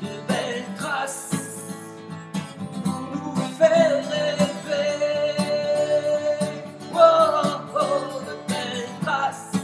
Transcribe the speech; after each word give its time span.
de 0.00 0.20
belles 0.28 0.64
traces 0.76 1.72
pour 2.84 3.00
nous 3.12 3.34
faire 3.58 4.08
rêver. 4.08 4.94
Oh, 6.94 7.60
oh, 7.74 8.22
de 8.26 8.34
belles 8.48 8.88
traces. 9.02 9.58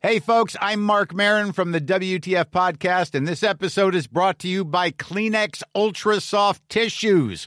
Hey, 0.00 0.20
folks, 0.20 0.56
I'm 0.60 0.80
Mark 0.80 1.14
Marin 1.14 1.52
from 1.52 1.72
the 1.72 1.80
WTF 1.80 2.46
Podcast, 2.46 3.14
and 3.14 3.28
this 3.28 3.42
episode 3.42 3.94
is 3.94 4.06
brought 4.06 4.38
to 4.38 4.48
you 4.48 4.64
by 4.64 4.90
Kleenex 4.90 5.62
Ultra 5.74 6.20
Soft 6.20 6.66
Tissues, 6.70 7.46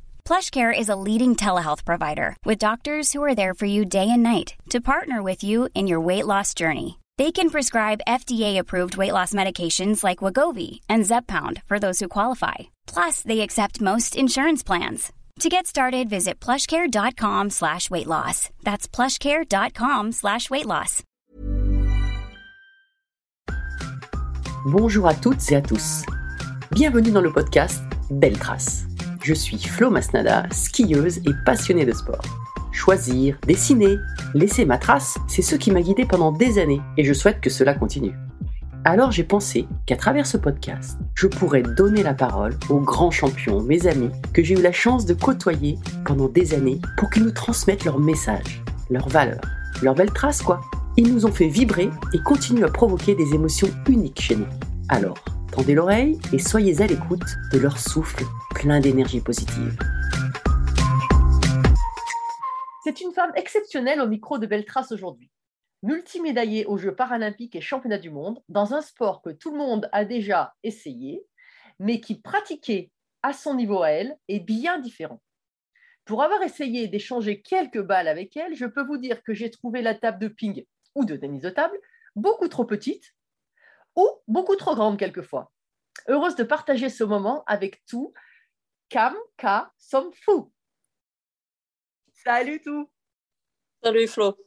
PlushCare 0.31 0.71
is 0.71 0.87
a 0.87 0.95
leading 0.95 1.35
telehealth 1.35 1.83
provider 1.83 2.37
with 2.45 2.57
doctors 2.57 3.11
who 3.11 3.21
are 3.21 3.35
there 3.35 3.53
for 3.53 3.65
you 3.65 3.83
day 3.83 4.07
and 4.09 4.23
night 4.23 4.53
to 4.69 4.79
partner 4.79 5.21
with 5.21 5.43
you 5.43 5.67
in 5.75 5.87
your 5.87 5.99
weight 5.99 6.25
loss 6.25 6.53
journey. 6.53 6.99
They 7.17 7.33
can 7.33 7.49
prescribe 7.49 8.07
FDA-approved 8.07 8.95
weight 8.95 9.11
loss 9.11 9.33
medications 9.33 10.05
like 10.05 10.23
Wagovi 10.23 10.79
and 10.87 11.03
Zepbound 11.03 11.61
for 11.67 11.79
those 11.79 11.99
who 11.99 12.07
qualify. 12.07 12.71
Plus, 12.87 13.23
they 13.23 13.41
accept 13.41 13.81
most 13.81 14.15
insurance 14.15 14.63
plans. 14.63 15.11
To 15.41 15.49
get 15.49 15.67
started, 15.67 16.09
visit 16.09 16.39
plushcare.com 16.39 17.49
slash 17.49 17.89
weight 17.89 18.07
loss. 18.07 18.49
That's 18.63 18.87
plushcare.com 18.87 20.13
slash 20.13 20.49
weight 20.49 20.65
loss. 20.65 21.03
Bonjour 24.65 25.09
à 25.09 25.13
toutes 25.13 25.51
et 25.51 25.57
à 25.57 25.61
tous. 25.61 26.05
Bienvenue 26.71 27.11
dans 27.11 27.23
le 27.23 27.33
podcast 27.33 27.83
Belle 28.09 28.39
Trace. 28.39 28.85
Je 29.23 29.35
suis 29.35 29.59
Flo 29.59 29.91
Masnada, 29.91 30.47
skieuse 30.51 31.19
et 31.19 31.33
passionnée 31.45 31.85
de 31.85 31.91
sport. 31.91 32.23
Choisir, 32.71 33.37
dessiner, 33.45 33.97
laisser 34.33 34.65
ma 34.65 34.79
trace, 34.79 35.19
c'est 35.27 35.43
ce 35.43 35.55
qui 35.55 35.69
m'a 35.69 35.81
guidée 35.81 36.05
pendant 36.05 36.31
des 36.31 36.57
années 36.57 36.81
et 36.97 37.03
je 37.03 37.13
souhaite 37.13 37.39
que 37.39 37.51
cela 37.51 37.75
continue. 37.75 38.15
Alors 38.83 39.11
j'ai 39.11 39.23
pensé 39.23 39.67
qu'à 39.85 39.95
travers 39.95 40.25
ce 40.25 40.37
podcast, 40.37 40.97
je 41.13 41.27
pourrais 41.27 41.61
donner 41.61 42.01
la 42.01 42.15
parole 42.15 42.57
aux 42.69 42.79
grands 42.79 43.11
champions, 43.11 43.61
mes 43.61 43.85
amis, 43.85 44.09
que 44.33 44.41
j'ai 44.41 44.55
eu 44.55 44.61
la 44.63 44.71
chance 44.71 45.05
de 45.05 45.13
côtoyer 45.13 45.77
pendant 46.03 46.27
des 46.27 46.55
années 46.55 46.81
pour 46.97 47.11
qu'ils 47.11 47.23
nous 47.23 47.31
transmettent 47.31 47.85
leurs 47.85 47.99
messages, 47.99 48.63
leurs 48.89 49.09
valeurs, 49.09 49.41
leurs 49.83 49.93
belles 49.93 50.13
traces 50.13 50.41
quoi. 50.41 50.61
Ils 50.97 51.13
nous 51.13 51.27
ont 51.27 51.31
fait 51.31 51.47
vibrer 51.47 51.91
et 52.13 52.19
continuent 52.23 52.65
à 52.65 52.71
provoquer 52.71 53.13
des 53.13 53.35
émotions 53.35 53.69
uniques 53.87 54.19
chez 54.19 54.35
nous. 54.35 54.47
Alors, 54.89 55.23
tendez 55.51 55.73
l'oreille 55.73 56.19
et 56.33 56.39
soyez 56.39 56.81
à 56.81 56.87
l'écoute 56.87 57.35
de 57.51 57.59
leur 57.59 57.77
souffle 57.77 58.23
plein 58.55 58.79
d'énergie 58.79 59.21
positive. 59.21 59.77
C'est 62.83 63.01
une 63.01 63.11
femme 63.11 63.31
exceptionnelle 63.35 64.01
au 64.01 64.07
micro 64.07 64.37
de 64.39 64.47
Belle 64.47 64.65
Trace 64.65 64.91
aujourd'hui. 64.91 65.29
Multimédaillée 65.83 66.65
aux 66.65 66.77
Jeux 66.77 66.95
paralympiques 66.95 67.55
et 67.55 67.61
championnats 67.61 67.97
du 67.97 68.09
monde, 68.09 68.41
dans 68.49 68.73
un 68.73 68.81
sport 68.81 69.21
que 69.21 69.29
tout 69.29 69.51
le 69.51 69.57
monde 69.57 69.89
a 69.91 70.05
déjà 70.05 70.53
essayé, 70.63 71.25
mais 71.79 71.99
qui 71.99 72.19
pratiquait 72.19 72.91
à 73.23 73.33
son 73.33 73.55
niveau 73.55 73.81
à 73.81 73.89
elle 73.89 74.17
est 74.27 74.39
bien 74.39 74.79
différent. 74.79 75.21
Pour 76.05 76.23
avoir 76.23 76.41
essayé 76.41 76.87
d'échanger 76.87 77.41
quelques 77.41 77.81
balles 77.81 78.07
avec 78.07 78.35
elle, 78.37 78.55
je 78.55 78.65
peux 78.65 78.83
vous 78.83 78.97
dire 78.97 79.23
que 79.23 79.33
j'ai 79.33 79.51
trouvé 79.51 79.81
la 79.81 79.95
table 79.95 80.19
de 80.19 80.27
ping 80.27 80.65
ou 80.95 81.05
de 81.05 81.15
tennis 81.15 81.41
de 81.41 81.49
table 81.49 81.77
beaucoup 82.15 82.47
trop 82.47 82.65
petite 82.65 83.13
ou 83.95 84.09
beaucoup 84.27 84.55
trop 84.55 84.75
grande 84.75 84.97
quelquefois. 84.97 85.51
Heureuse 86.07 86.35
de 86.35 86.43
partager 86.43 86.89
ce 86.89 87.03
moment 87.03 87.43
avec 87.45 87.85
tout, 87.85 88.13
Cam, 88.89 89.15
Ka, 89.37 89.71
Som 89.77 90.11
Fou. 90.13 90.51
Salut 92.13 92.61
tout. 92.61 92.89
Salut 93.83 94.07
Flo. 94.07 94.37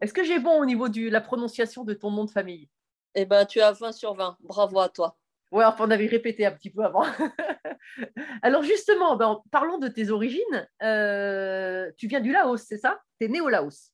Est-ce 0.00 0.12
que 0.12 0.24
j'ai 0.24 0.38
bon 0.38 0.60
au 0.60 0.64
niveau 0.64 0.88
de 0.88 1.08
la 1.08 1.20
prononciation 1.20 1.84
de 1.84 1.94
ton 1.94 2.10
nom 2.10 2.24
de 2.24 2.30
famille? 2.30 2.68
Eh 3.14 3.26
ben, 3.26 3.44
tu 3.44 3.60
as 3.60 3.72
20 3.72 3.92
sur 3.92 4.14
20. 4.14 4.38
Bravo 4.40 4.80
à 4.80 4.88
toi. 4.88 5.18
Ouais, 5.50 5.64
enfin, 5.64 5.86
on 5.86 5.90
avait 5.90 6.06
répété 6.06 6.46
un 6.46 6.52
petit 6.52 6.70
peu 6.70 6.84
avant. 6.84 7.04
Alors 8.42 8.62
justement, 8.62 9.16
ben, 9.16 9.42
parlons 9.50 9.78
de 9.78 9.88
tes 9.88 10.10
origines. 10.10 10.68
Euh, 10.82 11.90
tu 11.98 12.06
viens 12.06 12.20
du 12.20 12.32
Laos, 12.32 12.62
c'est 12.62 12.78
ça? 12.78 13.00
Tu 13.18 13.26
es 13.26 13.28
né 13.28 13.40
au 13.40 13.48
Laos? 13.48 13.92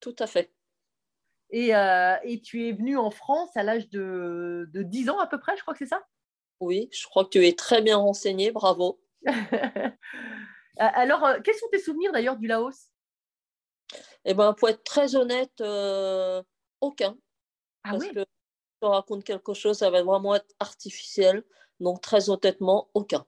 Tout 0.00 0.14
à 0.18 0.26
fait. 0.26 0.52
Et, 1.50 1.74
euh, 1.74 2.16
et, 2.24 2.40
tu 2.40 2.68
es 2.68 2.72
venu 2.72 2.96
en 2.96 3.10
France 3.10 3.56
à 3.56 3.62
l'âge 3.62 3.88
de, 3.88 4.68
de 4.72 4.82
10 4.82 5.08
ans 5.08 5.18
à 5.18 5.26
peu 5.26 5.38
près, 5.38 5.56
je 5.56 5.62
crois 5.62 5.74
que 5.74 5.78
c'est 5.78 5.86
ça? 5.86 6.02
Oui, 6.60 6.88
je 6.92 7.06
crois 7.06 7.24
que 7.24 7.30
tu 7.30 7.46
es 7.46 7.52
très 7.54 7.80
bien 7.82 7.96
renseigné, 7.96 8.50
bravo. 8.50 9.00
Alors, 10.78 11.24
euh, 11.24 11.38
quels 11.42 11.54
sont 11.54 11.68
tes 11.72 11.78
souvenirs 11.78 12.12
d'ailleurs 12.12 12.36
du 12.36 12.46
Laos? 12.46 12.90
Eh 14.24 14.34
bien, 14.34 14.52
pour 14.52 14.68
être 14.68 14.84
très 14.84 15.16
honnête, 15.16 15.60
euh, 15.60 16.42
aucun. 16.80 17.16
Ah 17.84 17.90
parce 17.92 18.04
oui 18.04 18.12
que 18.12 18.20
je 18.20 18.24
te 18.80 18.86
raconte 18.86 19.24
quelque 19.24 19.54
chose, 19.54 19.78
ça 19.78 19.90
va 19.90 20.02
vraiment 20.02 20.34
être 20.34 20.54
artificiel. 20.60 21.44
Donc, 21.80 22.00
très 22.00 22.28
honnêtement, 22.28 22.90
aucun. 22.94 23.24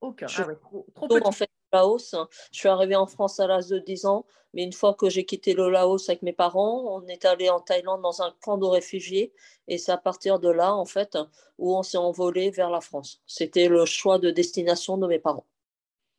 Aucun. 0.00 0.26
Je- 0.26 0.42
Ah 0.42 0.46
ouais, 0.46 0.56
trop, 0.56 0.86
en 1.24 1.32
fait, 1.32 1.50
Laos, 1.76 2.14
je 2.52 2.58
suis 2.58 2.68
arrivée 2.68 2.96
en 2.96 3.06
France 3.06 3.38
à 3.40 3.46
l'âge 3.46 3.68
de 3.68 3.78
10 3.78 4.06
ans, 4.06 4.24
mais 4.54 4.62
une 4.62 4.72
fois 4.72 4.94
que 4.94 5.10
j'ai 5.10 5.24
quitté 5.24 5.52
le 5.52 5.68
Laos 5.68 6.08
avec 6.08 6.22
mes 6.22 6.32
parents, 6.32 6.84
on 6.96 7.06
est 7.06 7.24
allé 7.26 7.50
en 7.50 7.60
Thaïlande 7.60 8.00
dans 8.02 8.22
un 8.22 8.34
camp 8.40 8.56
de 8.56 8.64
réfugiés, 8.66 9.32
et 9.68 9.76
c'est 9.78 9.92
à 9.92 9.98
partir 9.98 10.38
de 10.38 10.48
là, 10.48 10.74
en 10.74 10.86
fait, 10.86 11.18
où 11.58 11.76
on 11.76 11.82
s'est 11.82 11.98
envolé 11.98 12.50
vers 12.50 12.70
la 12.70 12.80
France. 12.80 13.22
C'était 13.26 13.68
le 13.68 13.84
choix 13.84 14.18
de 14.18 14.30
destination 14.30 14.96
de 14.96 15.06
mes 15.06 15.18
parents. 15.18 15.46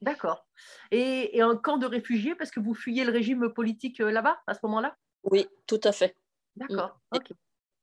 D'accord. 0.02 0.46
Et, 0.92 1.36
et 1.36 1.42
un 1.42 1.56
camp 1.56 1.78
de 1.78 1.88
réfugiés 1.88 2.36
parce 2.36 2.52
que 2.52 2.60
vous 2.60 2.76
fuyez 2.76 3.04
le 3.04 3.12
régime 3.12 3.50
politique 3.50 4.00
euh, 4.00 4.12
là-bas 4.12 4.38
à 4.46 4.54
ce 4.54 4.60
moment-là? 4.64 4.96
Oui, 5.24 5.48
tout 5.66 5.82
à 5.84 5.92
fait. 5.92 6.16
D'accord. 6.56 7.00
Mm. 7.12 7.18
Ok. 7.18 7.32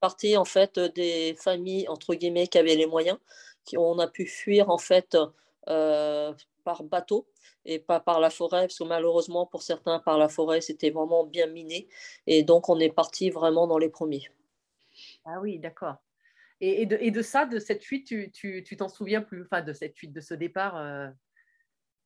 Partie 0.01 0.37
en 0.37 0.45
fait 0.45 0.79
des 0.79 1.35
familles 1.41 1.89
entre 1.89 2.15
guillemets 2.15 2.47
qui 2.47 2.59
avaient 2.59 2.77
les 2.77 2.87
moyens, 2.87 3.19
qui 3.65 3.79
on 3.79 3.99
a 3.99 4.07
pu 4.07 4.27
fuir 4.27 4.71
en 4.71 4.79
fait 4.79 5.17
euh, 5.69 6.33
par 6.65 6.83
bateau 6.85 7.27
et 7.65 7.79
pas 7.79 8.01
par 8.01 8.21
la 8.21 8.31
forêt, 8.31 8.63
parce 8.63 8.79
que 8.79 8.85
malheureusement 8.85 9.47
pour 9.47 9.63
certains 9.63 9.99
par 9.99 10.19
la 10.19 10.29
forêt 10.29 10.61
c'était 10.61 10.91
vraiment 10.91 11.25
bien 11.25 11.47
miné, 11.47 11.89
et 12.27 12.43
donc 12.43 12.69
on 12.69 12.79
est 12.81 12.91
parti 12.93 13.31
vraiment 13.31 13.67
dans 13.67 13.79
les 13.79 13.89
premiers. 13.89 14.29
Ah 15.25 15.41
oui, 15.41 15.59
d'accord. 15.59 15.97
Et, 16.61 16.83
et 16.83 16.87
de, 16.87 16.97
et 17.01 17.11
de 17.11 17.23
ça, 17.23 17.47
de 17.47 17.59
cette 17.59 17.85
fuite, 17.85 18.07
tu 18.07 18.31
tu- 18.31 18.63
tu 18.65 18.77
t'en 18.77 18.89
souviens 18.89 19.23
plus 19.23 19.43
Enfin, 19.43 19.63
de 19.63 19.73
cette 19.73 19.97
fuite, 19.97 20.13
de 20.13 20.21
ce 20.21 20.35
départ 20.35 20.77
euh, 20.77 21.09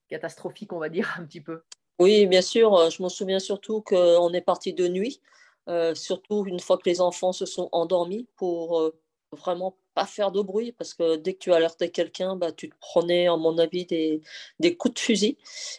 catastrophique, 0.08 0.72
on 0.72 0.78
va 0.78 0.88
dire 0.88 1.14
un 1.18 1.24
petit 1.24 1.40
peu? 1.40 1.62
Oui, 1.98 2.26
bien 2.26 2.42
sûr, 2.42 2.74
euh, 2.74 2.90
je 2.90 3.02
me 3.02 3.08
souviens 3.08 3.40
surtout 3.40 3.82
qu'on 3.82 4.32
est 4.32 4.40
parti 4.40 4.72
de 4.72 4.88
nuit, 4.88 5.20
euh, 5.68 5.94
surtout 5.94 6.46
une 6.46 6.60
fois 6.60 6.78
que 6.78 6.88
les 6.88 7.00
enfants 7.00 7.32
se 7.32 7.44
sont 7.44 7.68
endormis 7.72 8.26
pour 8.36 8.92
vraiment 9.32 9.76
pas 9.98 10.06
faire 10.06 10.30
de 10.30 10.40
bruit, 10.40 10.70
parce 10.70 10.94
que 10.94 11.16
dès 11.16 11.32
que 11.34 11.38
tu 11.38 11.52
alertais 11.52 11.90
quelqu'un, 11.90 12.36
bah, 12.36 12.52
tu 12.52 12.70
te 12.70 12.76
prenais, 12.80 13.26
à 13.26 13.36
mon 13.36 13.58
avis, 13.58 13.84
des, 13.84 14.20
des 14.60 14.76
coups 14.76 14.94
de 14.94 15.00
fusil. 15.00 15.36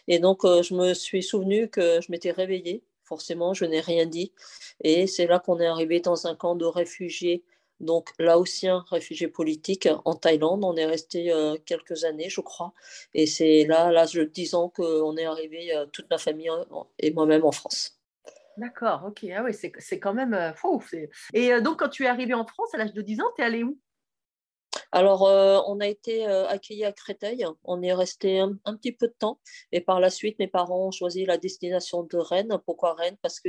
Et 0.08 0.18
donc, 0.18 0.44
euh, 0.44 0.62
je 0.62 0.74
me 0.74 0.92
suis 0.92 1.22
souvenu 1.22 1.70
que 1.70 2.02
je 2.02 2.12
m'étais 2.12 2.30
réveillée. 2.30 2.82
Forcément, 3.04 3.54
je 3.54 3.64
n'ai 3.64 3.80
rien 3.80 4.04
dit. 4.04 4.30
Et 4.84 5.06
c'est 5.06 5.26
là 5.26 5.38
qu'on 5.38 5.58
est 5.58 5.66
arrivé 5.66 6.00
dans 6.00 6.26
un 6.26 6.34
camp 6.34 6.54
de 6.54 6.66
réfugiés, 6.66 7.44
donc 7.80 8.10
laotiens, 8.18 8.84
réfugiés 8.90 9.28
politiques, 9.28 9.88
en 10.04 10.14
Thaïlande. 10.14 10.64
On 10.64 10.76
est 10.76 10.84
resté 10.84 11.32
euh, 11.32 11.56
quelques 11.64 12.04
années, 12.04 12.28
je 12.28 12.42
crois. 12.42 12.74
Et 13.14 13.24
c'est 13.24 13.64
là, 13.64 13.86
à 13.86 13.90
l'âge 13.90 14.12
de 14.12 14.24
10 14.24 14.54
ans, 14.54 14.68
qu'on 14.68 15.16
est 15.16 15.24
arrivé, 15.24 15.74
euh, 15.74 15.86
toute 15.86 16.10
ma 16.10 16.18
famille 16.18 16.50
et 16.98 17.10
moi-même 17.10 17.46
en 17.46 17.52
France. 17.52 17.98
D'accord, 18.58 19.04
ok. 19.06 19.24
Ah 19.34 19.44
oui, 19.44 19.54
c'est 19.54 19.98
quand 19.98 20.12
même. 20.12 20.52
fou, 20.56 20.82
et 21.32 21.58
donc, 21.62 21.78
quand 21.78 21.88
tu 21.88 22.04
es 22.04 22.06
arrivé 22.06 22.34
en 22.34 22.44
France 22.44 22.74
à 22.74 22.76
l'âge 22.76 22.92
de 22.92 23.00
10 23.00 23.22
ans, 23.22 23.32
tu 23.34 23.40
es 23.40 23.46
allé 23.46 23.62
où? 23.62 23.78
Alors, 24.92 25.26
euh, 25.26 25.60
on 25.66 25.80
a 25.80 25.86
été 25.86 26.26
euh, 26.26 26.46
accueillis 26.48 26.84
à 26.84 26.92
Créteil. 26.92 27.44
On 27.64 27.82
est 27.82 27.92
resté 27.92 28.38
un, 28.38 28.56
petit 28.76 28.92
peu 28.92 29.08
de 29.08 29.14
temps. 29.18 29.40
Et 29.72 29.80
par 29.80 30.00
la 30.00 30.10
suite, 30.10 30.38
mes 30.38 30.48
parents 30.48 30.88
ont 30.88 30.90
choisi 30.90 31.24
la 31.24 31.38
destination 31.38 32.02
de 32.02 32.16
Rennes. 32.16 32.58
Pourquoi 32.64 32.94
Rennes? 32.94 33.16
Parce 33.22 33.40
que, 33.40 33.48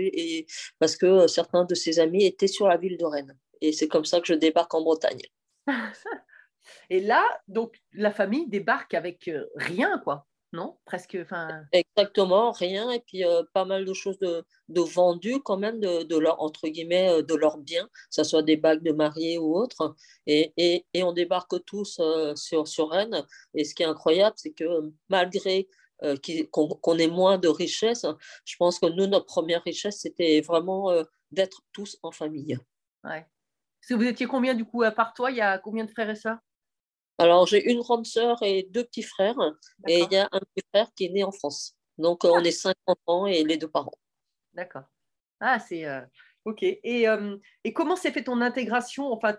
parce 0.80 0.96
que 0.96 1.06
euh, 1.06 1.28
certains 1.28 1.66
de 1.66 1.76
ses 1.76 2.00
amis 2.00 2.26
étaient 2.26 2.48
sur 2.48 2.68
la 2.68 2.78
ville 2.78 2.98
de 2.98 3.06
Rennes. 3.06 3.38
Et 3.62 3.72
c'est 3.72 3.88
comme 3.88 4.06
ça 4.06 4.20
que 4.20 4.28
je 4.28 4.34
débarque 4.34 4.74
en 4.74 4.82
Bretagne. 4.82 5.22
Et 6.90 7.00
là, 7.00 7.24
donc, 7.48 7.82
la 7.94 8.12
famille 8.12 8.48
débarque 8.48 8.94
avec 8.94 9.30
rien, 9.56 10.00
quoi. 10.04 10.28
Non? 10.54 10.78
Presque. 10.86 11.18
Enfin, 11.22 11.64
Exactement, 11.72 12.52
rien. 12.52 12.92
Et 12.92 13.00
puis, 13.00 13.24
euh, 13.24 13.44
pas 13.54 13.64
mal 13.66 13.86
de 13.86 13.94
choses 13.94 14.20
de, 14.20 14.44
de 14.68 14.82
vendues 14.82 15.40
quand 15.42 15.58
même, 15.58 15.80
de, 15.80 16.04
de 16.04 16.18
leur, 16.18 16.42
entre 16.42 16.68
guillemets, 16.68 17.24
de 17.24 17.36
leurs 17.36 17.58
biens, 17.58 17.86
que 17.86 17.92
ce 18.10 18.24
soit 18.24 18.44
des 18.44 18.58
bagues 18.58 18.84
de 18.84 18.92
mariée 18.92 19.38
ou 19.38 19.56
autres. 19.56 19.96
Et, 20.28 20.54
et, 20.58 20.86
et 20.94 21.04
on 21.04 21.14
débarque 21.14 21.64
tous 21.66 22.00
euh, 22.00 22.36
sur, 22.36 22.68
sur 22.68 22.90
Rennes. 22.90 23.24
Et 23.54 23.64
ce 23.64 23.74
qui 23.74 23.84
est 23.84 23.86
incroyable, 23.86 24.36
c'est 24.38 24.52
que 24.52 24.92
malgré 25.10 25.70
euh, 26.04 26.18
qu'on 26.52 26.98
ait 26.98 27.08
moins 27.08 27.38
de 27.38 27.48
richesses, 27.48 28.06
je 28.44 28.56
pense 28.58 28.80
que 28.80 28.88
nous, 28.88 29.08
notre 29.08 29.28
première 29.28 29.64
richesse, 29.64 30.00
c'était 30.02 30.42
vraiment 30.42 30.92
d'être 31.32 31.62
tous 31.72 31.98
en 32.04 32.12
famille. 32.12 32.58
ouais. 33.06 33.26
Parce 33.82 33.90
que 33.90 33.94
vous 33.96 34.04
étiez 34.04 34.28
combien, 34.28 34.54
du 34.54 34.64
coup, 34.64 34.84
à 34.84 34.92
part 34.92 35.14
toi 35.14 35.32
Il 35.32 35.38
y 35.38 35.42
a 35.42 35.58
combien 35.58 35.86
de 35.86 35.90
frères 35.90 36.10
et 36.10 36.16
sœurs? 36.16 36.38
Alors, 37.22 37.46
j'ai 37.46 37.72
une 37.72 37.82
grande 37.82 38.08
sœur 38.08 38.42
et 38.42 38.68
deux 38.72 38.84
petits 38.84 39.04
frères. 39.04 39.38
Et 39.88 40.00
il 40.00 40.12
y 40.12 40.18
a 40.18 40.28
un 40.32 40.40
petit 40.40 40.66
frère 40.74 40.88
qui 40.96 41.06
est 41.06 41.10
né 41.10 41.24
en 41.24 41.32
France. 41.32 41.76
Donc, 41.98 42.26
euh, 42.26 42.30
on 42.34 42.44
est 42.44 42.52
cinq 42.52 42.76
enfants 42.88 43.28
et 43.28 43.44
les 43.44 43.58
deux 43.58 43.70
parents. 43.70 43.94
D'accord. 44.54 44.84
Ah, 45.40 45.60
c'est. 45.60 45.86
euh, 45.86 46.02
Ok. 46.44 46.64
Et, 46.64 47.08
euh, 47.08 47.38
et 47.64 47.72
comment 47.72 47.96
s'est 47.96 48.12
fait 48.12 48.24
ton 48.24 48.42
intégration? 48.42 49.14
Enfin, 49.14 49.36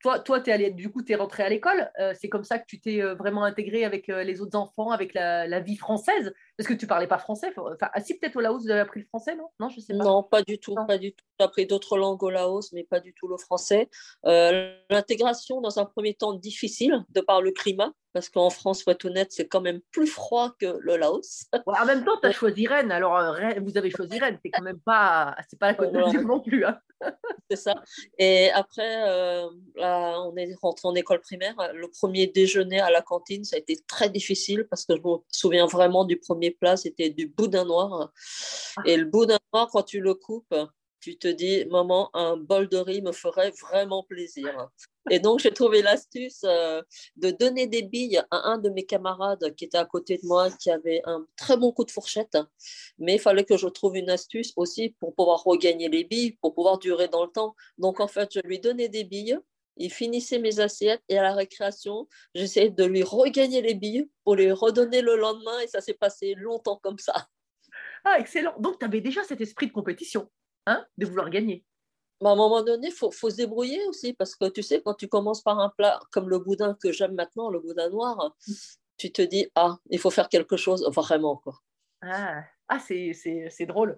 toi, 0.00 0.18
toi 0.18 0.42
es 0.44 0.50
allé, 0.50 0.70
du 0.72 0.90
coup, 0.90 1.02
tu 1.04 1.12
es 1.12 1.14
rentré 1.14 1.44
à 1.44 1.48
l'école. 1.48 1.88
Euh, 2.00 2.12
c'est 2.20 2.28
comme 2.28 2.42
ça 2.42 2.58
que 2.58 2.66
tu 2.66 2.80
t'es 2.80 3.00
vraiment 3.14 3.44
intégré 3.44 3.84
avec 3.84 4.08
les 4.08 4.40
autres 4.40 4.58
enfants, 4.58 4.90
avec 4.90 5.14
la, 5.14 5.46
la 5.46 5.60
vie 5.60 5.76
française? 5.76 6.34
Parce 6.56 6.68
que 6.68 6.74
tu 6.74 6.86
parlais 6.86 7.08
pas 7.08 7.18
français. 7.18 7.52
Enfin, 7.56 7.88
ah, 7.92 8.00
si, 8.00 8.16
peut-être 8.16 8.36
au 8.36 8.40
Laos, 8.40 8.62
vous 8.62 8.70
avez 8.70 8.78
appris 8.80 9.00
le 9.00 9.06
français, 9.06 9.34
non? 9.34 9.48
Non, 9.58 9.68
je 9.70 9.80
sais 9.80 9.96
pas. 9.96 10.04
Non, 10.04 10.22
pas 10.22 10.42
du 10.42 10.58
tout, 10.58 10.74
Non. 10.74 10.86
pas 10.86 10.98
du 10.98 11.12
tout. 11.12 11.24
J'ai 11.40 11.44
appris 11.44 11.66
d'autres 11.66 11.96
langues 11.98 12.22
au 12.22 12.30
Laos, 12.30 12.70
mais 12.72 12.84
pas 12.84 13.00
du 13.00 13.12
tout 13.12 13.26
le 13.26 13.36
français. 13.36 13.88
Euh, 14.26 14.72
L'intégration, 14.88 15.60
dans 15.60 15.78
un 15.80 15.84
premier 15.84 16.14
temps, 16.14 16.32
difficile 16.32 17.04
de 17.10 17.20
par 17.20 17.42
le 17.42 17.50
climat, 17.50 17.90
parce 18.12 18.28
qu'en 18.28 18.50
France, 18.50 18.84
être 18.86 19.04
honnête, 19.06 19.32
c'est 19.32 19.48
quand 19.48 19.60
même 19.60 19.80
plus 19.90 20.06
froid 20.06 20.54
que 20.60 20.76
le 20.80 20.96
Laos. 20.96 21.46
Ouais, 21.66 21.74
en 21.80 21.86
même 21.86 22.04
temps, 22.04 22.16
tu 22.22 22.28
as 22.28 22.32
choisi 22.32 22.68
Rennes. 22.68 22.92
Alors, 22.92 23.16
euh, 23.16 23.32
Rennes- 23.32 23.64
vous 23.64 23.76
avez 23.76 23.90
choisi 23.90 24.16
Rennes. 24.20 24.38
C'est 24.44 24.50
quand 24.50 24.62
même 24.62 24.78
pas. 24.80 25.34
C'est 25.50 25.58
pas 25.58 25.66
la 25.68 25.74
Côte 25.74 25.90
d'Azur 25.92 26.22
non 26.22 26.38
plus. 26.40 26.64
hein. 26.64 26.78
C'est 27.50 27.56
ça. 27.56 27.74
Et 28.18 28.50
après, 28.50 29.08
euh, 29.08 29.48
là, 29.76 30.20
on 30.22 30.36
est 30.36 30.54
rentré 30.60 30.88
en 30.88 30.94
école 30.94 31.20
primaire. 31.20 31.54
Le 31.74 31.88
premier 31.88 32.26
déjeuner 32.26 32.80
à 32.80 32.90
la 32.90 33.02
cantine, 33.02 33.44
ça 33.44 33.56
a 33.56 33.58
été 33.58 33.78
très 33.86 34.08
difficile 34.08 34.66
parce 34.68 34.84
que 34.86 34.96
je 34.96 35.00
me 35.00 35.16
souviens 35.30 35.66
vraiment 35.66 36.04
du 36.04 36.18
premier 36.18 36.50
plat, 36.50 36.76
c'était 36.76 37.10
du 37.10 37.26
boudin 37.26 37.64
noir. 37.64 38.12
Et 38.84 38.96
le 38.96 39.04
boudin 39.04 39.38
noir, 39.52 39.68
quand 39.72 39.82
tu 39.82 40.00
le 40.00 40.14
coupes, 40.14 40.54
tu 41.04 41.18
te 41.18 41.28
dis, 41.28 41.66
maman, 41.66 42.08
un 42.14 42.38
bol 42.38 42.66
de 42.66 42.78
riz 42.78 43.02
me 43.02 43.12
ferait 43.12 43.52
vraiment 43.60 44.02
plaisir. 44.04 44.70
Et 45.10 45.18
donc, 45.18 45.40
j'ai 45.40 45.52
trouvé 45.52 45.82
l'astuce 45.82 46.44
euh, 46.44 46.80
de 47.16 47.30
donner 47.30 47.66
des 47.66 47.82
billes 47.82 48.22
à 48.30 48.48
un 48.48 48.56
de 48.56 48.70
mes 48.70 48.86
camarades 48.86 49.54
qui 49.54 49.66
était 49.66 49.76
à 49.76 49.84
côté 49.84 50.16
de 50.16 50.26
moi, 50.26 50.50
qui 50.50 50.70
avait 50.70 51.02
un 51.04 51.26
très 51.36 51.58
bon 51.58 51.72
coup 51.72 51.84
de 51.84 51.90
fourchette. 51.90 52.38
Mais 52.98 53.16
il 53.16 53.20
fallait 53.20 53.44
que 53.44 53.58
je 53.58 53.68
trouve 53.68 53.96
une 53.96 54.08
astuce 54.08 54.54
aussi 54.56 54.96
pour 54.98 55.14
pouvoir 55.14 55.44
regagner 55.44 55.90
les 55.90 56.04
billes, 56.04 56.38
pour 56.40 56.54
pouvoir 56.54 56.78
durer 56.78 57.08
dans 57.08 57.24
le 57.26 57.30
temps. 57.30 57.54
Donc, 57.76 58.00
en 58.00 58.08
fait, 58.08 58.30
je 58.32 58.40
lui 58.40 58.58
donnais 58.58 58.88
des 58.88 59.04
billes. 59.04 59.38
Il 59.76 59.92
finissait 59.92 60.38
mes 60.38 60.58
assiettes 60.60 61.02
et 61.10 61.18
à 61.18 61.22
la 61.22 61.34
récréation, 61.34 62.08
j'essayais 62.34 62.70
de 62.70 62.84
lui 62.84 63.02
regagner 63.02 63.60
les 63.60 63.74
billes 63.74 64.08
pour 64.22 64.36
les 64.36 64.52
redonner 64.52 65.02
le 65.02 65.16
lendemain 65.16 65.58
et 65.60 65.66
ça 65.66 65.82
s'est 65.82 65.92
passé 65.92 66.34
longtemps 66.34 66.80
comme 66.82 66.98
ça. 66.98 67.28
Ah, 68.04 68.18
excellent. 68.18 68.54
Donc, 68.58 68.78
tu 68.78 68.86
avais 68.86 69.00
déjà 69.02 69.22
cet 69.24 69.42
esprit 69.42 69.66
de 69.66 69.72
compétition, 69.72 70.30
hein, 70.66 70.84
de 70.98 71.06
vouloir 71.06 71.30
gagner. 71.30 71.64
Mais 72.20 72.28
à 72.28 72.32
un 72.32 72.36
moment 72.36 72.62
donné, 72.62 72.88
il 72.88 72.92
faut, 72.92 73.10
faut 73.10 73.30
se 73.30 73.36
débrouiller 73.36 73.84
aussi 73.86 74.12
parce 74.14 74.34
que 74.34 74.48
tu 74.48 74.62
sais, 74.62 74.80
quand 74.82 74.94
tu 74.94 75.08
commences 75.08 75.42
par 75.42 75.58
un 75.58 75.70
plat 75.70 76.00
comme 76.10 76.28
le 76.28 76.38
boudin 76.38 76.76
que 76.82 76.92
j'aime 76.92 77.14
maintenant, 77.14 77.50
le 77.50 77.60
boudin 77.60 77.90
noir, 77.90 78.34
tu 78.96 79.12
te 79.12 79.22
dis, 79.22 79.48
ah, 79.54 79.78
il 79.90 79.98
faut 79.98 80.10
faire 80.10 80.28
quelque 80.28 80.56
chose 80.56 80.88
vraiment. 80.94 81.36
Quoi. 81.36 81.58
Ah, 82.02 82.44
ah 82.68 82.78
c'est, 82.78 83.66
drôle. 83.66 83.96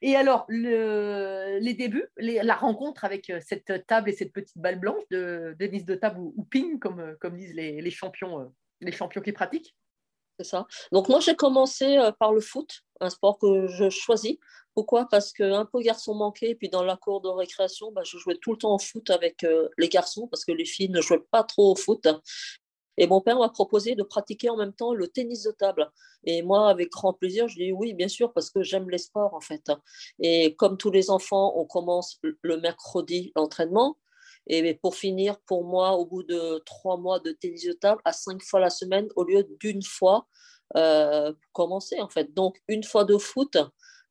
Et 0.00 0.16
alors, 0.16 0.44
le, 0.48 1.58
les 1.60 1.74
débuts, 1.74 2.08
les- 2.16 2.42
la 2.42 2.54
rencontre 2.54 3.04
avec 3.04 3.30
euh, 3.30 3.40
cette 3.40 3.86
table 3.86 4.10
et 4.10 4.12
cette 4.12 4.32
petite 4.32 4.58
balle 4.58 4.80
blanche 4.80 5.02
de 5.10 5.54
tennis 5.58 5.84
de 5.84 5.94
table 5.94 6.20
ou, 6.20 6.34
ou 6.36 6.44
ping, 6.44 6.78
comme, 6.78 7.00
euh, 7.00 7.16
comme 7.20 7.36
disent 7.36 7.54
les, 7.54 7.80
les 7.80 7.90
champions, 7.90 8.40
euh, 8.40 8.46
les 8.80 8.92
champions 8.92 9.22
qui 9.22 9.32
pratiquent? 9.32 9.74
Donc 10.92 11.08
moi, 11.08 11.20
j'ai 11.20 11.36
commencé 11.36 11.96
euh, 11.96 12.12
par 12.12 12.32
le 12.32 12.40
foot, 12.40 12.82
un 13.00 13.10
sport 13.10 13.38
que 13.38 13.66
je 13.66 13.90
choisis. 13.90 14.36
Pourquoi? 14.74 15.08
Parce 15.10 15.32
qu'un 15.32 15.64
peu 15.64 15.80
garçon 15.80 16.14
manqué, 16.14 16.50
et 16.50 16.54
puis 16.54 16.68
dans 16.68 16.84
la 16.84 16.96
cour 16.96 17.20
de 17.20 17.28
récréation, 17.28 17.90
bah, 17.92 18.02
je 18.04 18.16
jouais 18.18 18.36
tout 18.40 18.52
le 18.52 18.58
temps 18.58 18.74
au 18.74 18.78
foot 18.78 19.10
avec 19.10 19.44
euh, 19.44 19.68
les 19.76 19.88
garçons, 19.88 20.28
parce 20.28 20.44
que 20.44 20.52
les 20.52 20.64
filles 20.64 20.90
ne 20.90 21.00
jouaient 21.00 21.24
pas 21.30 21.42
trop 21.42 21.72
au 21.72 21.76
foot. 21.76 22.06
Et 22.96 23.06
mon 23.06 23.20
père 23.20 23.38
m'a 23.38 23.48
proposé 23.48 23.94
de 23.94 24.02
pratiquer 24.02 24.50
en 24.50 24.56
même 24.56 24.72
temps 24.72 24.92
le 24.92 25.08
tennis 25.08 25.44
de 25.44 25.52
table. 25.52 25.90
Et 26.24 26.42
moi, 26.42 26.68
avec 26.68 26.90
grand 26.90 27.12
plaisir, 27.12 27.48
je 27.48 27.56
dis 27.56 27.72
oui, 27.72 27.94
bien 27.94 28.08
sûr, 28.08 28.32
parce 28.32 28.50
que 28.50 28.62
j'aime 28.62 28.90
les 28.90 28.98
sports, 28.98 29.34
en 29.34 29.40
fait. 29.40 29.70
Et 30.20 30.54
comme 30.56 30.76
tous 30.76 30.90
les 30.90 31.10
enfants, 31.10 31.52
on 31.56 31.64
commence 31.64 32.20
le 32.42 32.60
mercredi 32.60 33.32
l'entraînement. 33.36 33.96
Et 34.48 34.74
pour 34.74 34.96
finir, 34.96 35.38
pour 35.40 35.64
moi, 35.64 35.92
au 35.92 36.06
bout 36.06 36.22
de 36.22 36.58
trois 36.64 36.96
mois 36.96 37.20
de 37.20 37.32
tennis 37.32 37.68
à 38.04 38.12
cinq 38.12 38.42
fois 38.42 38.60
la 38.60 38.70
semaine, 38.70 39.08
au 39.14 39.24
lieu 39.24 39.46
d'une 39.60 39.82
fois, 39.82 40.26
euh, 40.76 41.32
commencer, 41.52 42.00
en 42.00 42.08
fait. 42.08 42.34
Donc, 42.34 42.60
une 42.66 42.82
fois 42.82 43.04
de 43.04 43.18
foot 43.18 43.56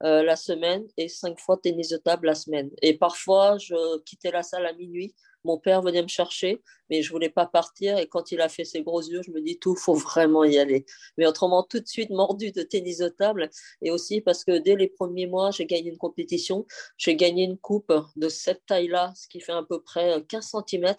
euh, 0.03 0.23
la 0.23 0.35
semaine 0.35 0.87
et 0.97 1.07
cinq 1.07 1.39
fois 1.39 1.57
tennis 1.57 1.89
de 1.89 1.97
table 1.97 2.27
la 2.27 2.35
semaine. 2.35 2.69
Et 2.81 2.97
parfois, 2.97 3.57
je 3.57 3.99
quittais 4.03 4.31
la 4.31 4.43
salle 4.43 4.65
à 4.65 4.73
minuit. 4.73 5.15
Mon 5.43 5.57
père 5.57 5.81
venait 5.81 6.01
me 6.01 6.07
chercher, 6.07 6.61
mais 6.89 7.01
je 7.01 7.11
voulais 7.11 7.29
pas 7.29 7.45
partir. 7.47 7.97
Et 7.97 8.07
quand 8.07 8.31
il 8.31 8.41
a 8.41 8.49
fait 8.49 8.63
ses 8.63 8.83
gros 8.83 9.01
yeux, 9.01 9.21
je 9.25 9.31
me 9.31 9.41
dis 9.41 9.57
tout, 9.57 9.75
faut 9.75 9.95
vraiment 9.95 10.43
y 10.43 10.59
aller. 10.59 10.85
Mais 11.17 11.25
autrement, 11.25 11.63
tout 11.63 11.79
de 11.79 11.87
suite 11.87 12.09
mordu 12.11 12.51
de 12.51 12.61
tennis 12.61 12.99
de 12.99 13.09
table. 13.09 13.49
Et 13.81 13.89
aussi 13.89 14.21
parce 14.21 14.43
que 14.43 14.59
dès 14.59 14.75
les 14.75 14.87
premiers 14.87 15.27
mois, 15.27 15.51
j'ai 15.51 15.65
gagné 15.65 15.89
une 15.89 15.97
compétition. 15.97 16.65
J'ai 16.97 17.15
gagné 17.15 17.43
une 17.43 17.57
coupe 17.57 17.93
de 18.15 18.29
cette 18.29 18.65
taille-là, 18.65 19.13
ce 19.15 19.27
qui 19.27 19.39
fait 19.39 19.53
à 19.53 19.63
peu 19.63 19.81
près 19.81 20.23
15 20.27 20.53
cm. 20.67 20.93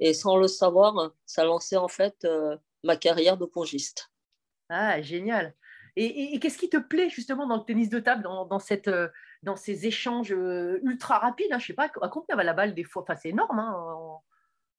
Et 0.00 0.12
sans 0.12 0.36
le 0.36 0.48
savoir, 0.48 1.14
ça 1.24 1.44
lançait 1.44 1.76
en 1.76 1.88
fait 1.88 2.16
euh, 2.24 2.56
ma 2.82 2.96
carrière 2.96 3.36
de 3.36 3.44
pongiste. 3.44 4.10
Ah, 4.68 5.00
génial. 5.02 5.54
Et, 5.96 6.04
et- 6.06 6.34
et 6.34 6.40
qu'est-ce 6.40 6.58
qui 6.58 6.68
te 6.68 6.76
plaît 6.76 7.08
justement 7.10 7.46
dans 7.46 7.56
le 7.58 7.64
tennis 7.64 7.88
de 7.88 8.00
table, 8.00 8.22
dans, 8.24 8.46
dans 8.46 8.58
cette, 8.58 8.88
euh, 8.88 9.08
dans 9.42 9.56
ces 9.56 9.86
échanges 9.86 10.32
euh, 10.32 10.80
ultra 10.82 11.18
rapides 11.18 11.52
hein, 11.52 11.58
Je 11.58 11.66
sais 11.68 11.72
pas, 11.74 11.90
à 12.02 12.08
combien 12.08 12.36
va 12.36 12.44
la 12.44 12.52
balle 12.54 12.74
des 12.74 12.84
fois? 12.84 13.02
Enfin, 13.02 13.16
c'est 13.16 13.30
énorme. 13.30 13.58
hein, 13.58 13.72
en- 13.76 14.22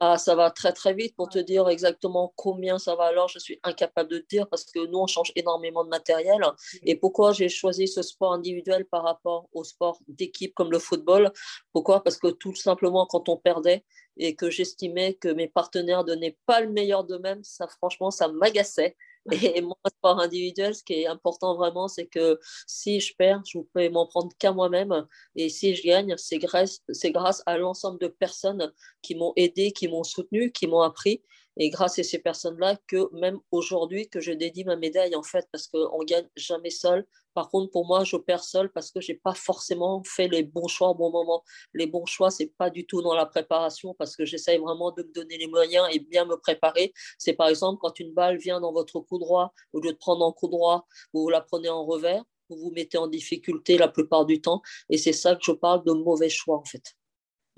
Ah, 0.02 0.18
ça 0.18 0.36
va 0.36 0.52
très 0.52 0.74
très 0.74 0.94
vite 0.94 1.16
pour 1.16 1.30
te 1.30 1.40
dire 1.40 1.70
exactement 1.70 2.34
combien 2.36 2.78
ça 2.80 2.96
va. 2.96 3.06
Alors, 3.06 3.30
je 3.30 3.40
suis 3.40 3.60
incapable 3.64 4.10
de 4.10 4.18
te 4.20 4.28
dire 4.28 4.48
parce 4.50 4.66
que 4.66 4.86
nous, 4.88 5.00
on 5.00 5.08
change 5.08 5.32
énormément 5.38 5.86
de 5.86 5.90
matériel. 5.90 6.42
Et 6.86 6.96
pourquoi 6.98 7.32
j'ai 7.32 7.48
choisi 7.48 7.88
ce 7.88 8.02
sport 8.02 8.34
individuel 8.34 8.86
par 8.86 9.04
rapport 9.04 9.48
au 9.54 9.64
sport 9.64 10.00
d'équipe 10.10 10.54
comme 10.54 10.70
le 10.72 10.80
football? 10.80 11.32
Pourquoi? 11.72 12.04
Parce 12.04 12.18
que 12.18 12.28
tout 12.28 12.54
simplement, 12.56 13.06
quand 13.06 13.30
on 13.30 13.38
perdait 13.38 13.86
et 14.18 14.36
que 14.36 14.50
j'estimais 14.50 15.14
que 15.16 15.30
mes 15.30 15.48
partenaires 15.48 16.04
donnaient 16.04 16.38
pas 16.46 16.60
le 16.62 16.70
meilleur 16.72 17.06
d'eux-mêmes, 17.06 17.44
ça 17.44 17.68
franchement, 17.68 18.12
ça 18.12 18.28
m'agaçait. 18.28 18.98
Et 19.32 19.62
mon 19.62 19.76
sport 19.88 20.20
individuel, 20.20 20.76
ce 20.76 20.84
qui 20.84 20.94
est 20.94 21.08
important 21.08 21.56
vraiment, 21.56 21.88
c'est 21.88 22.06
que 22.08 22.40
si 22.68 23.00
je 23.00 23.16
perds, 23.16 23.42
je 23.48 23.58
ne 23.60 23.64
peux 23.64 23.90
m'en 23.90 24.06
prendre 24.08 24.32
qu'à 24.38 24.52
moi-même. 24.52 25.08
Et 25.36 25.50
si 25.50 25.76
je 25.76 25.84
gagne, 25.84 26.16
c'est 26.18 26.38
grâce, 26.38 26.82
c'est 26.92 27.12
grâce 27.12 27.42
à 27.46 27.58
l'ensemble 27.58 28.00
de 28.00 28.08
personnes 28.08 28.72
qui 29.02 29.16
m'ont 29.16 29.34
aidé, 29.36 29.72
qui 29.72 29.88
m'ont 29.88 30.04
soutenu, 30.04 30.52
qui 30.52 30.68
m'ont 30.68 30.82
appris. 30.82 31.24
Et 31.58 31.70
grâce 31.70 32.00
à 32.00 32.04
ces 32.04 32.20
personnes-là, 32.20 32.78
que 32.88 33.10
même 33.14 33.40
aujourd'hui, 33.52 34.10
que 34.10 34.20
je 34.20 34.32
dédie 34.32 34.64
ma 34.66 34.76
médaille, 34.76 35.16
en 35.16 35.24
fait, 35.24 35.48
parce 35.52 35.68
qu'on 35.68 36.00
ne 36.00 36.06
gagne 36.06 36.28
jamais 36.36 36.70
seul. 36.70 37.06
Par 37.34 37.50
contre, 37.50 37.72
pour 37.72 37.86
moi, 37.86 38.04
je 38.04 38.16
perds 38.16 38.44
seul 38.44 38.72
parce 38.72 38.92
que 38.92 39.02
je 39.02 39.12
n'ai 39.12 39.18
pas 39.18 39.34
forcément 39.34 40.02
fait 40.06 40.28
les 40.30 40.44
bons 40.44 40.68
choix 40.68 40.90
au 40.90 40.96
bon 40.96 41.12
moment. 41.12 41.44
Les 41.74 41.86
bons 41.86 42.06
choix, 42.06 42.32
ce 42.32 42.44
n'est 42.44 42.54
pas 42.58 42.70
du 42.70 42.86
tout 42.86 43.02
dans 43.02 43.14
la 43.14 43.26
préparation 43.26 43.94
parce 43.94 44.16
que 44.16 44.26
j'essaye 44.26 44.58
vraiment 44.58 44.92
de 44.92 45.04
me 45.04 45.12
donner 45.12 45.38
les 45.38 45.48
moyens 45.48 45.88
et 45.92 46.00
bien 46.00 46.26
me 46.26 46.38
préparer. 46.38 46.94
C'est 47.18 47.34
par 47.34 47.50
exemple 47.50 47.80
quand 47.82 48.00
une 48.00 48.14
balle 48.14 48.38
vient 48.38 48.62
dans 48.62 48.72
votre 48.72 49.02
coup 49.02 49.20
droit, 49.20 49.54
au 49.74 49.82
lieu 49.82 49.92
de 49.92 49.98
prendre 49.98 50.26
en 50.26 50.32
coup 50.32 50.48
droit, 50.48 50.88
vous 51.14 51.30
la 51.30 51.42
prenez 51.42 51.70
en 51.70 51.86
revers, 51.86 52.24
vous 52.50 52.58
vous 52.58 52.72
mettez 52.72 52.98
en 52.98 53.08
difficulté 53.08 53.78
la 53.78 53.88
plupart 53.90 54.26
du 54.26 54.42
temps. 54.42 54.62
Et 54.90 54.98
c'est 54.98 55.14
ça 55.14 55.36
que 55.36 55.42
je 55.44 55.52
parle 55.52 55.84
de 55.84 55.92
mauvais 55.92 56.30
choix, 56.30 56.58
en 56.58 56.64
fait. 56.64 56.96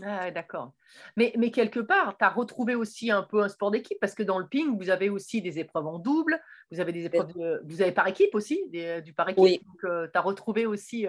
Ah, 0.04 0.30
d'accord. 0.30 0.74
Mais, 1.16 1.34
mais 1.38 1.50
quelque 1.50 1.80
part, 1.80 2.18
tu 2.18 2.24
as 2.24 2.30
retrouvé 2.30 2.76
aussi 2.76 3.10
un 3.10 3.24
peu 3.24 3.42
un 3.42 3.50
sport 3.50 3.72
d'équipe 3.72 3.98
parce 4.00 4.14
que 4.14 4.22
dans 4.24 4.38
le 4.38 4.48
ping, 4.48 4.78
vous 4.78 4.90
avez 4.92 5.10
aussi 5.10 5.42
des 5.42 5.58
épreuves 5.60 5.88
en 5.88 5.98
double, 5.98 6.40
vous 6.72 6.80
avez 6.80 6.92
des 6.92 7.06
épreuves 7.06 7.34
de- 7.34 7.62
vous 7.66 7.82
avez 7.82 7.92
par 7.92 8.08
équipe 8.08 8.36
aussi, 8.36 8.64
des- 8.70 9.02
du 9.02 9.14
par 9.14 9.28
équipe. 9.30 9.44
Oui. 9.44 9.60
Donc, 9.66 9.80
tu 10.12 10.18
as 10.18 10.22
retrouvé 10.22 10.66
aussi, 10.68 11.02
tu 11.02 11.08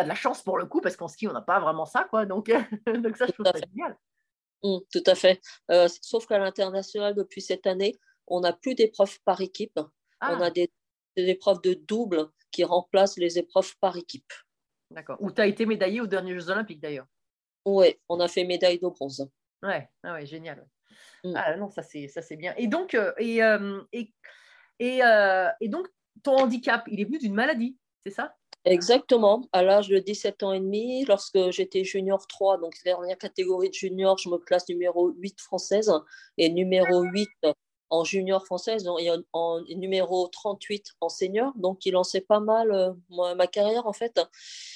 as 0.00 0.02
de 0.04 0.08
la 0.08 0.14
chance 0.14 0.42
pour 0.42 0.56
le 0.56 0.64
coup 0.64 0.80
parce 0.80 0.96
qu'en 0.96 1.08
ski, 1.08 1.28
on 1.28 1.32
n'a 1.32 1.42
pas 1.42 1.60
vraiment 1.60 1.84
ça, 1.84 2.04
quoi. 2.04 2.24
Donc, 2.24 2.46
donc 2.86 3.16
ça, 3.18 3.26
je 3.26 3.32
trouve 3.32 3.44
ça 3.46 3.52
fait. 3.52 3.64
génial. 3.68 3.96
Mm, 4.64 4.78
tout 4.90 5.02
à 5.06 5.14
fait. 5.14 5.40
Euh, 5.70 5.88
sauf 6.00 6.26
qu'à 6.26 6.38
l'international, 6.38 7.14
depuis 7.14 7.42
cette 7.42 7.66
année, 7.66 7.98
on 8.26 8.40
n'a 8.40 8.52
plus 8.54 8.74
d'épreuves 8.74 9.18
par 9.24 9.40
équipe. 9.42 9.78
Ah. 10.20 10.36
On 10.38 10.40
a 10.40 10.50
des, 10.50 10.70
des 11.16 11.28
épreuves 11.28 11.60
de 11.62 11.74
double 11.74 12.28
qui 12.50 12.64
remplacent 12.64 13.18
les 13.18 13.38
épreuves 13.38 13.74
par 13.80 13.96
équipe. 13.96 14.32
D'accord. 14.90 15.16
Où 15.20 15.30
tu 15.32 15.40
as 15.42 15.46
été 15.46 15.66
médaillé 15.66 16.00
aux 16.00 16.06
derniers 16.06 16.34
Jeux 16.34 16.48
Olympiques 16.48 16.80
d'ailleurs. 16.80 17.06
Oui, 17.64 17.94
on 18.08 18.20
a 18.20 18.28
fait 18.28 18.44
médaille 18.44 18.78
de 18.78 18.88
bronze. 18.88 19.28
Ouais, 19.62 19.88
ah 20.02 20.14
ouais, 20.14 20.26
génial. 20.26 20.66
Mm. 21.24 21.32
Ah 21.36 21.56
non, 21.56 21.70
ça 21.70 21.82
c'est 21.82 22.08
ça 22.08 22.22
c'est 22.22 22.36
bien. 22.36 22.54
Et 22.56 22.66
donc 22.66 22.94
euh, 22.94 23.12
et, 23.18 23.42
euh, 23.42 23.80
et, 23.92 24.12
et, 24.78 25.02
euh, 25.02 25.48
et 25.60 25.68
donc 25.68 25.86
ton 26.22 26.36
handicap, 26.36 26.84
il 26.88 27.00
est 27.00 27.04
venu 27.04 27.18
d'une 27.18 27.34
maladie, 27.34 27.76
c'est 28.04 28.12
ça? 28.12 28.34
Exactement. 28.64 29.48
À 29.52 29.62
l'âge 29.62 29.88
de 29.88 29.98
17 29.98 30.42
ans 30.44 30.52
et 30.52 30.60
demi, 30.60 31.04
lorsque 31.06 31.50
j'étais 31.50 31.82
junior 31.82 32.24
3, 32.26 32.58
donc 32.58 32.74
dernière 32.84 33.18
catégorie 33.18 33.70
de 33.70 33.74
junior, 33.74 34.18
je 34.18 34.28
me 34.28 34.38
classe 34.38 34.68
numéro 34.68 35.10
8 35.10 35.40
française 35.40 35.92
et 36.38 36.48
numéro 36.48 37.02
8 37.02 37.28
en 37.92 38.04
junior 38.04 38.44
française 38.46 38.84
donc, 38.84 39.00
et 39.02 39.10
en, 39.10 39.18
en 39.34 39.60
numéro 39.68 40.26
38 40.26 40.94
en 41.02 41.10
senior. 41.10 41.52
Donc, 41.56 41.84
il 41.84 41.92
lançait 41.92 42.22
pas 42.22 42.40
mal 42.40 42.72
euh, 42.72 42.92
moi, 43.10 43.34
ma 43.34 43.46
carrière 43.46 43.86
en 43.86 43.92
fait. 43.92 44.18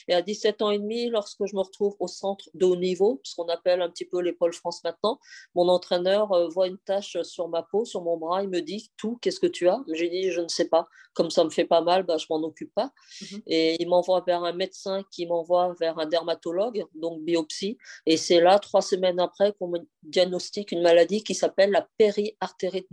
Et 0.06 0.14
à 0.14 0.20
17 0.20 0.61
ans 0.61 0.70
et 0.70 0.78
demi, 0.78 1.08
lorsque 1.08 1.46
je 1.46 1.56
me 1.56 1.62
retrouve 1.62 1.96
au 1.99 2.08
centre 2.08 2.50
de 2.52 2.66
haut 2.66 2.76
niveau, 2.76 3.20
ce 3.25 3.35
qu'on 3.35 3.49
appelle 3.49 3.80
un 3.80 3.88
petit 3.88 4.04
peu 4.04 4.20
les 4.20 4.32
pôles 4.32 4.52
France 4.52 4.85
maintenant, 4.85 5.18
mon 5.54 5.68
entraîneur 5.68 6.30
euh, 6.32 6.49
voit 6.49 6.66
une 6.66 6.78
tache 6.78 7.16
sur 7.23 7.49
ma 7.49 7.62
peau, 7.62 7.87
sur 7.87 8.02
mon 8.02 8.18
bras, 8.18 8.42
il 8.42 8.50
me 8.50 8.61
dit 8.61 8.90
tout, 8.99 9.18
qu'est-ce 9.23 9.40
que 9.40 9.46
tu 9.46 9.66
as? 9.66 9.82
J'ai 9.94 10.11
dit, 10.11 10.30
je 10.30 10.42
ne 10.42 10.49
sais 10.49 10.68
pas. 10.68 10.87
Comme 11.14 11.30
ça 11.30 11.42
me 11.44 11.50
fait 11.50 11.64
pas 11.64 11.80
mal, 11.80 12.02
bah, 12.02 12.18
je 12.18 12.26
m'en 12.28 12.42
occupe 12.42 12.75
pas. 12.75 12.92
Mhm. 13.23 13.42
Et 13.46 13.82
il 13.82 13.88
m'envoie 13.88 14.23
vers 14.26 14.44
un 14.44 14.52
médecin 14.52 15.02
qui 15.11 15.25
m'envoie 15.25 15.75
vers 15.80 15.99
un 15.99 16.04
dermatologue, 16.04 16.85
donc 16.94 17.23
biopsie. 17.23 17.78
Et 18.04 18.18
c'est 18.18 18.40
là, 18.40 18.58
trois 18.58 18.82
semaines 18.82 19.18
après, 19.18 19.54
qu'on 19.54 19.68
me 19.68 19.78
diagnostique 20.02 20.73
une 20.73 20.82
maladie 20.82 21.25
qui 21.25 21.35
s'appelle 21.35 21.70
la 21.70 21.88
périartérite 21.96 22.87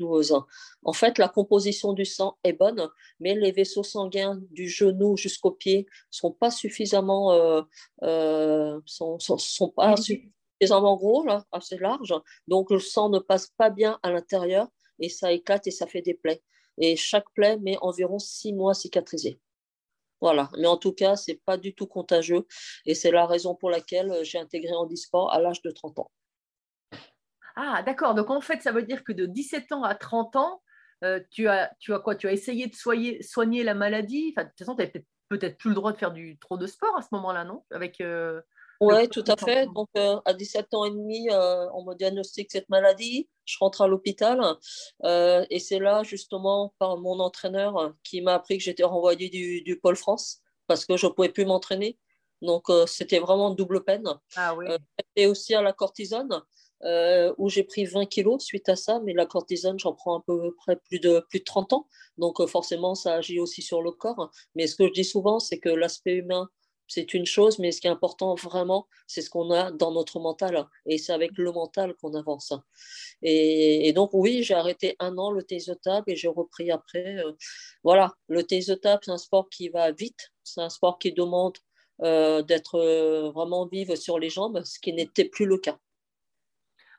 En 0.83 0.93
fait, 0.93 1.17
la 1.17 1.29
composition 1.29 1.93
du 1.93 2.05
sang 2.05 2.37
est 2.43 2.53
bonne, 2.53 2.89
mais 3.19 3.35
les 3.35 3.51
vaisseaux 3.51 3.83
sanguins 3.83 4.39
du 4.51 4.67
genou 4.67 5.17
jusqu'au 5.17 5.51
pied 5.51 5.87
sont 6.11 6.31
pas 6.31 6.51
suffisamment, 6.51 7.31
euh, 7.33 7.61
euh, 8.03 8.79
sont, 8.85 9.19
sont, 9.19 9.37
sont 9.37 9.69
pas 9.69 9.95
suffisamment 9.97 10.97
gros, 10.97 11.25
là, 11.25 11.45
assez 11.51 11.77
larges. 11.77 12.15
Donc, 12.47 12.71
le 12.71 12.79
sang 12.79 13.09
ne 13.09 13.19
passe 13.19 13.47
pas 13.57 13.69
bien 13.69 13.99
à 14.03 14.11
l'intérieur 14.11 14.67
et 14.99 15.09
ça 15.09 15.31
éclate 15.31 15.67
et 15.67 15.71
ça 15.71 15.87
fait 15.87 16.01
des 16.01 16.13
plaies. 16.13 16.41
Et 16.77 16.95
chaque 16.95 17.29
plaie 17.35 17.57
met 17.57 17.77
environ 17.81 18.19
six 18.19 18.53
mois 18.53 18.71
à 18.71 18.73
cicatriser. 18.75 19.39
Voilà, 20.21 20.49
mais 20.57 20.67
en 20.67 20.77
tout 20.77 20.93
cas, 20.93 21.17
c'est 21.17 21.41
pas 21.45 21.57
du 21.57 21.75
tout 21.75 21.85
contagieux 21.85 22.47
et 22.85 22.95
c'est 22.95 23.11
la 23.11 23.25
raison 23.25 23.55
pour 23.55 23.69
laquelle 23.69 24.19
j'ai 24.23 24.37
intégré 24.37 24.73
Handisport 24.73 25.33
à 25.33 25.39
l'âge 25.41 25.61
de 25.61 25.71
30 25.71 25.99
ans. 25.99 26.11
Ah, 27.55 27.83
d'accord. 27.83 28.15
Donc, 28.15 28.29
en 28.29 28.41
fait, 28.41 28.61
ça 28.61 28.71
veut 28.71 28.83
dire 28.83 29.03
que 29.03 29.11
de 29.11 29.25
17 29.25 29.71
ans 29.71 29.83
à 29.83 29.95
30 29.95 30.35
ans, 30.35 30.61
euh, 31.03 31.19
tu, 31.31 31.47
as, 31.47 31.71
tu 31.79 31.93
as 31.93 31.99
quoi? 31.99 32.15
Tu 32.15 32.27
as 32.27 32.31
essayé 32.31 32.67
de 32.67 32.75
soigner, 32.75 33.21
soigner 33.21 33.63
la 33.63 33.73
maladie? 33.75 34.33
Enfin, 34.35 34.45
de 34.45 34.49
toute 34.49 34.59
façon, 34.59 34.75
tu 34.75 34.83
n'avais 34.83 35.05
peut-être 35.29 35.57
plus 35.57 35.69
le 35.69 35.75
droit 35.75 35.91
de 35.91 35.97
faire 35.97 36.11
du, 36.11 36.37
trop 36.39 36.57
de 36.57 36.67
sport 36.67 36.97
à 36.97 37.01
ce 37.01 37.09
moment-là, 37.11 37.43
non? 37.43 37.63
Avec, 37.71 38.01
euh, 38.01 38.41
Oui, 38.81 39.07
tout 39.09 39.23
à 39.27 39.35
fait. 39.37 39.67
Donc, 39.67 39.89
euh, 39.97 40.19
à 40.25 40.33
17 40.33 40.73
ans 40.73 40.85
et 40.85 40.91
demi, 40.91 41.29
euh, 41.31 41.69
on 41.73 41.83
me 41.85 41.93
diagnostique 41.95 42.51
cette 42.51 42.69
maladie. 42.69 43.29
Je 43.45 43.57
rentre 43.59 43.81
à 43.81 43.87
l'hôpital. 43.87 44.39
euh, 45.03 45.45
et 45.49 45.59
c'est 45.59 45.79
là, 45.79 46.03
justement, 46.03 46.73
par 46.79 46.97
mon 46.97 47.19
entraîneur 47.19 47.93
qui 48.03 48.21
m'a 48.21 48.35
appris 48.35 48.57
que 48.57 48.63
j'étais 48.63 48.83
renvoyée 48.83 49.29
du, 49.29 49.61
du 49.61 49.79
Pôle 49.79 49.95
France 49.97 50.39
parce 50.67 50.85
que 50.85 50.95
je 50.97 51.05
ne 51.07 51.11
pouvais 51.11 51.29
plus 51.29 51.45
m'entraîner. 51.45 51.99
Donc, 52.41 52.65
c'était 52.87 53.19
vraiment 53.19 53.51
double 53.51 53.83
peine. 53.85 54.07
Ah 54.35 54.53
oui. 54.55 54.65
Et 55.15 55.27
aussi 55.27 55.55
à 55.55 55.61
la 55.61 55.71
cortisone, 55.71 56.41
euh, 56.85 57.33
où 57.37 57.49
j'ai 57.49 57.63
pris 57.63 57.85
20 57.85 58.05
kilos 58.07 58.43
suite 58.43 58.67
à 58.69 58.75
ça. 58.75 58.99
Mais 59.03 59.13
la 59.13 59.25
cortisone, 59.25 59.79
j'en 59.79 59.93
prends 59.93 60.19
à 60.19 60.23
peu 60.25 60.53
près 60.55 60.75
plus 60.75 60.99
de, 60.99 61.23
plus 61.29 61.39
de 61.39 61.45
30 61.45 61.73
ans. 61.73 61.87
Donc, 62.17 62.39
euh, 62.41 62.47
forcément, 62.47 62.95
ça 62.95 63.15
agit 63.15 63.39
aussi 63.39 63.61
sur 63.61 63.81
le 63.81 63.91
corps. 63.91 64.31
Mais 64.55 64.67
ce 64.67 64.75
que 64.75 64.87
je 64.87 64.91
dis 64.91 65.05
souvent, 65.05 65.39
c'est 65.39 65.59
que 65.59 65.69
l'aspect 65.69 66.15
humain, 66.15 66.49
c'est 66.87 67.13
une 67.13 67.25
chose, 67.25 67.59
mais 67.59 67.71
ce 67.71 67.79
qui 67.81 67.87
est 67.87 67.89
important 67.89 68.35
vraiment, 68.35 68.87
c'est 69.07 69.21
ce 69.21 69.29
qu'on 69.29 69.49
a 69.51 69.71
dans 69.71 69.91
notre 69.91 70.19
mental. 70.19 70.67
Et 70.85 70.97
c'est 70.97 71.13
avec 71.13 71.31
le 71.37 71.51
mental 71.51 71.93
qu'on 71.95 72.13
avance. 72.15 72.53
Et, 73.21 73.93
donc, 73.93 74.09
oui, 74.13 74.43
j'ai 74.43 74.53
arrêté 74.53 74.95
un 74.99 75.17
an 75.17 75.31
le 75.31 75.43
table 75.43 76.11
et 76.11 76.15
j'ai 76.15 76.27
repris 76.27 76.71
après. 76.71 77.17
euh, 77.17 77.31
voilà, 77.83 78.13
le 78.27 78.43
table, 78.43 78.99
c'est 79.03 79.11
un 79.11 79.17
sport 79.17 79.49
qui 79.49 79.69
va 79.69 79.91
vite. 79.91 80.31
C'est 80.43 80.61
un 80.61 80.69
sport 80.69 80.99
qui 80.99 81.13
demande 81.13 81.57
d'être 81.99 83.31
vraiment 83.33 83.65
vive 83.67 83.95
sur 83.95 84.19
les 84.19 84.29
jambes, 84.29 84.61
ce 84.65 84.77
qui 84.79 84.91
n'était 84.91 85.25
plus 85.25 85.45
le 85.45 85.57
cas. 85.57 85.79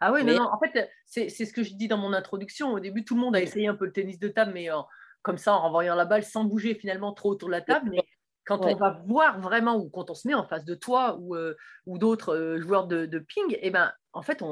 Ah 0.01 0.13
oui, 0.13 0.23
Mais- 0.25 0.35
non, 0.35 0.45
non, 0.45 0.51
en 0.53 0.59
fait, 0.59 0.91
c'est 1.07 1.29
ce 1.29 1.53
que 1.53 1.63
je 1.63 1.75
dis 1.75 1.89
dans 1.89 1.99
mon 1.99 2.13
introduction. 2.13 2.73
Au 2.73 2.81
début, 2.81 3.05
tout 3.05 3.15
le 3.15 3.21
monde 3.21 3.37
a 3.37 3.41
essayé 3.41 3.67
un 3.69 3.75
peu 3.75 3.85
le 3.87 3.93
tennis 3.93 4.19
de 4.19 4.29
table, 4.29 4.53
mais 4.55 4.71
en- 4.71 4.87
comme 5.23 5.39
ça, 5.39 5.55
en 5.55 5.61
renvoyant 5.61 5.95
la 5.95 6.05
balle 6.05 6.23
sans 6.25 6.45
bouger 6.45 6.75
finalement 6.75 7.13
trop 7.13 7.31
autour 7.31 7.49
de 7.49 7.53
la 7.55 7.61
table. 7.63 7.91
Mais 7.91 8.04
quand 8.45 8.65
Ouais. 8.65 8.75
on 8.75 8.77
va 8.77 9.03
voir 9.07 9.41
vraiment, 9.41 9.77
ou 9.77 9.89
quand 9.89 10.11
on 10.11 10.15
se 10.15 10.29
met 10.29 10.35
en 10.35 10.45
face 10.47 10.65
de 10.65 10.75
toi 10.75 11.17
ou, 11.21 11.35
euh, 11.35 11.55
ou 11.87 11.99
d'autres 11.99 12.35
euh, 12.35 12.61
joueurs 12.61 12.87
de, 12.87 13.07
de 13.07 13.19
ping, 13.19 13.57
eh 13.61 13.71
ben, 13.71 13.93
en 14.13 14.23
fait, 14.23 14.43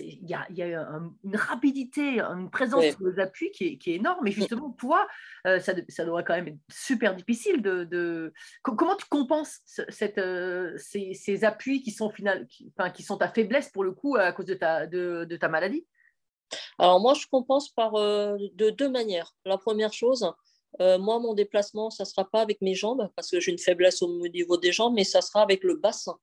il 0.00 0.28
y 0.28 0.34
a, 0.34 0.44
y 0.50 0.62
a 0.62 0.80
un- 0.82 1.14
une 1.22 1.36
rapidité, 1.36 2.20
une 2.20 2.50
présence 2.50 2.80
Ouais. 2.80 2.90
sur 2.92 3.06
les 3.06 3.20
appuis 3.20 3.52
qui 3.52 3.64
est, 3.66 3.78
qui 3.78 3.92
est 3.92 3.94
énorme. 3.96 4.26
Et 4.26 4.32
justement, 4.32 4.70
toi, 4.72 5.06
euh, 5.46 5.60
ça, 5.60 5.72
ça 5.88 6.04
doit 6.04 6.24
quand 6.24 6.34
même 6.34 6.48
être 6.48 6.58
super 6.68 7.14
difficile 7.14 7.62
de. 7.62 7.84
de- 7.84 8.32
Co- 8.62 8.74
Comment 8.74 8.96
tu 8.96 9.06
compenses 9.08 9.60
cette, 9.64 10.18
euh, 10.18 10.76
ces, 10.78 11.14
ces 11.14 11.44
appuis 11.44 11.80
qui 11.82 11.92
sont, 11.92 12.10
final, 12.10 12.46
qui, 12.48 12.72
enfin, 12.76 12.90
qui 12.90 13.04
sont 13.04 13.18
ta 13.18 13.28
faiblesse 13.28 13.68
pour 13.70 13.84
le 13.84 13.92
coup 13.92 14.16
à 14.16 14.32
cause 14.32 14.46
de 14.46 14.54
ta, 14.54 14.86
de, 14.88 15.24
de 15.24 15.36
ta 15.36 15.48
maladie? 15.48 15.86
Alors 16.78 16.98
moi, 16.98 17.14
je 17.14 17.26
compense 17.30 17.68
par 17.68 17.94
euh, 17.94 18.36
de 18.54 18.70
deux 18.70 18.88
manières. 18.88 19.34
La 19.44 19.58
première 19.58 19.92
chose, 19.92 20.32
euh, 20.80 20.98
moi, 20.98 21.18
mon 21.18 21.34
déplacement, 21.34 21.90
ça 21.90 22.04
ne 22.04 22.08
sera 22.08 22.28
pas 22.28 22.40
avec 22.40 22.60
mes 22.60 22.74
jambes, 22.74 23.10
parce 23.16 23.30
que 23.30 23.40
j'ai 23.40 23.50
une 23.50 23.58
faiblesse 23.58 24.02
au 24.02 24.28
niveau 24.28 24.56
des 24.56 24.72
jambes, 24.72 24.94
mais 24.94 25.04
ça 25.04 25.20
sera 25.20 25.42
avec 25.42 25.64
le 25.64 25.76
bassin 25.76 26.18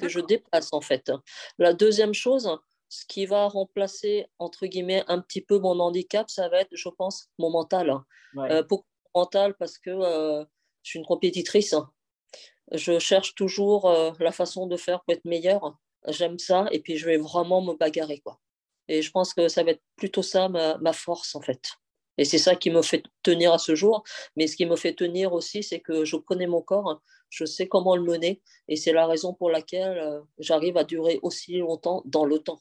que 0.00 0.08
je 0.08 0.20
déplace 0.20 0.72
en 0.72 0.80
fait. 0.80 1.12
La 1.58 1.72
deuxième 1.72 2.14
chose, 2.14 2.50
ce 2.88 3.04
qui 3.06 3.26
va 3.26 3.48
remplacer, 3.48 4.26
entre 4.38 4.66
guillemets, 4.66 5.04
un 5.08 5.20
petit 5.20 5.40
peu 5.40 5.58
mon 5.58 5.78
handicap, 5.78 6.28
ça 6.28 6.48
va 6.48 6.62
être, 6.62 6.74
je 6.74 6.88
pense, 6.88 7.28
mon 7.38 7.50
mental. 7.50 7.94
Euh, 8.36 8.62
pourquoi 8.64 8.86
mon 9.14 9.20
mental 9.20 9.54
Parce 9.58 9.78
que 9.78 9.90
euh, 9.90 10.44
je 10.82 10.90
suis 10.90 10.98
une 10.98 11.06
compétitrice. 11.06 11.74
Je 12.72 12.98
cherche 12.98 13.34
toujours 13.34 13.88
euh, 13.88 14.12
la 14.18 14.32
façon 14.32 14.66
de 14.66 14.76
faire 14.76 15.02
pour 15.02 15.14
être 15.14 15.24
meilleure. 15.24 15.78
J'aime 16.08 16.38
ça 16.38 16.66
et 16.72 16.80
puis 16.80 16.96
je 16.96 17.06
vais 17.06 17.18
vraiment 17.18 17.62
me 17.62 17.74
bagarrer. 17.74 18.20
Quoi. 18.20 18.40
Et 18.88 19.02
je 19.02 19.10
pense 19.10 19.34
que 19.34 19.48
ça 19.48 19.62
va 19.62 19.72
être 19.72 19.82
plutôt 19.96 20.22
ça 20.22 20.48
ma, 20.48 20.78
ma 20.78 20.92
force 20.92 21.34
en 21.34 21.40
fait. 21.40 21.62
Et 22.20 22.24
c'est 22.26 22.38
ça 22.38 22.54
qui 22.54 22.70
me 22.70 22.82
fait 22.82 23.02
tenir 23.22 23.54
à 23.54 23.58
ce 23.58 23.74
jour. 23.74 24.04
Mais 24.36 24.46
ce 24.46 24.54
qui 24.54 24.66
me 24.66 24.76
fait 24.76 24.92
tenir 24.94 25.32
aussi, 25.32 25.62
c'est 25.62 25.80
que 25.80 26.04
je 26.04 26.16
connais 26.16 26.46
mon 26.46 26.60
corps, 26.60 27.02
je 27.30 27.46
sais 27.46 27.66
comment 27.66 27.96
le 27.96 28.02
mener. 28.02 28.42
Et 28.68 28.76
c'est 28.76 28.92
la 28.92 29.06
raison 29.06 29.32
pour 29.32 29.50
laquelle 29.50 29.96
euh, 29.96 30.20
j'arrive 30.38 30.76
à 30.76 30.84
durer 30.84 31.18
aussi 31.22 31.56
longtemps 31.56 32.02
dans 32.04 32.26
le 32.26 32.38
temps. 32.38 32.60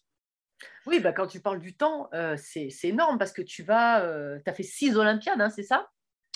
Oui, 0.86 1.02
bah, 1.02 1.12
quand 1.12 1.28
tu 1.28 1.42
parles 1.42 1.60
du 1.60 1.76
temps, 1.76 2.10
euh, 2.14 2.38
c'est 2.38 2.70
énorme 2.84 3.18
parce 3.18 3.34
que 3.34 3.42
tu 3.42 3.64
vas, 3.64 4.02
tu 4.44 4.50
as 4.50 4.54
fait 4.54 4.64
six 4.64 4.96
Olympiades, 4.96 5.42
hein, 5.42 5.50
c'est 5.50 5.64
ça? 5.64 5.90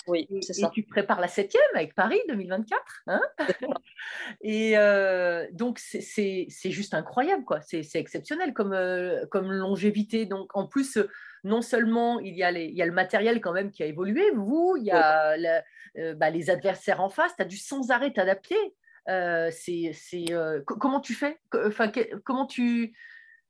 Oui, 0.06 0.26
Et, 0.30 0.42
c'est 0.42 0.58
et 0.58 0.62
ça. 0.62 0.70
tu 0.72 0.82
prépares 0.82 1.20
la 1.20 1.28
septième 1.28 1.62
avec 1.74 1.94
Paris 1.94 2.20
2024. 2.28 2.82
Hein? 3.06 3.22
Et 4.42 4.76
euh, 4.76 5.46
donc, 5.52 5.78
c'est- 5.78 6.46
juste 6.70 6.94
incroyable, 6.94 7.44
quoi. 7.44 7.60
C'est 7.62 7.82
c'est 7.82 8.00
exceptionnel 8.00 8.52
comme, 8.52 8.72
euh, 8.72 9.24
comme 9.30 9.50
longévité. 9.50 10.26
Donc, 10.26 10.54
en 10.54 10.66
plus, 10.66 10.96
euh, 10.98 11.08
non 11.44 11.62
seulement 11.62 12.18
il 12.20 12.34
y, 12.34 12.42
a 12.42 12.50
le 12.50 12.92
matériel 12.92 13.40
quand 13.40 13.52
même 13.52 13.70
qui 13.70 13.82
a 13.82 13.86
évolué, 13.86 14.30
vous, 14.34 14.76
il 14.78 14.84
y 14.84 14.90
a 14.90 15.36
euh, 15.96 16.14
bah, 16.14 16.30
les 16.30 16.50
adversaires 16.50 17.00
en 17.00 17.10
face, 17.10 17.36
tu 17.36 17.42
as 17.42 17.44
dû 17.44 17.56
sans 17.56 17.90
arrêt 17.90 18.12
t'adapter. 18.12 18.56
Euh, 19.08 19.50
c'est 19.52 19.92
euh, 20.32 20.62
co- 20.66 20.76
comment 20.76 21.00
tu 21.00 21.14
fais? 21.14 21.38
Comment 22.24 22.46
tu. 22.46 22.94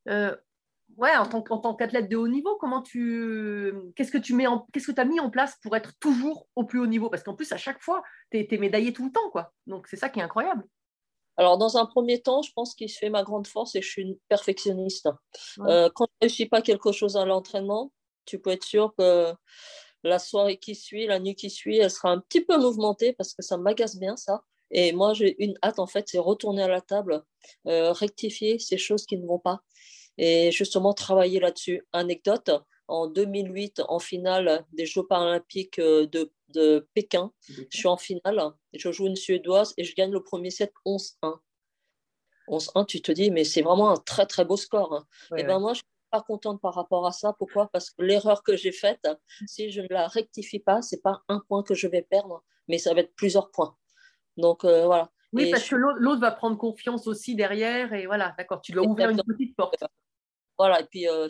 ouais, 0.06 1.16
en 1.16 1.26
tant, 1.26 1.74
qu'athlète 1.74 2.08
de 2.08 2.16
haut 2.16 2.28
niveau, 2.28 2.56
comment 2.56 2.82
tu, 2.82 3.72
qu'est-ce 3.94 4.12
que 4.12 4.18
tu 4.18 4.34
mets 4.34 4.46
qu'est-ce 4.72 4.90
que 4.90 5.00
as 5.00 5.04
mis 5.04 5.20
en 5.20 5.30
place 5.30 5.56
pour 5.62 5.76
être 5.76 5.96
toujours 6.00 6.48
au 6.56 6.64
plus 6.64 6.80
haut 6.80 6.86
niveau? 6.86 7.08
Parce 7.08 7.22
qu'en 7.22 7.34
plus, 7.34 7.52
à 7.52 7.56
chaque 7.56 7.80
fois, 7.80 8.02
tu 8.30 8.38
es, 8.38 8.58
médaillé 8.58 8.92
tout 8.92 9.06
le 9.06 9.12
temps, 9.12 9.30
quoi. 9.30 9.54
Donc, 9.66 9.86
c'est 9.86 9.96
ça 9.96 10.08
qui 10.08 10.18
est 10.18 10.24
incroyable. 10.24 10.64
Alors, 11.36 11.58
dans 11.58 11.76
un 11.76 11.86
premier 11.86 12.20
temps, 12.20 12.42
je 12.42 12.52
pense 12.54 12.74
qu'il 12.74 12.88
se 12.88 12.98
fait 12.98 13.10
ma 13.10 13.22
grande 13.22 13.46
force 13.46 13.74
et 13.74 13.82
je 13.82 13.88
suis 13.88 14.02
une 14.02 14.16
perfectionniste. 14.28 15.08
Ouais. 15.58 15.70
Euh, 15.70 15.88
quand 15.94 16.06
je 16.06 16.26
ne 16.26 16.28
réussis 16.28 16.46
pas 16.46 16.62
quelque 16.62 16.92
chose 16.92 17.16
à 17.16 17.24
l'entraînement, 17.24 17.92
tu 18.24 18.38
peux 18.38 18.50
être 18.50 18.64
sûr 18.64 18.94
que 18.96 19.32
la 20.04 20.18
soirée 20.18 20.58
qui 20.58 20.74
suit, 20.74 21.06
la 21.06 21.18
nuit 21.18 21.34
qui 21.34 21.50
suit, 21.50 21.78
elle 21.78 21.90
sera 21.90 22.10
un 22.10 22.20
petit 22.20 22.42
peu 22.42 22.56
mouvementée 22.58 23.12
parce 23.14 23.34
que 23.34 23.42
ça 23.42 23.56
m'agace 23.56 23.98
bien, 23.98 24.16
ça. 24.16 24.42
Et 24.70 24.92
moi, 24.92 25.14
j'ai 25.14 25.42
une 25.42 25.54
hâte, 25.62 25.78
en 25.78 25.86
fait, 25.86 26.08
c'est 26.08 26.18
retourner 26.18 26.62
à 26.62 26.68
la 26.68 26.80
table, 26.80 27.22
euh, 27.66 27.92
rectifier 27.92 28.58
ces 28.58 28.78
choses 28.78 29.06
qui 29.06 29.18
ne 29.18 29.26
vont 29.26 29.38
pas 29.38 29.60
et 30.18 30.52
justement 30.52 30.94
travailler 30.94 31.40
là-dessus. 31.40 31.86
Anecdote, 31.92 32.50
en 32.88 33.06
2008, 33.06 33.82
en 33.88 33.98
finale 33.98 34.64
des 34.72 34.86
Jeux 34.86 35.06
paralympiques 35.06 35.78
euh, 35.78 36.06
de, 36.06 36.32
de 36.50 36.86
Pékin, 36.94 37.32
je 37.48 37.76
suis 37.78 37.88
en 37.88 37.96
finale, 37.96 38.52
je 38.72 38.92
joue 38.92 39.06
une 39.06 39.16
Suédoise 39.16 39.74
et 39.76 39.84
je 39.84 39.94
gagne 39.94 40.10
le 40.12 40.22
premier 40.22 40.50
set 40.50 40.72
11-1. 40.86 41.38
11-1, 42.48 42.84
tu 42.86 43.00
te 43.00 43.10
dis, 43.12 43.30
mais 43.30 43.44
c'est 43.44 43.62
vraiment 43.62 43.90
un 43.90 43.96
très 43.96 44.26
très 44.26 44.44
beau 44.44 44.56
score. 44.56 44.92
hein. 44.94 45.06
Ouais, 45.30 45.40
Et 45.40 45.44
ben 45.44 45.58
moi, 45.58 45.72
je 45.72 45.78
suis 45.78 45.84
pas 46.10 46.20
contente 46.20 46.60
par 46.60 46.74
rapport 46.74 47.06
à 47.06 47.12
ça. 47.12 47.32
Pourquoi? 47.38 47.68
Parce 47.72 47.90
que 47.90 48.02
l'erreur 48.02 48.42
que 48.42 48.56
j'ai 48.56 48.72
faite, 48.72 49.08
si 49.46 49.70
je 49.70 49.80
ne 49.80 49.88
la 49.90 50.06
rectifie 50.08 50.58
pas, 50.58 50.82
c'est 50.82 51.00
pas 51.00 51.22
un 51.28 51.40
point 51.40 51.62
que 51.62 51.74
je 51.74 51.86
vais 51.88 52.02
perdre, 52.02 52.44
mais 52.68 52.76
ça 52.78 52.92
va 52.92 53.00
être 53.00 53.14
plusieurs 53.14 53.50
points. 53.50 53.76
Donc 54.36 54.64
euh, 54.64 54.84
voilà. 54.84 55.10
Oui, 55.32 55.44
Et 55.48 55.50
parce 55.50 55.64
je- 55.64 55.70
que 55.70 55.76
l'autre 55.76 56.20
va 56.20 56.30
prendre 56.32 56.58
confiance 56.58 57.06
aussi 57.06 57.34
derrière. 57.34 57.92
Et 57.94 58.06
voilà, 58.06 58.34
d'accord, 58.36 58.60
tu 58.60 58.72
dois 58.72 58.86
ouvrir 58.86 59.08
une 59.08 59.22
petite 59.24 59.56
porte. 59.56 59.82
Voilà, 60.58 60.80
et 60.82 60.84
puis 60.84 61.08
euh, 61.08 61.26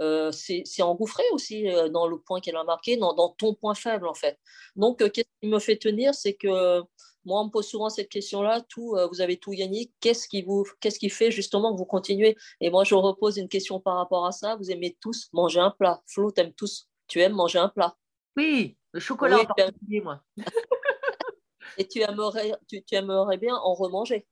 euh, 0.00 0.32
c'est 0.32 0.82
engouffré 0.82 1.22
aussi 1.32 1.68
euh, 1.68 1.88
dans 1.88 2.06
le 2.06 2.18
point 2.18 2.40
qu'elle 2.40 2.56
a 2.56 2.64
marqué, 2.64 2.96
dans, 2.96 3.14
dans 3.14 3.30
ton 3.30 3.54
point 3.54 3.74
faible 3.74 4.06
en 4.06 4.14
fait. 4.14 4.38
Donc, 4.76 5.02
euh, 5.02 5.08
qu'est-ce 5.08 5.28
qui 5.40 5.48
me 5.48 5.58
fait 5.58 5.76
tenir, 5.76 6.14
c'est 6.14 6.34
que 6.34 6.82
moi, 7.24 7.40
on 7.40 7.46
me 7.46 7.50
pose 7.50 7.66
souvent 7.66 7.88
cette 7.88 8.08
question-là, 8.08 8.60
tout, 8.68 8.96
euh, 8.96 9.06
vous 9.06 9.20
avez 9.20 9.38
tout 9.38 9.52
gagné, 9.52 9.90
qu'est-ce 10.00 10.28
qui, 10.28 10.42
vous, 10.42 10.66
qu'est-ce 10.80 10.98
qui 10.98 11.08
fait 11.08 11.30
justement 11.30 11.72
que 11.72 11.78
vous 11.78 11.86
continuez? 11.86 12.36
Et 12.60 12.70
moi, 12.70 12.84
je 12.84 12.94
repose 12.94 13.38
une 13.38 13.48
question 13.48 13.80
par 13.80 13.96
rapport 13.96 14.26
à 14.26 14.32
ça, 14.32 14.56
vous 14.56 14.70
aimez 14.70 14.96
tous 15.00 15.28
manger 15.32 15.60
un 15.60 15.70
plat. 15.70 16.02
Flo, 16.06 16.30
t'aimes 16.30 16.52
tous, 16.52 16.88
tu 17.06 17.20
aimes 17.20 17.32
manger 17.32 17.58
un 17.58 17.68
plat. 17.68 17.96
Oui, 18.36 18.76
le 18.92 19.00
chocolat 19.00 19.36
Oui, 19.36 19.42
en 19.48 19.54
particulier, 19.54 20.00
moi. 20.00 20.22
Et 21.78 21.88
tu 21.88 22.02
aimerais, 22.02 22.52
tu, 22.68 22.84
tu 22.84 22.94
aimerais 22.94 23.38
bien 23.38 23.56
en 23.56 23.74
remanger? 23.74 24.26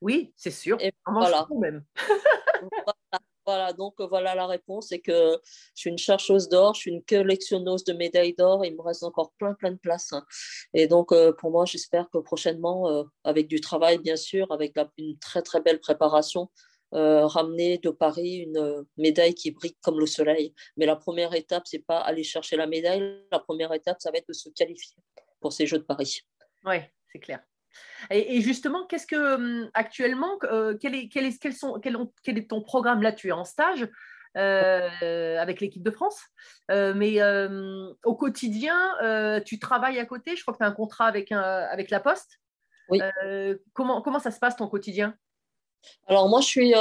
Oui, 0.00 0.32
c'est 0.36 0.50
sûr. 0.50 0.76
Et 0.80 0.92
On 1.06 1.12
mange 1.12 1.28
voilà. 1.28 1.44
tout 1.46 1.58
même. 1.58 1.84
Voilà, 3.44 3.72
donc 3.72 3.94
euh, 4.00 4.06
voilà 4.06 4.34
la 4.36 4.46
réponse, 4.46 4.88
c'est 4.88 5.00
que 5.00 5.40
je 5.74 5.80
suis 5.80 5.90
une 5.90 5.98
chercheuse 5.98 6.48
d'or, 6.48 6.74
je 6.74 6.80
suis 6.82 6.90
une 6.92 7.02
collectionneuse 7.02 7.82
de 7.84 7.92
médailles 7.92 8.34
d'or, 8.34 8.64
il 8.64 8.76
me 8.76 8.82
reste 8.82 9.02
encore 9.02 9.32
plein 9.38 9.54
plein 9.54 9.72
de 9.72 9.78
places. 9.78 10.12
hein. 10.12 10.24
Et 10.74 10.86
donc 10.86 11.10
euh, 11.10 11.32
pour 11.32 11.50
moi, 11.50 11.64
j'espère 11.64 12.08
que 12.10 12.18
prochainement, 12.18 12.88
euh, 12.88 13.04
avec 13.24 13.48
du 13.48 13.60
travail 13.60 13.98
bien 13.98 14.16
sûr, 14.16 14.50
avec 14.52 14.76
une 14.96 15.18
très 15.18 15.42
très 15.42 15.60
belle 15.60 15.80
préparation, 15.80 16.50
ramener 16.92 17.78
de 17.78 17.88
Paris 17.88 18.36
une 18.36 18.84
médaille 18.98 19.34
qui 19.34 19.50
brille 19.50 19.76
comme 19.82 19.98
le 19.98 20.06
soleil. 20.06 20.54
Mais 20.76 20.84
la 20.84 20.94
première 20.94 21.34
étape, 21.34 21.62
c'est 21.66 21.78
pas 21.78 21.98
aller 21.98 22.22
chercher 22.22 22.56
la 22.56 22.66
médaille, 22.66 23.24
la 23.32 23.38
première 23.38 23.72
étape, 23.72 23.96
ça 23.98 24.10
va 24.10 24.18
être 24.18 24.28
de 24.28 24.34
se 24.34 24.50
qualifier 24.50 24.96
pour 25.40 25.54
ces 25.54 25.66
Jeux 25.66 25.78
de 25.78 25.84
Paris. 25.84 26.20
Oui, 26.66 26.76
c'est 27.10 27.18
clair. 27.18 27.42
Et, 28.10 28.36
et 28.36 28.40
justement, 28.40 28.86
qu'est-ce 28.86 29.06
que 29.06 29.34
hum, 29.34 29.70
actuellement, 29.74 30.38
euh, 30.44 30.76
quel, 30.80 30.94
est, 30.94 31.08
quel, 31.08 31.24
est, 31.26 31.40
quels 31.40 31.54
sont, 31.54 31.78
quel, 31.80 31.96
ont- 31.96 32.12
quel 32.22 32.38
est 32.38 32.48
ton 32.50 32.62
programme? 32.62 33.02
Là, 33.02 33.12
tu 33.12 33.28
es 33.28 33.32
en 33.32 33.44
stage 33.44 33.88
euh, 34.36 35.38
avec 35.38 35.60
l'équipe 35.60 35.82
de 35.82 35.90
France, 35.90 36.20
Euh, 36.70 36.94
mais 36.94 37.20
euh, 37.20 37.92
au 38.04 38.14
quotidien, 38.14 38.96
tu 39.44 39.58
travailles 39.58 39.98
à 39.98 40.06
côté? 40.06 40.36
Je 40.36 40.42
crois 40.42 40.54
que 40.54 40.58
tu 40.58 40.64
as 40.64 40.68
un 40.68 40.72
contrat 40.72 41.06
avec, 41.06 41.32
un- 41.32 41.40
avec 41.40 41.90
la 41.90 42.00
Poste. 42.00 42.40
Oui. 42.88 43.00
Comment, 43.72 44.02
comment 44.02 44.18
ça 44.18 44.30
se 44.30 44.38
passe 44.38 44.56
ton 44.56 44.68
quotidien? 44.68 45.14
Alors 46.06 46.28
moi, 46.28 46.40
je 46.40 46.46
suis 46.46 46.74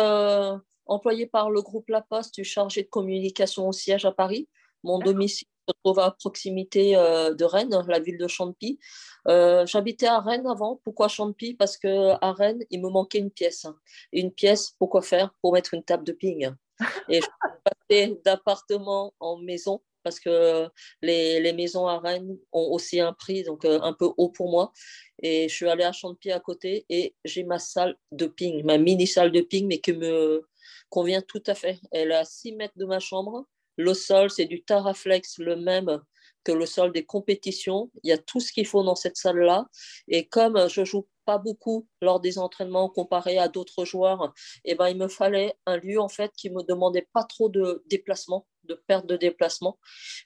employée 0.85 1.27
par 1.27 1.49
le 1.51 1.61
groupe 1.61 1.89
La 1.89 2.01
Poste, 2.01 2.35
je 2.37 2.43
suis 2.43 2.53
chargée 2.53 2.83
de 2.83 2.89
communication 2.89 3.67
au 3.67 3.71
siège 3.71 4.05
à 4.05 4.11
Paris. 4.11 4.47
Mon 4.83 4.99
domicile 4.99 5.47
se 5.67 5.73
trouve 5.83 5.99
à 5.99 6.11
proximité 6.11 6.95
euh, 6.95 7.33
de 7.33 7.45
Rennes, 7.45 7.75
la 7.87 7.99
ville 7.99 8.17
de 8.17 8.27
Champy. 8.27 8.79
Euh, 9.27 9.65
J'habitais 9.65 10.07
à 10.07 10.19
Rennes 10.19 10.47
avant. 10.47 10.81
Pourquoi 10.83 11.07
Champy? 11.07 11.53
Parce 11.53 11.77
que 11.77 12.11
à 12.21 12.33
Rennes, 12.33 12.63
il 12.69 12.81
me 12.81 12.89
manquait 12.89 13.19
une 13.19 13.31
pièce. 13.31 13.65
Une 14.11 14.31
pièce, 14.31 14.75
pourquoi 14.79 15.01
faire? 15.01 15.33
Pour 15.41 15.53
mettre 15.53 15.73
une 15.73 15.83
table 15.83 16.03
de 16.03 16.13
ping. 16.13 16.49
Et 17.09 17.17
je 17.17 17.21
suis 17.21 17.61
passée 17.63 18.19
d'appartement 18.25 19.13
en 19.19 19.37
maison 19.37 19.81
parce 20.03 20.19
que 20.19 20.67
les, 21.01 21.39
les 21.39 21.53
maisons 21.53 21.87
à 21.87 21.99
Rennes 21.99 22.37
ont 22.51 22.71
aussi 22.71 22.99
un 22.99 23.13
prix, 23.13 23.43
donc 23.43 23.65
euh, 23.65 23.79
un 23.81 23.93
peu 23.93 24.09
haut 24.17 24.29
pour 24.29 24.49
moi. 24.49 24.71
Et 25.21 25.47
je 25.47 25.55
suis 25.55 25.69
allée 25.69 25.83
à 25.83 25.91
Champy 25.91 26.31
à 26.31 26.39
côté 26.39 26.85
et 26.89 27.15
j'ai 27.23 27.43
ma 27.43 27.59
salle 27.59 27.95
de 28.11 28.25
ping, 28.25 28.63
ma 28.63 28.79
mini 28.79 29.05
salle 29.05 29.31
de 29.31 29.41
ping, 29.41 29.67
mais 29.67 29.79
qui 29.79 29.93
me 29.93 30.43
convient 30.89 31.21
tout 31.21 31.43
à 31.47 31.55
fait. 31.55 31.79
Elle 31.91 32.11
est 32.11 32.15
à 32.15 32.25
6 32.25 32.53
mètres 32.53 32.77
de 32.77 32.85
ma 32.85 32.99
chambre. 32.99 33.45
Le 33.77 33.93
sol, 33.93 34.29
c'est 34.29 34.45
du 34.45 34.63
Taraflex, 34.63 35.37
le 35.39 35.55
même 35.55 36.01
que 36.43 36.51
le 36.51 36.65
sol 36.65 36.91
des 36.91 37.05
compétitions. 37.05 37.91
Il 38.03 38.09
y 38.09 38.13
a 38.13 38.17
tout 38.17 38.39
ce 38.39 38.51
qu'il 38.51 38.65
faut 38.65 38.83
dans 38.83 38.95
cette 38.95 39.17
salle-là. 39.17 39.67
Et 40.07 40.27
comme 40.27 40.67
je 40.69 40.83
joue 40.83 41.07
pas 41.25 41.37
beaucoup 41.37 41.87
lors 42.01 42.19
des 42.19 42.39
entraînements 42.39 42.89
comparé 42.89 43.37
à 43.37 43.47
d'autres 43.47 43.85
joueurs, 43.85 44.33
eh 44.65 44.75
ben, 44.75 44.89
il 44.89 44.97
me 44.97 45.07
fallait 45.07 45.53
un 45.65 45.77
lieu 45.77 45.99
en 45.99 46.09
fait 46.09 46.31
qui 46.35 46.49
me 46.49 46.63
demandait 46.63 47.07
pas 47.13 47.23
trop 47.23 47.49
de 47.49 47.83
déplacement, 47.87 48.47
de 48.63 48.73
perte 48.87 49.05
de 49.05 49.17
déplacement. 49.17 49.79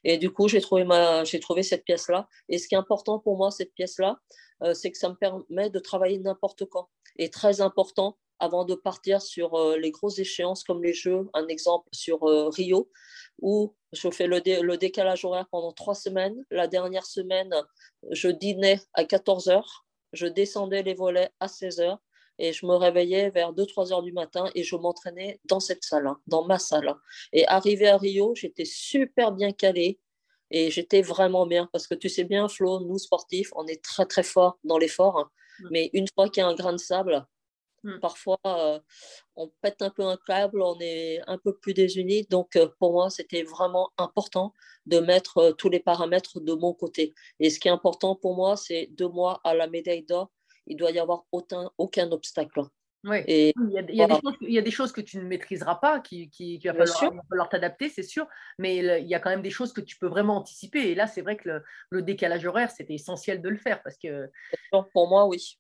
Et 0.04 0.18
du 0.18 0.32
coup, 0.32 0.48
j'ai 0.48 0.62
trouvé, 0.62 0.84
ma... 0.84 1.24
trouvé 1.42 1.64
cette 1.64 1.84
pièce-là. 1.84 2.28
Et 2.50 2.58
ce 2.58 2.68
qui 2.68 2.76
est 2.76 2.78
important 2.78 3.20
pour 3.20 3.38
moi, 3.38 3.52
cette 3.52 3.74
pièce-là, 3.74 4.20
euh, 4.64 4.74
c'est 4.74 4.92
que 4.92 4.98
ça 4.98 5.10
me 5.10 5.16
permet 5.16 5.70
de 5.70 5.80
travailler 5.80 6.20
n'importe 6.20 6.66
quand. 6.66 6.90
Et 7.18 7.30
très 7.30 7.62
important, 7.62 8.18
avant 8.40 8.66
de 8.66 8.76
partir 8.76 9.22
sur 9.22 9.56
euh, 9.56 9.78
les 9.78 9.92
grosses 9.92 10.20
échéances 10.20 10.64
comme 10.64 10.84
les 10.84 10.94
Jeux, 10.94 11.28
un 11.34 11.48
exemple 11.48 11.88
sur 11.92 12.24
euh, 12.28 12.50
Rio, 12.50 12.90
où 13.42 13.76
je 13.94 14.10
fais 14.12 14.28
le, 14.28 14.42
dé- 14.42 14.62
le 14.62 14.78
décalage 14.78 15.26
horaire 15.26 15.48
pendant 15.52 15.72
trois 15.72 15.96
semaines. 15.96 16.36
La 16.52 16.68
dernière 16.68 17.06
semaine, 17.06 17.54
je 18.12 18.28
dînais 18.30 18.80
à 18.94 19.04
14 19.06 19.48
heures, 19.50 19.86
je 20.14 20.28
descendais 20.28 20.84
les 20.84 20.94
volets 20.94 21.30
à 21.40 21.48
16 21.48 21.80
heures 21.80 22.00
et 22.38 22.52
je 22.52 22.66
me 22.66 22.76
réveillais 22.76 23.30
vers 23.30 23.54
2-3 23.54 23.94
heures 23.94 24.04
du 24.04 24.12
matin 24.12 24.50
et 24.56 24.64
je 24.64 24.76
m'entraînais 24.76 25.40
dans 25.46 25.62
cette 25.62 25.84
salle, 25.84 26.08
hein, 26.08 26.20
dans 26.28 26.44
ma 26.46 26.60
salle. 26.60 26.94
Et 27.32 27.48
arrivé 27.48 27.88
à 27.88 27.98
Rio, 27.98 28.34
j'étais 28.36 28.66
super 28.66 29.32
bien 29.32 29.52
calée 29.54 30.00
et 30.52 30.70
j'étais 30.70 31.02
vraiment 31.02 31.46
bien 31.48 31.70
parce 31.72 31.88
que 31.88 31.96
tu 31.96 32.10
sais 32.10 32.26
bien, 32.26 32.48
Flo, 32.50 32.82
nous 32.82 33.00
sportifs, 33.00 33.52
on 33.56 33.66
est 33.68 33.82
très 33.84 34.06
très 34.06 34.24
fort 34.24 34.60
dans 34.66 34.78
l'effort, 34.78 35.18
hein. 35.18 35.30
Mais 35.72 35.90
une 35.94 36.06
fois 36.14 36.28
qu'il 36.28 36.42
y 36.42 36.44
a 36.44 36.50
un 36.50 36.54
grain 36.54 36.74
de 36.74 36.78
sable, 36.78 37.26
Mm. 37.86 38.00
parfois 38.00 38.40
euh, 38.48 38.80
on 39.36 39.52
pète 39.62 39.82
un 39.84 39.92
peu 39.92 40.04
un 40.04 40.18
câble, 40.18 40.60
on 40.62 40.76
est 40.80 41.22
un 41.28 41.38
peu 41.38 41.56
plus 41.56 41.74
désunis. 41.76 42.26
Donc 42.30 42.56
euh, 42.56 42.68
pour 42.80 42.94
moi, 42.94 43.10
c'était 43.12 43.44
vraiment 43.44 43.92
important 43.98 44.54
de 44.88 45.00
mettre 45.00 45.38
euh, 45.38 45.52
tous 45.54 45.70
les 45.70 45.80
paramètres 45.80 46.40
de 46.40 46.54
mon 46.54 46.74
côté. 46.74 47.14
Et 47.40 47.52
ce 47.52 47.60
qui 47.60 47.68
est 47.68 47.72
important 47.72 48.16
pour 48.16 48.36
moi, 48.36 48.58
c'est 48.58 48.88
deux 48.92 49.08
mois 49.08 49.40
à 49.44 49.54
la 49.54 49.68
médaille 49.68 50.04
d'or, 50.04 50.32
il 50.66 50.78
doit 50.78 50.90
y 50.92 51.00
avoir 51.00 51.26
aucun, 51.32 51.70
aucun 51.78 52.12
obstacle. 52.12 52.62
Oui. 53.04 53.18
Et 53.28 53.54
Il 53.56 53.72
y, 53.72 53.78
a, 53.78 53.82
il 53.88 53.96
y 53.96 54.02
a 54.02 54.08
Voilà. 54.08 54.16
des 54.16 54.22
choses, 54.24 54.38
il 54.42 54.54
y 54.54 54.58
a 54.58 54.62
des 54.64 54.72
choses 54.72 54.92
que 54.92 55.02
tu 55.02 55.18
ne 55.20 55.24
maîtriseras 55.26 55.76
pas, 55.76 56.00
qui, 56.00 56.28
qui, 56.32 56.58
qui 56.58 56.68
va, 56.68 56.74
falloir, 56.74 57.14
va 57.14 57.22
falloir 57.30 57.50
t'adapter, 57.50 57.88
c'est 57.90 58.02
sûr, 58.02 58.26
mais 58.58 58.82
le- 58.82 58.98
il 58.98 59.08
y 59.08 59.14
a 59.14 59.20
quand 59.20 59.30
même 59.30 59.44
des 59.44 59.52
choses 59.52 59.74
que 59.74 59.82
tu 59.82 59.96
peux 60.00 60.08
vraiment 60.08 60.38
anticiper. 60.38 60.90
Et 60.90 60.96
là, 60.96 61.06
c'est 61.06 61.22
vrai 61.22 61.38
que 61.38 61.48
le, 61.50 61.64
le 61.92 62.02
décalage 62.02 62.48
horaire, 62.48 62.72
c'était 62.72 62.96
essentiel 62.96 63.44
de 63.44 63.50
le 63.50 63.58
faire. 63.58 63.84
Parce 63.84 63.98
que... 63.98 64.32
pour 64.72 65.08
moi, 65.08 65.28
oui. 65.28 65.60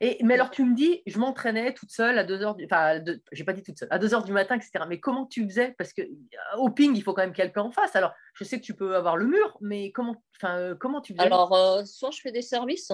Et, 0.00 0.18
mais 0.22 0.34
alors, 0.34 0.50
tu 0.50 0.64
me 0.64 0.74
dis, 0.74 1.02
je 1.06 1.18
m'entraînais 1.18 1.74
toute 1.74 1.90
seule 1.90 2.18
à 2.18 2.24
2 2.24 2.42
heures, 2.42 2.54
du... 2.54 2.64
enfin, 2.64 3.02
j'ai 3.32 3.44
pas 3.44 3.52
dit 3.52 3.62
toute 3.62 3.78
seule, 3.78 3.88
à 3.90 3.98
2 3.98 4.14
heures 4.14 4.24
du 4.24 4.32
matin, 4.32 4.56
etc. 4.56 4.84
Mais 4.88 5.00
comment 5.00 5.26
tu 5.26 5.44
faisais? 5.44 5.74
Parce 5.76 5.92
que 5.92 6.02
euh, 6.02 6.56
au 6.58 6.70
ping, 6.70 6.96
il 6.96 7.02
faut 7.02 7.12
quand 7.12 7.22
même 7.22 7.34
quelqu'un 7.34 7.62
en 7.62 7.70
face. 7.70 7.94
Alors, 7.94 8.12
je 8.34 8.44
sais 8.44 8.58
que 8.58 8.64
tu 8.64 8.74
peux 8.74 8.96
avoir 8.96 9.16
le 9.16 9.26
mur, 9.26 9.56
mais 9.60 9.92
comment, 9.92 10.16
enfin, 10.36 10.58
euh, 10.58 10.74
comment 10.74 11.00
tu 11.00 11.14
faisais? 11.14 11.26
Alors, 11.26 11.54
euh, 11.54 11.84
soit 11.84 12.10
je 12.10 12.20
fais 12.20 12.32
des 12.32 12.42
services, 12.42 12.92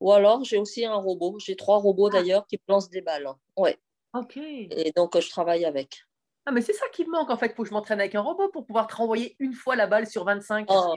ou 0.00 0.12
alors 0.12 0.44
j'ai 0.44 0.58
aussi 0.58 0.84
un 0.84 0.94
robot. 0.94 1.38
J'ai 1.38 1.56
trois 1.56 1.78
robots 1.78 2.10
d'ailleurs 2.10 2.46
qui 2.46 2.56
me 2.56 2.72
lancent 2.72 2.90
des 2.90 3.00
balles. 3.00 3.28
Ouais. 3.56 3.78
Ok. 4.14 4.36
Et 4.36 4.92
donc, 4.94 5.16
euh, 5.16 5.20
je 5.20 5.30
travaille 5.30 5.64
avec. 5.64 6.04
Ah, 6.46 6.52
mais 6.52 6.60
c'est 6.60 6.74
ça 6.74 6.86
qui 6.92 7.04
me 7.06 7.10
manque 7.10 7.30
en 7.30 7.38
fait. 7.38 7.46
Il 7.46 7.54
faut 7.54 7.62
que 7.62 7.68
je 7.68 7.72
m'entraîne 7.72 8.00
avec 8.00 8.14
un 8.14 8.20
robot 8.20 8.50
pour 8.50 8.66
pouvoir 8.66 8.86
te 8.86 8.94
renvoyer 8.94 9.34
une 9.38 9.54
fois 9.54 9.76
la 9.76 9.86
balle 9.86 10.06
sur 10.06 10.24
25 10.24 10.66
Oh. 10.68 10.94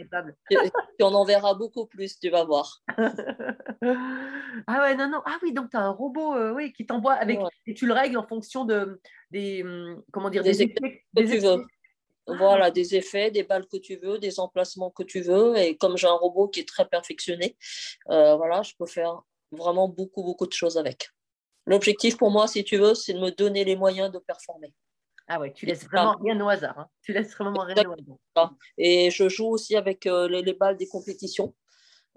et 0.51 1.03
on 1.03 1.13
en 1.13 1.23
verra 1.23 1.53
beaucoup 1.53 1.86
plus, 1.86 2.19
tu 2.19 2.29
vas 2.29 2.43
voir. 2.43 2.81
ah 4.67 4.81
ouais, 4.81 4.95
non, 4.95 5.10
non. 5.10 5.21
Ah 5.25 5.38
oui, 5.41 5.53
donc 5.53 5.69
tu 5.69 5.77
as 5.77 5.81
un 5.81 5.91
robot 5.91 6.36
euh, 6.36 6.53
oui, 6.53 6.73
qui 6.73 6.86
t'envoie 6.86 7.13
avec. 7.13 7.39
Ouais. 7.39 7.49
Et 7.65 7.73
tu 7.73 7.88
le 7.88 7.93
règles 7.93 8.17
en 8.17 8.27
fonction 8.27 8.65
de, 8.65 8.99
des. 9.31 9.63
hum, 9.63 10.03
Comment 10.12 10.29
dire 10.29 10.43
Des 10.43 10.51
Des, 10.51 10.63
effets 10.63 10.73
que 11.15 11.21
des 11.23 11.27
tu 11.27 11.38
veux. 11.39 11.65
Voilà, 12.27 12.71
des 12.71 12.95
effets, 12.95 13.31
des 13.31 13.43
balles 13.43 13.67
que 13.67 13.77
tu 13.77 13.95
veux, 13.95 14.19
des 14.19 14.41
emplacements 14.41 14.91
que 14.91 15.03
tu 15.03 15.21
veux. 15.21 15.55
Et 15.55 15.77
comme 15.77 15.95
j'ai 15.95 16.07
un 16.07 16.13
robot 16.13 16.49
qui 16.49 16.60
est 16.60 16.67
très 16.67 16.86
perfectionné, 16.86 17.55
euh, 18.10 18.36
voilà, 18.36 18.63
je 18.63 18.73
peux 18.77 18.86
faire 18.86 19.21
vraiment 19.51 19.88
beaucoup, 19.88 20.23
beaucoup 20.23 20.45
de 20.45 20.51
choses 20.51 20.77
avec. 20.77 21.10
L'objectif 21.65 22.17
pour 22.17 22.31
moi, 22.31 22.47
si 22.47 22.65
tu 22.65 22.75
veux, 22.75 22.95
c'est 22.95 23.13
de 23.13 23.19
me 23.19 23.31
donner 23.31 23.63
les 23.63 23.77
moyens 23.77 24.12
de 24.12 24.19
performer. 24.19 24.73
Ah 25.27 25.39
ouais, 25.39 25.51
tu 25.53 25.65
laisses 25.65 25.85
vraiment 25.85 26.15
rien 26.23 26.39
au 26.39 26.47
hasard. 26.49 26.79
hein. 26.79 26.87
Tu 27.01 27.11
laisses 27.13 27.35
vraiment 27.35 27.61
rien 27.63 27.83
au 27.85 27.91
hasard. 27.93 28.55
Et 28.77 29.11
je 29.11 29.27
joue 29.29 29.47
aussi 29.47 29.75
avec 29.75 30.05
euh, 30.05 30.27
les, 30.29 30.41
les 30.41 30.53
balles 30.53 30.77
des 30.77 30.87
compétitions. 30.87 31.53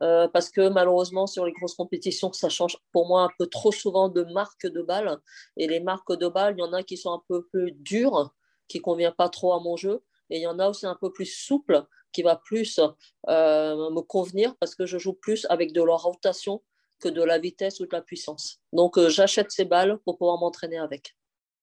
euh, 0.02 0.28
parce 0.28 0.50
que 0.50 0.68
malheureusement, 0.68 1.26
sur 1.26 1.44
les 1.46 1.52
grosses 1.52 1.74
compétitions, 1.74 2.32
ça 2.32 2.48
change 2.48 2.76
pour 2.92 3.06
moi 3.08 3.22
un 3.24 3.30
peu 3.38 3.46
trop 3.48 3.72
souvent 3.72 4.08
de 4.08 4.22
marque 4.24 4.66
de 4.66 4.82
balles. 4.82 5.18
Et 5.56 5.68
les 5.68 5.80
marques 5.80 6.12
de 6.18 6.28
balles, 6.28 6.54
il 6.56 6.60
y 6.60 6.64
en 6.64 6.72
a 6.72 6.82
qui 6.84 6.96
sont 6.96 7.12
un 7.12 7.22
peu 7.28 7.46
plus 7.46 7.72
dures, 7.72 8.32
qui 8.68 8.78
ne 8.78 8.82
conviennent 8.82 9.14
pas 9.14 9.28
trop 9.28 9.52
à 9.54 9.60
mon 9.60 9.76
jeu. 9.76 10.02
Et 10.30 10.38
il 10.38 10.42
y 10.42 10.46
en 10.46 10.58
a 10.60 10.68
aussi 10.68 10.86
un 10.86 10.96
peu 10.96 11.12
plus 11.12 11.26
souple, 11.26 11.84
qui 12.12 12.22
va 12.22 12.36
plus 12.36 12.80
euh, 13.28 13.90
me 13.90 14.00
convenir 14.02 14.56
parce 14.58 14.74
que 14.74 14.86
je 14.86 14.98
joue 14.98 15.14
plus 15.14 15.46
avec 15.50 15.72
de 15.72 15.82
la 15.82 15.94
rotation 15.96 16.62
que 17.00 17.08
de 17.08 17.22
la 17.22 17.38
vitesse 17.38 17.80
ou 17.80 17.86
de 17.86 17.92
la 17.92 18.02
puissance. 18.02 18.60
Donc, 18.72 18.98
j'achète 19.08 19.50
ces 19.52 19.64
balles 19.64 19.98
pour 20.04 20.18
pouvoir 20.18 20.38
m'entraîner 20.38 20.78
avec. 20.78 21.16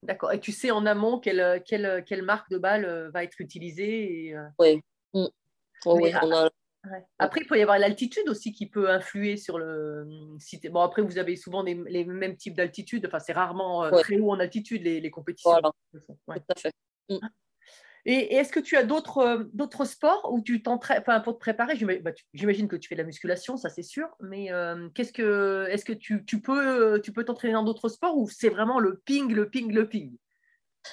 D'accord. 0.03 0.31
Et 0.31 0.39
tu 0.39 0.51
sais 0.51 0.71
en 0.71 0.85
amont 0.85 1.19
quelle, 1.19 1.63
quelle, 1.65 2.03
quelle 2.05 2.21
marque 2.23 2.49
de 2.49 2.57
balle 2.57 2.85
euh, 2.85 3.09
va 3.11 3.23
être 3.23 3.39
utilisée 3.41 4.27
et, 4.27 4.35
euh, 4.35 4.45
Oui. 4.59 4.81
Mm. 5.13 5.25
Oh, 5.85 5.95
Mais 5.97 6.03
oui, 6.03 6.11
à- 6.13 6.25
on 6.25 6.31
a 6.31 6.49
Ouais. 6.91 7.03
Après, 7.19 7.41
il 7.41 7.47
peut 7.47 7.57
y 7.57 7.61
avoir 7.61 7.77
l'altitude 7.79 8.29
aussi 8.29 8.53
qui 8.53 8.65
peut 8.69 8.89
influer 8.89 9.35
sur 9.35 9.57
le. 9.59 10.07
T'es- 10.61 10.69
bon, 10.69 10.79
après, 10.79 11.01
vous 11.01 11.17
avez 11.17 11.35
souvent 11.35 11.61
les 11.61 11.75
mêmes 12.05 12.37
types 12.37 12.55
d'altitude. 12.55 13.05
Enfin, 13.05 13.19
c'est 13.19 13.33
rarement 13.33 13.83
euh, 13.83 13.91
Ouais. 13.91 14.01
très 14.01 14.17
haut 14.19 14.31
en 14.31 14.39
altitude 14.39 14.83
les, 14.83 15.01
les 15.01 15.09
compétitions. 15.11 15.49
Voilà. 15.51 15.71
Ouais. 16.27 16.39
Tout 16.39 16.45
à 16.55 16.59
fait. 16.59 16.71
Et, 18.07 18.13
et 18.13 18.35
est-ce 18.37 18.53
que 18.53 18.59
tu 18.61 18.77
as 18.77 18.83
d'autres 18.83 19.19
euh, 19.19 19.43
d'autres 19.53 19.85
sports 19.85 20.31
où 20.33 20.41
tu 20.41 20.63
t'entraînes, 20.63 21.01
enfin 21.01 21.19
pour 21.21 21.35
te 21.35 21.39
préparer, 21.39 21.75
bah, 21.99 22.11
j'imagine 22.33 22.67
que 22.69 22.77
tu 22.77 22.87
fais 22.89 22.95
de 22.95 23.01
la 23.01 23.05
musculation, 23.05 23.57
ça 23.57 23.69
c'est 23.69 23.83
sûr, 23.83 24.09
mais 24.21 24.51
euh, 24.51 24.89
qu'est-ce 24.95 25.13
que 25.13 25.67
est-ce 25.69 25.85
que 25.85 25.93
tu, 25.93 26.25
tu 26.25 26.41
peux 26.41 27.01
tu 27.03 27.13
peux 27.13 27.25
t'entraîner 27.25 27.53
dans 27.53 27.63
d'autres 27.65 27.89
sports 27.89 28.17
ou 28.17 28.29
c'est 28.29 28.49
vraiment 28.49 28.79
le 28.79 28.99
ping, 29.05 29.33
le 29.33 29.49
ping, 29.49 29.71
le 29.73 29.89
ping? 29.89 30.17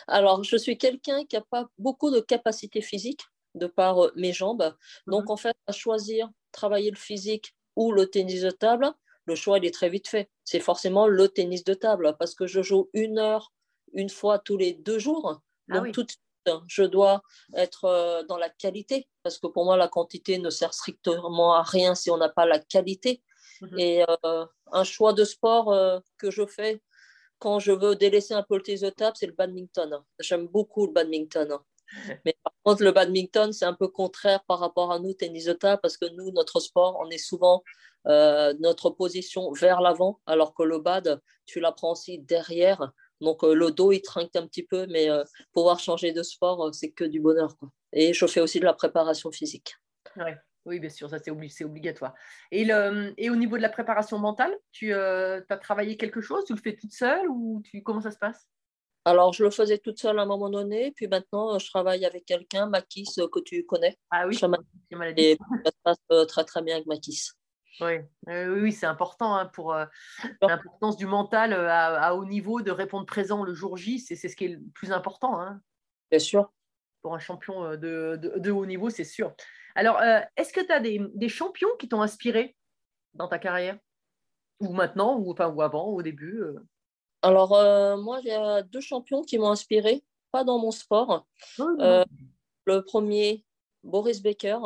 Alors, 0.08 0.42
je 0.44 0.56
suis 0.56 0.78
quelqu'un 0.78 1.24
qui 1.24 1.36
n'a 1.36 1.42
pas 1.42 1.68
beaucoup 1.78 2.10
de 2.10 2.20
capacité 2.20 2.80
physique 2.80 3.22
de 3.54 3.66
par 3.66 4.04
euh, 4.06 4.12
mes 4.16 4.32
jambes. 4.32 4.74
Donc, 5.06 5.24
Mhm. 5.24 5.30
en 5.30 5.36
fait, 5.36 5.56
à 5.66 5.72
choisir 5.72 6.30
travailler 6.52 6.90
le 6.90 6.96
physique 6.96 7.54
ou 7.76 7.92
le 7.92 8.06
tennis 8.06 8.42
de 8.42 8.50
table, 8.50 8.92
le 9.26 9.34
choix 9.34 9.58
il 9.58 9.64
est 9.64 9.74
très 9.74 9.88
vite 9.88 10.08
fait. 10.08 10.30
C'est 10.44 10.60
forcément 10.60 11.06
le 11.08 11.28
tennis 11.28 11.64
de 11.64 11.74
table 11.74 12.16
parce 12.18 12.34
que 12.34 12.46
je 12.46 12.62
joue 12.62 12.90
une 12.92 13.18
heure 13.18 13.52
une 13.92 14.10
fois 14.10 14.38
tous 14.38 14.56
les 14.56 14.72
deux 14.74 14.98
jours. 14.98 15.42
Ah 15.70 15.78
Donc, 15.78 15.82
oui. 15.82 15.92
tout 15.92 16.02
de 16.02 16.10
suite, 16.10 16.20
je 16.66 16.82
dois 16.82 17.22
être 17.54 17.84
euh, 17.84 18.22
dans 18.24 18.36
la 18.36 18.48
qualité 18.48 19.08
parce 19.22 19.38
que 19.38 19.46
pour 19.46 19.64
moi, 19.64 19.76
la 19.76 19.88
quantité 19.88 20.38
ne 20.38 20.50
sert 20.50 20.74
strictement 20.74 21.54
à 21.54 21.62
rien 21.62 21.94
si 21.94 22.10
on 22.10 22.16
n'a 22.16 22.28
pas 22.28 22.46
la 22.46 22.58
qualité. 22.58 23.22
Mhm. 23.60 23.78
Et 23.78 24.04
euh, 24.24 24.46
un 24.72 24.84
choix 24.84 25.12
de 25.12 25.24
sport 25.24 25.72
euh, 25.72 25.98
que 26.18 26.30
je 26.30 26.46
fais 26.46 26.82
quand 27.38 27.58
je 27.58 27.72
veux 27.72 27.96
délaisser 27.96 28.34
un 28.34 28.42
peu 28.42 28.56
le 28.56 28.62
tennis 28.62 28.80
de 28.80 28.90
table, 28.90 29.16
c'est 29.18 29.26
le 29.26 29.32
badminton. 29.32 30.02
J'aime 30.18 30.46
beaucoup 30.46 30.86
le 30.86 30.92
badminton. 30.92 31.58
Mais 32.24 32.34
par 32.42 32.52
contre, 32.64 32.82
le 32.82 32.92
badminton, 32.92 33.52
c'est 33.52 33.66
un 33.66 33.74
peu 33.74 33.88
contraire 33.88 34.42
par 34.44 34.58
rapport 34.58 34.92
à 34.92 34.98
nous, 34.98 35.12
tennis 35.12 35.44
de 35.44 35.52
table, 35.52 35.80
parce 35.82 35.96
que 35.96 36.06
nous, 36.06 36.30
notre 36.32 36.60
sport, 36.60 36.98
on 37.00 37.10
est 37.10 37.18
souvent 37.18 37.62
euh, 38.06 38.54
notre 38.60 38.90
position 38.90 39.52
vers 39.52 39.80
l'avant, 39.80 40.20
alors 40.26 40.54
que 40.54 40.62
le 40.62 40.78
bad, 40.78 41.20
tu 41.46 41.60
la 41.60 41.72
prends 41.72 41.92
aussi 41.92 42.18
derrière. 42.18 42.92
Donc, 43.24 43.42
euh, 43.42 43.54
le 43.54 43.70
dos, 43.72 43.90
il 43.90 44.02
trinque 44.02 44.36
un 44.36 44.46
petit 44.46 44.62
peu, 44.62 44.86
mais 44.86 45.10
euh, 45.10 45.24
pouvoir 45.52 45.80
changer 45.80 46.12
de 46.12 46.22
sport, 46.22 46.66
euh, 46.66 46.72
c'est 46.72 46.92
que 46.92 47.04
du 47.04 47.20
bonheur. 47.20 47.56
Quoi. 47.58 47.70
Et 47.92 48.12
je 48.12 48.26
fais 48.26 48.40
aussi 48.40 48.60
de 48.60 48.64
la 48.64 48.74
préparation 48.74 49.30
physique. 49.32 49.74
Ouais. 50.16 50.36
Oui, 50.66 50.80
bien 50.80 50.88
sûr, 50.88 51.10
ça 51.10 51.18
c'est 51.18 51.30
obli- 51.30 51.50
c'est 51.50 51.64
obligatoire. 51.64 52.14
Et, 52.50 52.64
le, 52.64 53.12
et 53.18 53.28
au 53.28 53.36
niveau 53.36 53.56
de 53.58 53.62
la 53.62 53.68
préparation 53.68 54.18
mentale, 54.18 54.56
tu 54.72 54.94
as 54.94 55.58
travaillé 55.60 55.96
quelque 55.98 56.22
chose? 56.22 56.44
Tu 56.46 56.54
le 56.54 56.60
fais 56.60 56.74
toute 56.74 56.92
seule 56.92 57.28
ou 57.28 57.60
tu, 57.64 57.82
comment 57.82 58.00
ça 58.00 58.10
se 58.10 58.16
passe? 58.16 58.46
Alors, 59.04 59.34
je 59.34 59.44
le 59.44 59.50
faisais 59.50 59.76
toute 59.76 59.98
seule 59.98 60.18
à 60.18 60.22
un 60.22 60.26
moment 60.26 60.48
donné, 60.48 60.90
puis 60.96 61.06
maintenant, 61.06 61.58
je 61.58 61.68
travaille 61.68 62.06
avec 62.06 62.24
quelqu'un, 62.24 62.64
Makis, 62.64 63.14
que 63.30 63.40
tu 63.40 63.66
connais. 63.66 63.98
Ah 64.10 64.26
oui, 64.26 64.34
Chaman-. 64.34 64.64
Et 65.18 65.36
ça 65.62 65.70
se 65.70 65.76
passe 65.82 66.26
très, 66.28 66.44
très 66.44 66.62
bien 66.62 66.76
avec 66.76 66.86
Makis. 66.86 67.32
Oui, 67.80 67.98
Euh, 68.28 68.60
oui, 68.60 68.72
c'est 68.72 68.86
important 68.86 69.34
hein, 69.34 69.46
pour 69.46 69.72
euh, 69.74 69.84
l'importance 70.40 70.96
du 70.96 71.06
mental 71.06 71.52
euh, 71.52 71.68
à, 71.68 72.06
à 72.08 72.14
haut 72.14 72.24
niveau, 72.24 72.62
de 72.62 72.70
répondre 72.70 73.04
présent 73.06 73.42
le 73.42 73.52
jour 73.54 73.76
J, 73.76 73.98
c'est 73.98 74.14
c'est 74.14 74.28
ce 74.28 74.36
qui 74.36 74.44
est 74.44 74.48
le 74.48 74.60
plus 74.74 74.92
important 74.92 75.40
hein, 75.40 75.60
Bien 76.10 76.20
sûr. 76.20 76.52
pour 77.02 77.14
un 77.14 77.18
champion 77.18 77.64
euh, 77.64 77.76
de, 77.76 78.16
de- 78.16 78.38
de 78.38 78.50
haut 78.52 78.66
niveau, 78.66 78.90
c'est 78.90 79.04
sûr. 79.04 79.34
Alors, 79.74 80.00
euh, 80.00 80.20
est-ce 80.36 80.52
que 80.52 80.64
tu 80.64 80.70
as 80.70 80.78
des, 80.80 81.00
des 81.14 81.28
champions 81.28 81.74
qui 81.78 81.88
t'ont 81.88 82.00
inspiré 82.02 82.56
dans 83.14 83.26
ta 83.26 83.38
carrière? 83.40 83.76
Ou 84.60 84.72
maintenant, 84.72 85.18
ou, 85.18 85.32
enfin, 85.32 85.48
ou 85.48 85.60
avant, 85.60 85.86
au 85.88 86.00
début 86.00 86.42
Alors, 87.22 87.50
moi, 87.98 88.20
il 88.20 88.28
y 88.28 88.30
a 88.30 88.62
deux 88.62 88.80
champions 88.80 89.22
qui 89.22 89.36
m'ont 89.36 89.50
inspiré, 89.50 90.04
pas 90.30 90.44
dans 90.44 90.60
mon 90.60 90.70
sport. 90.70 91.26
Le 91.58 92.80
premier, 92.82 93.44
Boris 93.82 94.22
Becker, 94.22 94.58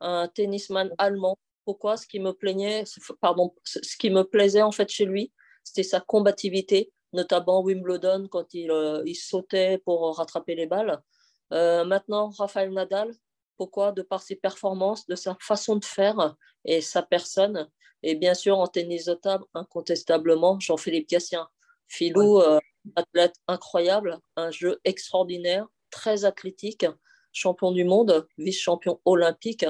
un 0.00 0.28
tennisman 0.28 0.92
allemand. 0.98 1.36
Pourquoi 1.66 1.98
Ce 1.98 2.06
qui 2.06 2.20
me 2.20 2.32
plaignait, 2.32 2.84
pardon, 3.20 3.54
ce 3.64 3.96
qui 3.98 4.08
me 4.08 4.22
plaisait 4.22 4.62
en 4.62 4.72
fait 4.72 4.88
chez 4.88 5.04
lui, 5.04 5.32
c'était 5.64 5.82
sa 5.82 6.00
combativité, 6.00 6.92
notamment 7.12 7.60
Wimbledon 7.60 8.28
quand 8.30 8.54
il, 8.54 8.70
euh, 8.70 9.02
il 9.04 9.16
sautait 9.16 9.78
pour 9.84 10.16
rattraper 10.16 10.54
les 10.54 10.66
balles. 10.66 11.02
Euh, 11.52 11.84
maintenant, 11.84 12.30
Rafael 12.30 12.72
Nadal. 12.72 13.12
Pourquoi 13.56 13.92
De 13.92 14.02
par 14.02 14.22
ses 14.22 14.36
performances, 14.36 15.06
de 15.06 15.14
sa 15.14 15.36
façon 15.40 15.76
de 15.76 15.84
faire 15.84 16.36
et 16.64 16.80
sa 16.80 17.02
personne. 17.02 17.68
Et 18.02 18.14
bien 18.14 18.34
sûr, 18.34 18.58
en 18.58 18.66
tennis 18.66 19.06
de 19.06 19.14
table, 19.14 19.44
incontestablement, 19.54 20.60
Jean-Philippe 20.60 21.08
Gatien. 21.08 21.48
Philou, 21.88 22.40
euh, 22.40 22.60
athlète 22.94 23.34
incroyable, 23.48 24.18
un 24.36 24.50
jeu 24.50 24.78
extraordinaire, 24.84 25.66
très 25.90 26.24
athlétique, 26.24 26.86
champion 27.32 27.72
du 27.72 27.84
monde, 27.84 28.28
vice-champion 28.38 29.00
olympique. 29.04 29.66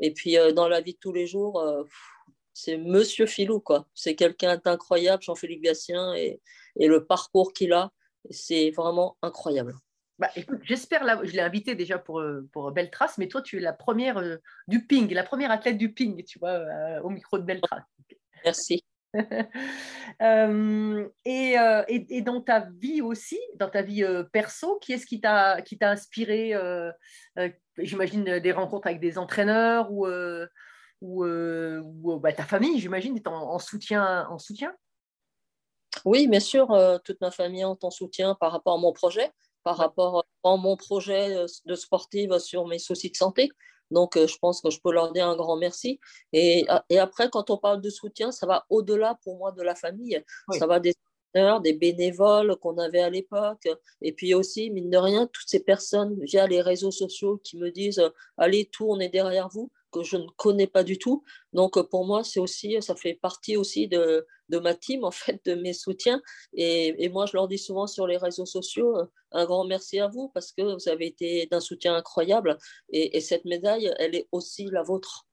Et 0.00 0.12
puis 0.12 0.38
euh, 0.38 0.52
dans 0.52 0.68
la 0.68 0.80
vie 0.80 0.94
de 0.94 0.98
tous 0.98 1.12
les 1.12 1.26
jours, 1.26 1.60
euh, 1.60 1.84
c'est 2.52 2.76
Monsieur 2.76 3.26
Philou, 3.26 3.60
quoi. 3.60 3.86
C'est 3.94 4.14
quelqu'un 4.14 4.56
d'incroyable, 4.56 5.22
Jean-Philippe 5.22 5.62
Gatien, 5.62 6.14
et, 6.14 6.40
et 6.76 6.88
le 6.88 7.06
parcours 7.06 7.52
qu'il 7.52 7.72
a, 7.72 7.92
c'est 8.30 8.70
vraiment 8.70 9.16
incroyable. 9.22 9.74
Bah, 10.18 10.28
écoute, 10.36 10.60
j'espère, 10.64 11.04
la- 11.04 11.24
je 11.24 11.32
l'ai 11.32 11.40
invité 11.40 11.74
déjà 11.74 11.98
pour, 11.98 12.20
euh, 12.20 12.46
pour 12.52 12.70
Belle 12.72 12.90
Trace, 12.90 13.16
mais 13.16 13.28
toi, 13.28 13.40
tu 13.40 13.56
es 13.56 13.60
la 13.60 13.72
première 13.72 14.18
euh, 14.18 14.36
du 14.68 14.86
ping, 14.86 15.10
la 15.14 15.22
première 15.22 15.50
athlète 15.50 15.78
du 15.78 15.94
ping, 15.94 16.22
tu 16.24 16.38
vois, 16.38 16.50
euh, 16.50 17.00
au 17.00 17.08
micro 17.08 17.38
de 17.38 17.44
Belle 17.44 17.62
Trace. 17.62 17.84
Merci. 18.44 18.84
Euh, 20.22 21.08
et, 21.24 21.58
euh, 21.58 21.82
et, 21.88 22.18
et 22.18 22.20
dans 22.20 22.42
ta 22.42 22.68
vie 22.78 23.00
aussi, 23.00 23.38
dans 23.54 23.70
ta 23.70 23.80
vie 23.80 24.04
euh, 24.04 24.22
perso, 24.22 24.78
qui 24.80 24.92
est-ce 24.92 25.06
qui 25.06 25.18
t'a 25.18 25.62
qui 25.62 25.78
t'a 25.78 25.88
inspiré 25.88 26.52
euh, 26.52 26.92
euh, 27.38 27.48
J'imagine 27.78 28.38
des 28.38 28.52
rencontres 28.52 28.88
avec 28.88 29.00
des 29.00 29.16
entraîneurs 29.16 29.90
ou, 29.90 30.06
ou, 31.00 31.24
ou, 31.24 32.18
bah, 32.18 32.34
ta 32.34 32.44
famille, 32.44 32.78
j'imagine, 32.78 33.16
est 33.16 33.26
en, 33.26 33.52
en 33.52 33.58
soutien, 33.58 34.26
en 34.28 34.38
soutien? 34.38 34.74
Oui, 36.04 36.28
bien 36.28 36.40
sûr, 36.40 36.68
toute 37.02 37.20
ma 37.22 37.30
famille 37.30 37.62
est 37.62 37.84
en 37.84 37.90
soutien 37.90 38.34
par 38.34 38.52
rapport 38.52 38.74
à 38.74 38.78
mon 38.78 38.92
projet, 38.92 39.30
par 39.62 39.78
rapport 39.78 40.26
à 40.44 40.56
mon 40.56 40.76
projet 40.76 41.46
de 41.64 41.74
sportive 41.74 42.38
sur 42.40 42.66
mes 42.66 42.78
soucis 42.78 43.10
de 43.10 43.16
santé. 43.16 43.50
Donc, 43.90 44.16
euh, 44.16 44.26
je 44.26 44.38
pense 44.38 44.60
que 44.60 44.70
je 44.70 44.80
peux 44.80 44.92
leur 44.92 45.12
dire 45.12 45.28
un 45.28 45.36
grand 45.36 45.56
merci. 45.56 46.00
Et, 46.32 46.66
et 46.88 46.98
après, 46.98 47.28
quand 47.30 47.50
on 47.50 47.58
parle 47.58 47.80
de 47.80 47.90
soutien, 47.90 48.30
ça 48.32 48.46
va 48.46 48.64
au-delà 48.70 49.18
pour 49.22 49.36
moi 49.36 49.52
de 49.52 49.62
la 49.62 49.74
famille. 49.74 50.22
Oui. 50.48 50.58
Ça 50.58 50.66
va 50.66 50.80
des 50.80 50.94
des 51.62 51.72
bénévoles 51.72 52.56
qu'on 52.56 52.78
avait 52.78 53.00
à 53.00 53.10
l'époque. 53.10 53.68
Et 54.02 54.12
puis 54.12 54.34
aussi, 54.34 54.70
mine 54.70 54.90
de 54.90 54.96
rien, 54.96 55.26
toutes 55.26 55.48
ces 55.48 55.60
personnes 55.60 56.18
via 56.22 56.46
les 56.46 56.60
réseaux 56.60 56.90
sociaux 56.90 57.40
qui 57.42 57.56
me 57.56 57.70
disent 57.70 58.00
euh, 58.00 58.10
Allez, 58.36 58.66
tout, 58.66 58.86
on 58.88 58.98
est 59.00 59.08
derrière 59.08 59.48
vous, 59.48 59.70
que 59.90 60.02
je 60.02 60.16
ne 60.16 60.26
connais 60.36 60.66
pas 60.66 60.84
du 60.84 60.98
tout. 60.98 61.24
Donc, 61.52 61.76
euh, 61.76 61.82
pour 61.82 62.06
moi, 62.06 62.24
c'est 62.24 62.40
aussi, 62.40 62.80
ça 62.80 62.94
fait 62.94 63.14
partie 63.14 63.56
aussi 63.56 63.88
de, 63.88 64.26
de 64.48 64.58
ma 64.58 64.74
team, 64.74 65.04
en 65.04 65.10
fait, 65.10 65.40
de 65.44 65.54
mes 65.54 65.72
soutiens. 65.72 66.20
Et, 66.52 67.04
et 67.04 67.08
moi, 67.08 67.26
je 67.26 67.32
leur 67.34 67.48
dis 67.48 67.58
souvent 67.58 67.86
sur 67.86 68.06
les 68.06 68.16
réseaux 68.16 68.46
sociaux 68.46 68.96
euh, 68.96 69.06
un 69.32 69.44
grand 69.44 69.64
merci 69.64 70.00
à 70.00 70.08
vous 70.08 70.28
parce 70.30 70.52
que 70.52 70.62
vous 70.62 70.88
avez 70.88 71.06
été 71.06 71.46
d'un 71.50 71.60
soutien 71.60 71.94
incroyable. 71.94 72.58
Et, 72.90 73.16
et 73.16 73.20
cette 73.20 73.44
médaille, 73.44 73.92
elle 73.98 74.14
est 74.14 74.28
aussi 74.32 74.66
la 74.66 74.82
vôtre. 74.82 75.26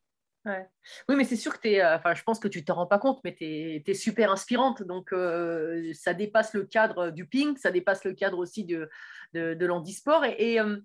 Ouais. 0.47 0.65
Oui, 1.09 1.15
mais 1.15 1.25
c'est 1.25 1.35
sûr 1.35 1.53
que 1.53 1.59
tu 1.61 1.73
es, 1.73 1.83
enfin, 1.83 2.13
je 2.13 2.23
pense 2.23 2.39
que 2.39 2.47
tu 2.47 2.59
ne 2.59 2.63
te 2.63 2.71
rends 2.71 2.87
pas 2.87 2.99
compte, 2.99 3.19
mais 3.25 3.35
tu 3.35 3.43
es, 3.45 3.93
super 3.93 4.31
inspirante. 4.31 4.81
Donc, 4.81 5.11
euh, 5.11 5.91
ça 5.93 6.13
dépasse 6.13 6.53
le 6.53 6.63
cadre 6.63 7.09
du 7.09 7.27
ping, 7.27 7.57
ça 7.57 7.69
dépasse 7.69 8.05
le 8.05 8.13
cadre 8.13 8.37
aussi 8.37 8.63
de, 8.63 8.89
de, 9.33 9.65
l'handisport. 9.65 10.23
Et, 10.23 10.59
euh, 10.59 10.77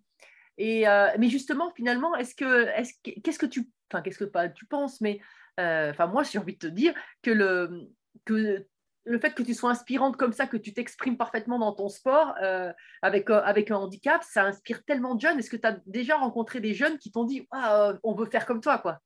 et, 0.59 0.87
euh, 0.88 1.09
mais 1.19 1.29
justement, 1.29 1.73
finalement, 1.75 2.15
est-ce 2.17 2.35
que, 2.35 2.67
est-ce, 2.69 2.93
que- 3.03 3.21
qu'est-ce 3.21 3.38
que 3.38 3.47
tu, 3.47 3.69
enfin, 3.91 4.03
qu'est-ce 4.03 4.19
que 4.19 4.25
pas 4.25 4.49
tu 4.49 4.67
penses, 4.67 5.01
mais 5.01 5.21
euh, 5.61 5.91
enfin, 5.91 6.07
moi, 6.07 6.23
j'ai 6.23 6.38
envie 6.38 6.55
de 6.55 6.59
te 6.59 6.67
dire 6.67 6.95
que 7.23 7.31
le, 7.31 7.88
que 8.25 8.67
le 9.05 9.19
fait 9.19 9.35
que 9.35 9.43
tu 9.43 9.55
sois 9.55 9.71
inspirante 9.71 10.17
comme 10.17 10.33
ça, 10.33 10.47
que 10.47 10.57
tu 10.57 10.73
t'exprimes 10.73 11.17
parfaitement 11.17 11.59
dans 11.59 11.73
ton 11.73 11.88
sport 11.88 12.35
euh, 12.43 12.73
avec, 13.03 13.31
euh, 13.31 13.43
avec 13.43 13.71
un 13.71 13.77
handicap, 13.77 14.23
ça 14.23 14.45
inspire 14.45 14.85
tellement 14.85 15.15
de 15.15 15.21
jeunes. 15.21 15.38
Est-ce 15.38 15.51
que 15.51 15.57
tu 15.57 15.67
as 15.67 15.79
déjà 15.87 16.17
rencontré 16.17 16.61
des 16.61 16.75
jeunes 16.75 16.99
qui 16.99 17.11
t'ont 17.11 17.25
dit 17.25 17.47
Ah, 17.51 17.95
on 18.05 18.15
veut 18.15 18.27
faire 18.27 18.47
comme 18.47 18.61
toi 18.61 18.79
quoi? 18.79 18.99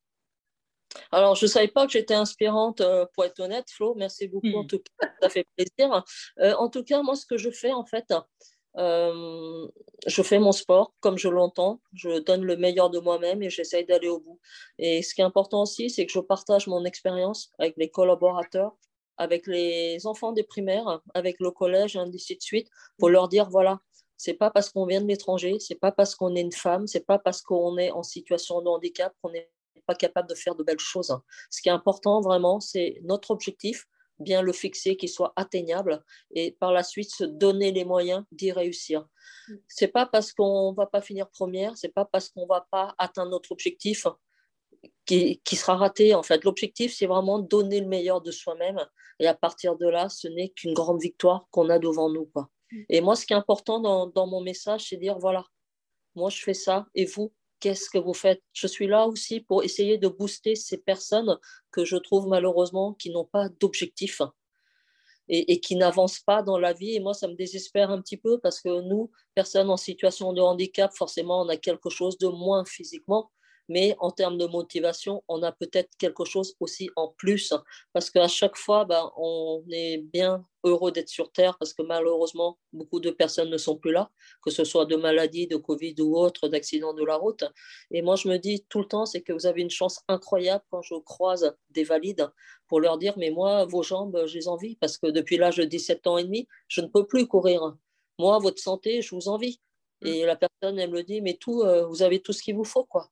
Alors, 1.11 1.35
je 1.35 1.45
ne 1.45 1.49
savais 1.49 1.67
pas 1.67 1.85
que 1.85 1.91
j'étais 1.91 2.13
inspirante, 2.13 2.81
euh, 2.81 3.05
pour 3.13 3.25
être 3.25 3.39
honnête, 3.39 3.69
Flo. 3.71 3.93
Merci 3.95 4.27
beaucoup. 4.27 4.55
En 4.55 4.65
tout 4.65 4.79
cas, 4.99 5.09
ça 5.21 5.29
fait 5.29 5.45
plaisir. 5.55 6.03
En 6.37 6.69
tout 6.69 6.83
cas, 6.83 7.01
moi, 7.01 7.15
ce 7.15 7.25
que 7.25 7.37
je 7.37 7.49
fais, 7.49 7.71
en 7.71 7.85
fait, 7.85 8.13
euh, 8.77 9.67
je 10.05 10.21
fais 10.21 10.39
mon 10.39 10.51
sport 10.51 10.93
comme 10.99 11.17
je 11.17 11.29
l'entends. 11.29 11.81
Je 11.93 12.19
donne 12.19 12.43
le 12.43 12.57
meilleur 12.57 12.89
de 12.89 12.99
moi-même 12.99 13.41
et 13.41 13.49
j'essaye 13.49 13.85
d'aller 13.85 14.07
au 14.07 14.19
bout. 14.19 14.39
Et 14.77 15.01
ce 15.01 15.13
qui 15.13 15.21
est 15.21 15.25
important 15.25 15.63
aussi, 15.63 15.89
c'est 15.89 16.05
que 16.05 16.11
je 16.11 16.19
partage 16.19 16.67
mon 16.67 16.85
expérience 16.85 17.51
avec 17.59 17.75
les 17.77 17.89
collaborateurs, 17.89 18.75
avec 19.17 19.47
les 19.47 20.05
enfants 20.05 20.31
des 20.31 20.43
primaires, 20.43 21.01
avec 21.13 21.39
le 21.39 21.51
collège, 21.51 21.95
et 21.95 21.99
ainsi 21.99 22.35
de 22.35 22.41
suite, 22.41 22.69
pour 22.97 23.09
leur 23.09 23.27
dire 23.27 23.49
voilà, 23.49 23.79
c'est 24.15 24.35
pas 24.35 24.51
parce 24.51 24.69
qu'on 24.69 24.85
vient 24.85 25.01
de 25.01 25.07
l'étranger, 25.07 25.57
c'est 25.59 25.75
pas 25.75 25.91
parce 25.91 26.15
qu'on 26.15 26.35
est 26.35 26.41
une 26.41 26.51
femme, 26.51 26.87
c'est 26.87 27.05
pas 27.05 27.19
parce 27.19 27.41
qu'on 27.41 27.77
est 27.77 27.91
en 27.91 28.03
situation 28.03 28.61
de 28.61 28.67
handicap 28.67 29.13
qu'on 29.21 29.31
n'est 29.31 29.49
pas 29.85 29.95
capable 29.95 30.29
de 30.29 30.35
faire 30.35 30.55
de 30.55 30.63
belles 30.63 30.79
choses. 30.79 31.15
Ce 31.49 31.61
qui 31.61 31.69
est 31.69 31.71
important 31.71 32.21
vraiment, 32.21 32.59
c'est 32.59 32.99
notre 33.03 33.31
objectif, 33.31 33.87
bien 34.19 34.41
le 34.41 34.53
fixer, 34.53 34.97
qu'il 34.97 35.09
soit 35.09 35.33
atteignable, 35.35 36.03
et 36.31 36.51
par 36.51 36.71
la 36.71 36.83
suite 36.83 37.11
se 37.11 37.23
donner 37.23 37.71
les 37.71 37.85
moyens 37.85 38.23
d'y 38.31 38.51
réussir. 38.51 39.05
C'est 39.67 39.87
pas 39.87 40.05
parce 40.05 40.33
qu'on 40.33 40.73
va 40.73 40.85
pas 40.85 41.01
finir 41.01 41.29
première, 41.29 41.77
c'est 41.77 41.93
pas 41.93 42.05
parce 42.05 42.29
qu'on 42.29 42.45
va 42.45 42.67
pas 42.71 42.95
atteindre 42.97 43.31
notre 43.31 43.51
objectif 43.51 44.07
qui, 45.05 45.41
qui 45.43 45.55
sera 45.55 45.75
raté. 45.75 46.13
En 46.13 46.23
fait, 46.23 46.43
l'objectif, 46.43 46.95
c'est 46.95 47.07
vraiment 47.07 47.39
donner 47.39 47.79
le 47.79 47.87
meilleur 47.87 48.21
de 48.21 48.31
soi-même. 48.31 48.85
Et 49.19 49.27
à 49.27 49.33
partir 49.33 49.75
de 49.77 49.87
là, 49.87 50.09
ce 50.09 50.27
n'est 50.27 50.49
qu'une 50.49 50.73
grande 50.73 51.01
victoire 51.01 51.47
qu'on 51.51 51.69
a 51.69 51.79
devant 51.79 52.09
nous. 52.09 52.25
Quoi. 52.25 52.49
Et 52.89 53.01
moi, 53.01 53.15
ce 53.15 53.25
qui 53.25 53.33
est 53.33 53.37
important 53.37 53.79
dans, 53.79 54.07
dans 54.07 54.27
mon 54.27 54.41
message, 54.41 54.89
c'est 54.89 54.97
dire, 54.97 55.17
voilà, 55.17 55.45
moi, 56.15 56.29
je 56.29 56.41
fais 56.41 56.53
ça, 56.53 56.87
et 56.95 57.05
vous, 57.05 57.31
qu'est-ce 57.59 57.89
que 57.89 57.97
vous 57.97 58.13
faites? 58.13 58.41
Je 58.53 58.67
suis 58.67 58.87
là 58.87 59.07
aussi 59.07 59.41
pour 59.41 59.63
essayer 59.63 59.97
de 59.97 60.07
booster 60.07 60.55
ces 60.55 60.77
personnes 60.77 61.37
que 61.71 61.85
je 61.85 61.97
trouve 61.97 62.27
malheureusement 62.27 62.93
qui 62.93 63.09
n'ont 63.09 63.25
pas 63.25 63.49
d'objectif 63.49 64.21
et, 65.29 65.59
qui 65.59 65.75
n'avancent 65.75 66.21
pas 66.21 66.41
dans 66.41 66.57
la 66.57 66.73
vie. 66.73 66.95
Et 66.95 66.99
moi, 66.99 67.13
ça 67.13 67.27
me 67.27 67.35
désespère 67.35 67.91
un 67.91 68.01
petit 68.01 68.17
peu 68.17 68.39
parce 68.39 68.61
que 68.61 68.81
nous, 68.81 69.11
personnes 69.35 69.69
en 69.69 69.77
situation 69.77 70.33
de 70.33 70.41
handicap, 70.41 70.91
forcément, 70.95 71.41
on 71.41 71.49
a 71.49 71.57
quelque 71.57 71.89
chose 71.89 72.17
de 72.17 72.27
moins 72.27 72.63
physiquement 72.65 73.31
mais 73.69 73.95
en 73.99 74.11
termes 74.11 74.37
de 74.37 74.45
motivation, 74.45 75.23
on 75.27 75.43
a 75.43 75.51
peut-être 75.51 75.89
quelque 75.97 76.25
chose 76.25 76.55
aussi 76.59 76.89
en 76.95 77.09
plus, 77.09 77.53
parce 77.93 78.09
qu'à 78.09 78.27
chaque 78.27 78.57
fois, 78.57 78.85
ben, 78.85 79.11
on 79.17 79.63
est 79.71 79.97
bien 79.97 80.45
heureux 80.63 80.91
d'être 80.91 81.09
sur 81.09 81.31
Terre, 81.31 81.57
parce 81.57 81.73
que 81.73 81.81
malheureusement, 81.81 82.57
beaucoup 82.73 82.99
de 82.99 83.11
personnes 83.11 83.49
ne 83.49 83.57
sont 83.57 83.77
plus 83.77 83.91
là, 83.91 84.09
que 84.43 84.51
ce 84.51 84.63
soit 84.63 84.85
de 84.85 84.95
maladies, 84.95 85.47
de 85.47 85.55
Covid 85.55 85.95
ou 85.99 86.17
autre, 86.17 86.47
d'accidents 86.47 86.93
de 86.93 87.03
la 87.03 87.15
route. 87.15 87.43
Et 87.91 88.01
moi, 88.01 88.15
je 88.15 88.27
me 88.27 88.37
dis 88.37 88.65
tout 88.69 88.79
le 88.79 88.87
temps, 88.87 89.05
c'est 89.05 89.21
que 89.21 89.33
vous 89.33 89.45
avez 89.45 89.61
une 89.61 89.69
chance 89.69 90.01
incroyable 90.07 90.63
quand 90.69 90.81
je 90.81 90.95
croise 90.95 91.55
des 91.69 91.83
valides 91.83 92.29
pour 92.67 92.79
leur 92.79 92.97
dire, 92.97 93.13
mais 93.17 93.31
moi, 93.31 93.65
vos 93.65 93.83
jambes, 93.83 94.25
je 94.25 94.33
les 94.35 94.47
envie, 94.47 94.75
parce 94.77 94.97
que 94.97 95.07
depuis 95.07 95.37
l'âge 95.37 95.57
de 95.57 95.63
17 95.63 96.07
ans 96.07 96.17
et 96.17 96.23
demi, 96.23 96.47
je 96.67 96.81
ne 96.81 96.87
peux 96.87 97.05
plus 97.05 97.27
courir. 97.27 97.75
Moi, 98.19 98.39
votre 98.39 98.61
santé, 98.61 99.01
je 99.01 99.15
vous 99.15 99.27
envie. 99.29 99.61
Mmh. 100.01 100.07
Et 100.07 100.25
la 100.25 100.35
personne, 100.35 100.79
elle 100.79 100.91
me 100.91 101.03
dit, 101.03 101.21
mais 101.21 101.35
tout, 101.35 101.61
euh, 101.61 101.85
vous 101.85 102.01
avez 102.01 102.21
tout 102.21 102.33
ce 102.33 102.41
qu'il 102.43 102.55
vous 102.55 102.63
faut, 102.63 102.83
quoi. 102.83 103.09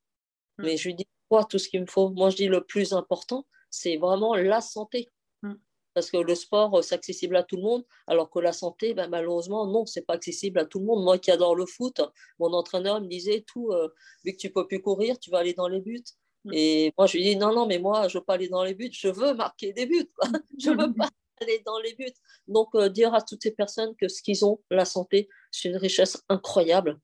Mm. 0.58 0.64
Mais 0.64 0.78
je 0.78 0.88
lui 0.88 0.96
dis, 0.96 1.08
quoi, 1.30 1.44
tout 1.44 1.60
ce 1.60 1.70
qu'il 1.70 1.82
me 1.82 1.88
faut 1.88 2.10
Moi, 2.10 2.30
je 2.30 2.38
dis, 2.38 2.48
le 2.48 2.64
plus 2.64 2.94
important, 2.94 3.46
c'est 3.70 3.98
vraiment 3.98 4.36
la 4.36 4.62
santé. 4.62 5.10
Mm. 5.42 5.54
Parce 5.94 6.12
que 6.12 6.18
le 6.18 6.36
sport, 6.36 6.84
c'est 6.84 6.96
accessible 6.96 7.36
à 7.38 7.44
tout 7.44 7.56
le 7.56 7.64
monde, 7.64 7.86
alors 8.08 8.30
que 8.30 8.40
la 8.40 8.52
santé, 8.52 8.94
ben, 8.94 9.08
malheureusement, 9.08 9.66
non, 9.66 9.86
c'est 9.86 10.06
pas 10.06 10.16
accessible 10.16 10.60
à 10.60 10.66
tout 10.66 10.80
le 10.80 10.86
monde. 10.86 11.04
Moi 11.04 11.18
qui 11.18 11.32
adore 11.32 11.56
le 11.56 11.66
foot, 11.66 12.02
mon 12.40 12.54
entraîneur 12.54 13.00
me 13.02 13.08
disait, 13.08 13.46
tout, 13.48 13.72
euh, 13.72 13.90
vu 14.24 14.34
que 14.34 14.38
tu 14.38 14.50
peux 14.50 14.68
plus 14.68 14.82
courir, 14.82 15.18
tu 15.20 15.30
vas 15.30 15.40
aller 15.40 15.54
dans 15.54 15.68
les 15.68 15.82
buts. 15.82 16.04
Mm. 16.44 16.52
Et 16.54 16.94
moi, 16.98 17.08
je 17.08 17.18
lui 17.18 17.24
dis, 17.24 17.36
non, 17.36 17.54
non, 17.54 17.66
mais 17.66 17.80
moi, 17.80 18.08
je 18.08 18.18
veux 18.18 18.24
pas 18.24 18.34
aller 18.34 18.50
dans 18.50 18.64
les 18.64 18.74
buts, 18.74 18.92
je 18.92 19.08
veux 19.08 19.34
marquer 19.34 19.74
des 19.74 19.86
buts. 19.86 20.10
je 20.60 20.70
veux 20.72 20.94
pas 20.94 21.10
aller 21.42 21.62
dans 21.66 21.80
les 21.80 21.96
buts. 21.96 22.14
Donc, 22.48 22.76
euh, 22.76 22.90
dire 22.90 23.14
à 23.14 23.22
toutes 23.22 23.44
ces 23.44 23.52
personnes 23.52 23.96
que 23.96 24.08
ce 24.08 24.22
qu'ils 24.22 24.46
ont, 24.46 24.62
la 24.70 24.86
santé, 24.86 25.30
c'est 25.52 25.70
une 25.70 25.78
richesse 25.78 26.24
incroyable. 26.30 27.00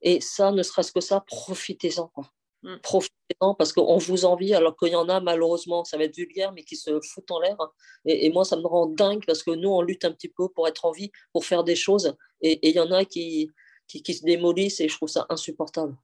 Et 0.00 0.20
ça, 0.20 0.52
ne 0.52 0.62
serait-ce 0.62 0.92
que 0.92 1.00
ça, 1.00 1.24
profitez-en. 1.26 2.08
Quoi. 2.08 2.30
Mmh. 2.62 2.76
Profitez-en 2.82 3.54
parce 3.54 3.72
qu'on 3.72 3.98
vous 3.98 4.24
envie, 4.24 4.52
alors 4.54 4.76
qu'il 4.76 4.88
y 4.88 4.96
en 4.96 5.08
a 5.08 5.20
malheureusement, 5.20 5.84
ça 5.84 5.96
va 5.96 6.04
être 6.04 6.16
vulgaire, 6.16 6.52
mais 6.52 6.64
qui 6.64 6.76
se 6.76 7.00
foutent 7.00 7.30
en 7.30 7.40
l'air. 7.40 7.56
Et, 8.04 8.30
moi, 8.30 8.44
ça 8.44 8.56
me 8.56 8.66
rend 8.66 8.86
dingue 8.86 9.24
parce 9.26 9.42
que 9.42 9.52
nous, 9.52 9.68
on 9.68 9.82
lutte 9.82 10.04
un 10.04 10.12
petit 10.12 10.28
peu 10.28 10.48
pour 10.48 10.66
être 10.66 10.84
en 10.84 10.90
vie, 10.90 11.12
pour 11.32 11.44
faire 11.44 11.64
des 11.64 11.76
choses. 11.76 12.16
Et 12.40 12.68
il 12.68 12.74
y 12.74 12.80
en 12.80 12.90
a 12.90 13.04
qui, 13.04 13.50
qui, 13.86 14.14
se 14.14 14.24
démolissent 14.24 14.80
et 14.80 14.88
je 14.88 14.96
trouve 14.96 15.08
ça 15.08 15.26
insupportable. 15.28 15.96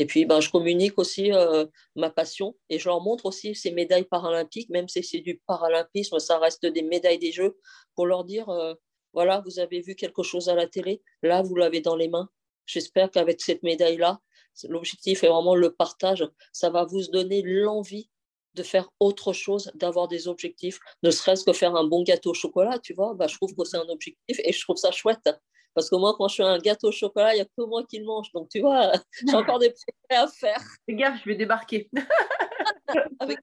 Et 0.00 0.06
puis, 0.06 0.24
ben, 0.26 0.40
je 0.40 0.50
communique 0.50 0.98
aussi 0.98 1.32
euh, 1.32 1.66
ma 1.96 2.10
passion 2.10 2.56
et 2.68 2.78
je 2.78 2.88
leur 2.88 3.00
montre 3.00 3.26
aussi 3.26 3.54
ces 3.54 3.72
médailles 3.72 4.04
paralympiques, 4.04 4.70
même 4.70 4.88
si 4.88 5.02
c'est 5.02 5.20
du 5.20 5.40
paralympisme, 5.46 6.18
ça 6.20 6.38
reste 6.38 6.66
des 6.66 6.82
médailles 6.82 7.18
des 7.18 7.32
Jeux, 7.32 7.58
pour 7.96 8.06
leur 8.06 8.24
dire, 8.24 8.48
euh, 8.48 8.74
voilà, 9.12 9.42
vous 9.44 9.58
avez 9.58 9.80
vu 9.80 9.96
quelque 9.96 10.22
chose 10.22 10.48
à 10.48 10.54
la 10.54 10.68
télé, 10.68 11.02
là, 11.22 11.42
vous 11.42 11.56
l'avez 11.56 11.80
dans 11.80 11.96
les 11.96 12.08
mains. 12.08 12.28
J'espère 12.66 13.10
qu'avec 13.10 13.40
cette 13.40 13.62
médaille-là, 13.64 14.20
L'objectif 14.68 15.24
est 15.24 15.28
vraiment 15.28 15.54
le 15.54 15.72
partage. 15.72 16.26
Ça 16.52 16.70
va 16.70 16.84
vous 16.84 17.06
donner 17.08 17.42
l'envie 17.42 18.08
de 18.54 18.62
faire 18.62 18.88
autre 18.98 19.32
chose, 19.32 19.70
d'avoir 19.74 20.08
des 20.08 20.26
objectifs, 20.26 20.80
ne 21.02 21.10
serait-ce 21.10 21.44
que 21.44 21.52
faire 21.52 21.76
un 21.76 21.84
bon 21.84 22.02
gâteau 22.02 22.30
au 22.30 22.34
chocolat, 22.34 22.78
tu 22.78 22.92
vois, 22.92 23.14
bah, 23.14 23.26
je 23.28 23.36
trouve 23.36 23.54
que 23.54 23.64
c'est 23.64 23.76
un 23.76 23.88
objectif 23.88 24.40
et 24.42 24.52
je 24.52 24.60
trouve 24.62 24.76
ça 24.76 24.90
chouette. 24.90 25.30
Parce 25.74 25.90
que 25.90 25.96
moi, 25.96 26.14
quand 26.18 26.28
je 26.28 26.36
fais 26.36 26.42
un 26.42 26.58
gâteau 26.58 26.88
au 26.88 26.92
chocolat, 26.92 27.34
il 27.34 27.36
n'y 27.36 27.42
a 27.42 27.44
que 27.44 27.64
moi 27.64 27.84
qui 27.88 28.00
le 28.00 28.04
mange. 28.04 28.32
Donc, 28.32 28.48
tu 28.48 28.60
vois, 28.60 28.92
j'ai 29.26 29.34
encore 29.34 29.60
des 29.60 29.70
projets 29.70 30.22
à 30.22 30.26
faire. 30.26 30.60
Fais 30.86 30.94
gaffe, 30.94 31.20
je 31.22 31.28
vais 31.28 31.36
débarquer. 31.36 31.88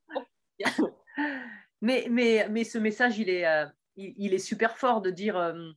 mais, 1.81 2.07
mais, 2.09 2.47
mais 2.49 2.63
ce 2.65 2.77
message, 2.77 3.19
il 3.19 3.29
est, 3.29 3.45
euh, 3.45 3.65
il, 3.95 4.33
est 4.33 4.39
super 4.39 4.77
fort 4.77 5.01
de 5.01 5.11
dire, 5.11 5.37
euh, 5.37 5.69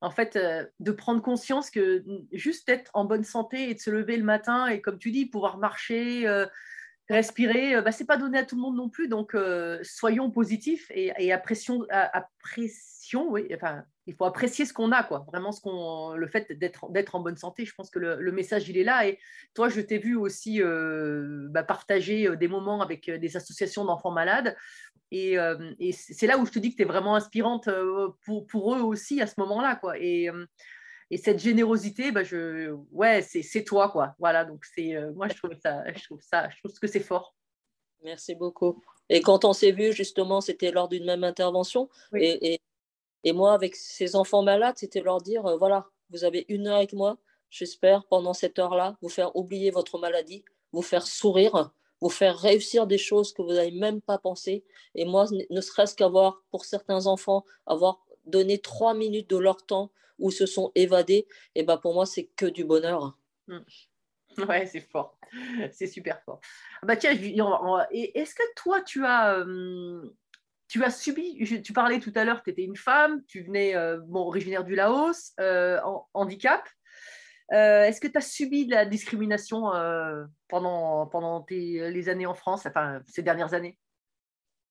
en 0.00 0.10
fait, 0.10 0.36
euh, 0.36 0.64
de 0.80 0.92
prendre 0.92 1.22
conscience 1.22 1.70
que 1.70 2.04
juste 2.32 2.68
être 2.68 2.90
en 2.94 3.04
bonne 3.04 3.24
santé 3.24 3.70
et 3.70 3.74
de 3.74 3.80
se 3.80 3.90
lever 3.90 4.16
le 4.16 4.24
matin 4.24 4.66
et, 4.66 4.80
comme 4.80 4.98
tu 4.98 5.10
dis, 5.10 5.26
pouvoir 5.26 5.58
marcher, 5.58 6.26
euh, 6.26 6.46
respirer, 7.08 7.76
euh, 7.76 7.82
bah, 7.82 7.92
ce 7.92 8.02
n'est 8.02 8.06
pas 8.06 8.16
donné 8.16 8.38
à 8.38 8.44
tout 8.44 8.56
le 8.56 8.62
monde 8.62 8.76
non 8.76 8.88
plus. 8.88 9.08
Donc, 9.08 9.36
soyons 9.82 10.30
positifs 10.30 10.90
et, 10.90 11.32
apprécions, 11.32 11.86
apprécions, 11.90 12.95
oui, 13.14 13.46
enfin, 13.54 13.84
il 14.06 14.14
faut 14.14 14.24
apprécier 14.24 14.64
ce 14.64 14.72
qu'on 14.72 14.92
a, 14.92 15.02
quoi. 15.02 15.24
Vraiment, 15.30 15.52
ce 15.52 15.60
qu'on, 15.60 16.14
le 16.14 16.26
fait 16.26 16.52
d'être, 16.52 16.90
d'être 16.90 17.14
en 17.14 17.20
bonne 17.20 17.36
santé. 17.36 17.64
Je 17.64 17.74
pense 17.74 17.90
que 17.90 17.98
le, 17.98 18.32
message, 18.32 18.68
il 18.68 18.76
est 18.76 18.84
là. 18.84 19.06
Et 19.06 19.18
toi, 19.54 19.68
je 19.68 19.80
t'ai 19.80 19.98
vu 19.98 20.16
aussi 20.16 20.60
bah, 21.50 21.62
partager 21.62 22.36
des 22.36 22.48
moments 22.48 22.80
avec 22.82 23.10
des 23.10 23.36
associations 23.36 23.84
d'enfants 23.84 24.10
malades 24.10 24.56
euh, 25.14 25.74
et, 25.78 25.92
c'est 25.92 26.26
là 26.26 26.38
où 26.38 26.46
je 26.46 26.50
te 26.50 26.58
dis 26.58 26.70
que 26.70 26.76
tu 26.76 26.82
es 26.82 26.86
vraiment 26.86 27.14
inspirante 27.14 27.68
euh, 27.68 28.08
pour, 28.24 28.46
pour, 28.46 28.74
eux 28.74 28.80
aussi 28.80 29.20
à 29.20 29.26
ce 29.26 29.34
moment-là. 29.38 29.76
Quoi. 29.76 29.98
Et, 29.98 30.28
euh, 30.28 30.46
et 31.10 31.16
cette 31.16 31.38
générosité, 31.38 32.10
bah 32.10 32.24
je, 32.24 32.72
ouais, 32.90 33.22
c'est 33.22 33.64
toi. 33.64 33.90
Quoi. 33.90 34.14
Voilà, 34.18 34.44
donc 34.44 34.64
c'est, 34.74 34.94
moi, 35.14 35.28
je 35.28 35.34
trouve, 35.34 35.52
ça, 35.62 35.84
je, 35.92 36.04
trouve 36.04 36.20
ça, 36.20 36.48
je 36.50 36.58
trouve 36.58 36.78
que 36.78 36.86
c'est 36.86 37.00
fort. 37.00 37.34
Merci 38.02 38.34
beaucoup. 38.34 38.82
Et 39.08 39.20
quand 39.20 39.44
on 39.44 39.52
s'est 39.52 39.72
vu, 39.72 39.92
justement, 39.92 40.40
c'était 40.40 40.72
lors 40.72 40.88
d'une 40.88 41.06
même 41.06 41.24
intervention. 41.24 41.88
Et, 42.14 42.54
et, 42.54 42.60
et, 43.26 43.32
moi, 43.32 43.52
avec 43.52 43.76
ces 43.76 44.16
enfants 44.16 44.42
malades, 44.42 44.76
c'était 44.78 45.00
leur 45.00 45.20
dire, 45.20 45.56
voilà, 45.58 45.86
vous 46.10 46.24
avez 46.24 46.46
une 46.48 46.68
heure 46.68 46.76
avec 46.76 46.92
moi. 46.92 47.18
J'espère, 47.50 48.04
pendant 48.06 48.32
cette 48.32 48.58
heure-là, 48.58 48.96
vous 49.02 49.08
faire 49.08 49.34
oublier 49.36 49.70
votre 49.70 49.98
maladie, 49.98 50.44
vous 50.72 50.82
faire 50.82 51.06
sourire 51.06 51.72
vous 52.00 52.10
faire 52.10 52.38
réussir 52.38 52.86
des 52.86 52.98
choses 52.98 53.32
que 53.32 53.42
vous 53.42 53.54
n'avez 53.54 53.70
même 53.70 54.00
pas 54.00 54.18
pensé. 54.18 54.64
Et 54.94 55.04
moi, 55.04 55.26
ne 55.50 55.60
serait-ce 55.60 55.94
qu'avoir, 55.94 56.42
pour 56.50 56.64
certains 56.64 57.06
enfants, 57.06 57.44
avoir 57.66 58.04
donné 58.24 58.58
trois 58.58 58.94
minutes 58.94 59.30
de 59.30 59.36
leur 59.36 59.64
temps 59.64 59.90
où 60.18 60.30
se 60.30 60.46
sont 60.46 60.72
évadés, 60.74 61.26
et 61.54 61.62
ben 61.62 61.76
pour 61.76 61.92
moi, 61.92 62.06
c'est 62.06 62.24
que 62.24 62.46
du 62.46 62.64
bonheur. 62.64 63.18
Mmh. 63.48 63.58
Ouais, 64.48 64.66
c'est 64.66 64.80
fort. 64.80 65.18
C'est 65.72 65.86
super 65.86 66.22
fort. 66.22 66.40
Ah 66.82 66.86
bah 66.86 66.96
tiens, 66.96 67.12
est-ce 67.12 68.34
que 68.34 68.54
toi, 68.54 68.82
tu 68.82 69.04
as, 69.04 69.44
tu 70.68 70.82
as 70.84 70.90
subi, 70.90 71.62
tu 71.62 71.72
parlais 71.72 72.00
tout 72.00 72.12
à 72.14 72.24
l'heure, 72.24 72.42
tu 72.42 72.50
étais 72.50 72.62
une 72.62 72.76
femme, 72.76 73.22
tu 73.26 73.42
venais, 73.42 73.76
euh, 73.76 73.98
bon, 74.04 74.20
originaire 74.20 74.64
du 74.64 74.74
Laos, 74.74 75.32
euh, 75.40 75.80
en, 75.84 76.08
handicap. 76.14 76.68
Euh, 77.52 77.84
est-ce 77.84 78.00
que 78.00 78.08
tu 78.08 78.18
as 78.18 78.22
subi 78.22 78.66
de 78.66 78.72
la 78.72 78.84
discrimination 78.84 79.70
pendant, 80.48 81.06
pendant 81.06 81.46
les 81.48 82.08
années 82.08 82.26
en 82.26 82.34
France, 82.34 82.66
enfin 82.66 83.00
ces 83.06 83.22
dernières 83.22 83.54
années? 83.54 83.78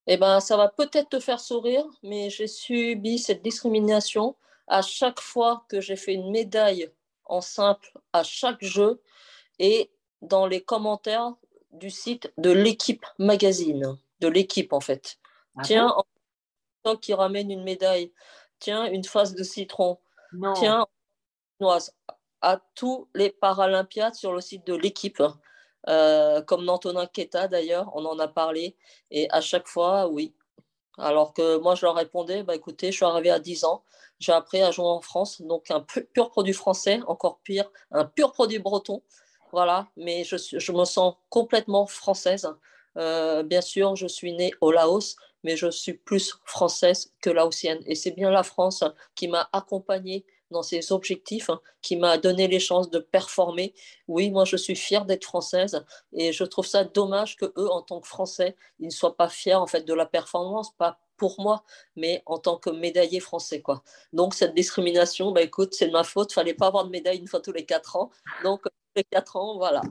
Eh 0.08 0.18
ben, 0.18 0.40
ça 0.40 0.58
va 0.58 0.68
peut-être 0.68 1.10
te 1.10 1.20
faire 1.20 1.40
sourire, 1.40 1.86
mais 2.04 2.30
j'ai 2.30 2.48
subi 2.48 3.18
cette 3.18 3.42
discrimination 3.42 4.36
à 4.68 4.82
chaque 4.82 5.20
fois 5.20 5.66
que 5.70 5.80
j'ai 5.80 5.96
fait 5.96 6.14
une 6.14 6.32
médaille 6.32 6.92
en 7.26 7.42
simple 7.42 7.92
à 8.14 8.24
chaque 8.24 8.64
jeu 8.64 9.02
et 9.58 9.90
dans 10.22 10.46
les 10.46 10.62
commentaires 10.62 11.34
du 11.72 11.90
site 11.90 12.32
de 12.38 12.52
l'équipe 12.52 13.06
magazine, 13.18 13.98
de 14.20 14.28
l'équipe 14.28 14.74
en 14.74 14.80
fait. 14.80 15.18
Ah 15.58 15.62
Tiens, 15.64 15.96
qui 17.02 17.14
ramène 17.14 17.50
une 17.50 17.64
médaille, 17.64 18.12
tiens, 18.60 18.86
une 18.86 19.04
face 19.04 19.34
de 19.34 19.44
citron, 19.44 19.98
non. 20.34 20.54
tiens, 20.54 20.86
à 22.42 22.60
tous 22.76 23.08
les 23.16 23.32
Paralympiades 23.32 24.14
sur 24.14 24.34
le 24.34 24.42
site 24.42 24.68
de 24.68 24.76
l'équipe, 24.76 25.24
euh, 25.88 26.42
comme 26.42 26.68
Antonin 26.70 27.08
Keta 27.08 27.48
d'ailleurs, 27.48 27.92
on 27.96 28.06
en 28.06 28.20
a 28.20 28.28
parlé, 28.28 28.76
et 29.12 29.28
à 29.32 29.42
chaque 29.42 29.68
fois, 29.68 30.08
oui. 30.08 30.36
Alors 30.98 31.34
que 31.34 31.58
moi, 31.58 31.76
je 31.76 31.86
leur 31.86 31.96
répondais, 31.96 32.44
bah, 32.44 32.56
écoutez, 32.56 32.92
je 32.92 32.98
suis 32.98 33.06
arrivé 33.06 33.30
à 33.30 33.40
10 33.40 33.66
ans, 33.66 33.84
j'ai 34.20 34.32
appris 34.32 34.62
à 34.62 34.72
jouer 34.72 34.86
en 34.86 35.02
France, 35.02 35.42
donc 35.42 35.72
un 35.72 35.82
pur 35.82 36.30
produit 36.30 36.54
français, 36.54 37.00
encore 37.08 37.40
pire, 37.44 37.70
un 37.92 38.06
pur 38.06 38.32
produit 38.32 38.60
breton, 38.60 39.02
voilà, 39.52 39.88
mais 39.98 40.24
je, 40.24 40.38
je 40.38 40.72
me 40.72 40.86
sens 40.86 41.16
complètement 41.30 41.86
française. 41.86 42.48
Euh, 42.98 43.44
bien 43.44 43.62
sûr, 43.62 43.96
je 43.96 44.08
suis 44.08 44.34
née 44.34 44.52
au 44.62 44.72
Laos, 44.72 45.18
mais 45.46 45.56
je 45.56 45.70
suis 45.70 45.94
plus 45.94 46.40
française 46.44 47.14
que 47.22 47.30
laotienne. 47.30 47.82
Et 47.86 47.94
c'est 47.94 48.12
bien 48.12 48.32
la 48.32 48.42
France 48.42 48.84
qui 49.14 49.28
m'a 49.28 49.48
accompagnée 49.54 50.26
dans 50.50 50.64
ses 50.64 50.92
objectifs, 50.92 51.52
hein, 51.52 51.62
qui 51.84 51.98
m'a 51.98 52.18
donné 52.18 52.48
les 52.48 52.60
chances 52.60 52.90
de 52.90 52.98
performer. 52.98 53.76
Oui, 54.08 54.32
moi 54.32 54.44
je 54.44 54.58
suis 54.58 54.76
fière 54.76 55.06
d'être 55.06 55.24
française 55.24 55.86
et 56.14 56.34
je 56.34 56.44
trouve 56.44 56.66
ça 56.66 56.84
dommage 56.84 57.36
que 57.36 57.46
eux, 57.58 57.70
en 57.70 57.82
tant 57.84 58.00
que 58.00 58.08
Français, 58.08 58.56
ils 58.80 58.88
ne 58.88 58.92
soient 58.92 59.16
pas 59.16 59.30
fiers 59.30 59.54
en 59.56 59.68
fait 59.68 59.84
de 59.86 59.94
la 59.94 60.08
performance, 60.08 60.72
pas 60.76 61.00
pour 61.18 61.40
moi, 61.40 61.64
mais 61.96 62.24
en 62.26 62.40
tant 62.40 62.58
que 62.58 62.72
médaillé 62.72 63.20
français. 63.20 63.62
Quoi. 63.62 63.84
Donc 64.14 64.34
cette 64.34 64.56
discrimination, 64.56 65.32
bah, 65.32 65.44
écoute, 65.44 65.74
c'est 65.74 65.88
de 65.88 65.94
ma 65.94 66.04
faute, 66.04 66.34
fallait 66.34 66.56
pas 66.56 66.68
avoir 66.68 66.86
de 66.86 66.90
médaille 66.90 67.20
une 67.20 67.28
fois 67.28 67.40
tous 67.40 67.54
les 67.54 67.66
quatre 67.66 67.96
ans. 67.96 68.10
Donc 68.44 68.64
tous 68.64 68.70
les 68.96 69.04
quatre 69.04 69.36
ans, 69.36 69.58
voilà. 69.58 69.82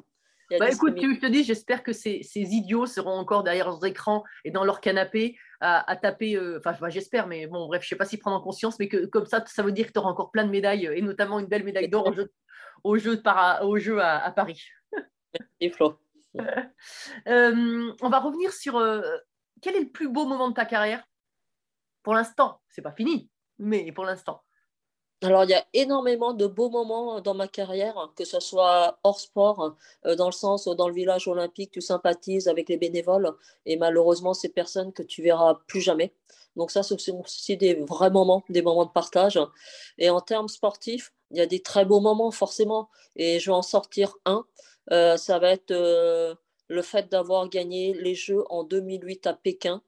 Bah, 0.51 0.71
écoute, 0.71 0.95
tu- 0.97 1.15
je 1.15 1.21
te 1.21 1.27
dis, 1.27 1.43
j'espère 1.45 1.83
que 1.83 1.93
ces, 1.93 2.23
ces 2.23 2.41
idiots 2.41 2.87
seront 2.87 3.17
encore 3.19 3.43
derrière 3.45 3.67
leurs 3.67 3.85
écrans 3.85 4.25
et 4.45 4.51
dans 4.51 4.65
leur 4.65 4.81
canapé 4.81 5.39
à, 5.61 5.89
à 5.91 5.97
taper. 5.97 6.37
euh, 6.37 6.59
Enfin, 6.59 6.77
bah, 6.81 6.91
j'espère, 6.91 7.27
mais 7.27 7.47
bon, 7.47 7.67
bref, 7.67 7.83
je 7.83 7.89
sais 7.89 7.97
pas 7.97 8.05
s'ils 8.05 8.19
prennent 8.19 8.35
en 8.35 8.41
conscience, 8.41 8.79
mais 8.79 8.89
que 8.89 9.07
comme 9.07 9.27
ça, 9.27 9.45
ça 9.47 9.63
veut 9.63 9.73
dire 9.73 9.87
que 9.87 9.93
tu 9.93 9.99
auras 9.99 10.11
encore 10.11 10.31
plein 10.31 10.45
de 10.45 10.51
médailles 10.51 10.87
et 10.87 11.03
notamment 11.03 11.39
une 11.41 11.47
belle 11.47 11.65
médaille 11.65 11.89
d'or 11.89 12.07
au 12.09 12.13
jeu, 12.13 12.33
au 12.85 12.99
jeu, 12.99 13.17
de 13.17 13.23
para- 13.23 13.65
au 13.65 13.79
jeu 13.79 14.01
à, 14.01 14.19
à 14.23 14.31
Paris. 14.33 14.63
Et 15.61 15.71
Flo. 15.71 15.99
Euh, 17.29 17.93
on 18.03 18.09
va 18.09 18.19
revenir 18.19 18.53
sur 18.53 18.77
euh, 18.77 19.01
quel 19.63 19.77
est 19.77 19.81
le 19.81 19.91
plus 19.91 20.09
beau 20.09 20.27
moment 20.27 20.49
de 20.49 20.55
ta 20.55 20.65
carrière? 20.67 21.05
Pour 22.03 22.13
l'instant. 22.15 22.61
C'est 22.69 22.83
pas 22.83 22.93
fini, 22.93 23.31
mais 23.59 23.91
pour 23.93 24.05
l'instant. 24.05 24.43
Alors, 25.25 25.45
il 25.45 25.51
y 25.51 25.55
a 25.55 25.65
énormément 25.73 26.35
de 26.35 26.47
beaux 26.47 26.69
moments 26.69 27.19
dans 27.23 27.33
ma 27.33 27.49
carrière, 27.49 28.11
que 28.15 28.27
ce 28.27 28.41
soit 28.41 28.99
hors 29.05 29.19
sport, 29.19 29.75
euh, 30.05 30.17
dans 30.17 30.27
le 30.27 30.33
sens 30.33 30.67
où 30.67 30.75
dans 30.75 30.87
le 30.87 30.95
village 30.95 31.29
olympique, 31.29 31.71
tu 31.71 31.81
sympathises 31.81 32.47
avec 32.47 32.69
les 32.69 32.77
bénévoles, 32.77 33.33
et 33.65 33.79
malheureusement, 33.79 34.35
ces 34.35 34.51
personnes 34.51 34.93
que 34.93 35.03
tu 35.03 35.23
verras 35.23 35.61
plus 35.67 35.81
jamais. 35.81 36.13
Donc 36.57 36.71
ça, 36.71 36.83
ce 36.83 36.99
sont 36.99 37.21
aussi 37.21 37.57
des 37.57 37.73
vrais 37.73 38.11
moments, 38.11 38.45
des 38.51 38.61
moments 38.61 38.85
de 38.85 38.91
partage. 38.91 39.41
Et 39.97 40.11
en 40.11 40.21
termes 40.21 40.49
sportifs, 40.49 41.15
il 41.31 41.39
y 41.39 41.41
a 41.41 41.47
des 41.47 41.63
très 41.63 41.87
beaux 41.87 42.01
moments, 42.01 42.31
forcément, 42.31 42.91
et 43.17 43.41
je 43.41 43.47
vais 43.51 43.57
en 43.57 43.63
sortir 43.63 44.15
un. 44.27 44.45
Euh, 44.93 45.17
ça 45.17 45.39
va 45.39 45.53
être 45.53 45.71
euh, 45.71 46.35
le 46.69 46.83
fait 46.83 47.11
d'avoir 47.11 47.49
gagné 47.49 47.95
les 47.95 48.15
Jeux 48.15 48.45
en 48.51 48.63
2008 48.63 49.27
à 49.27 49.33
Pékin. 49.33 49.81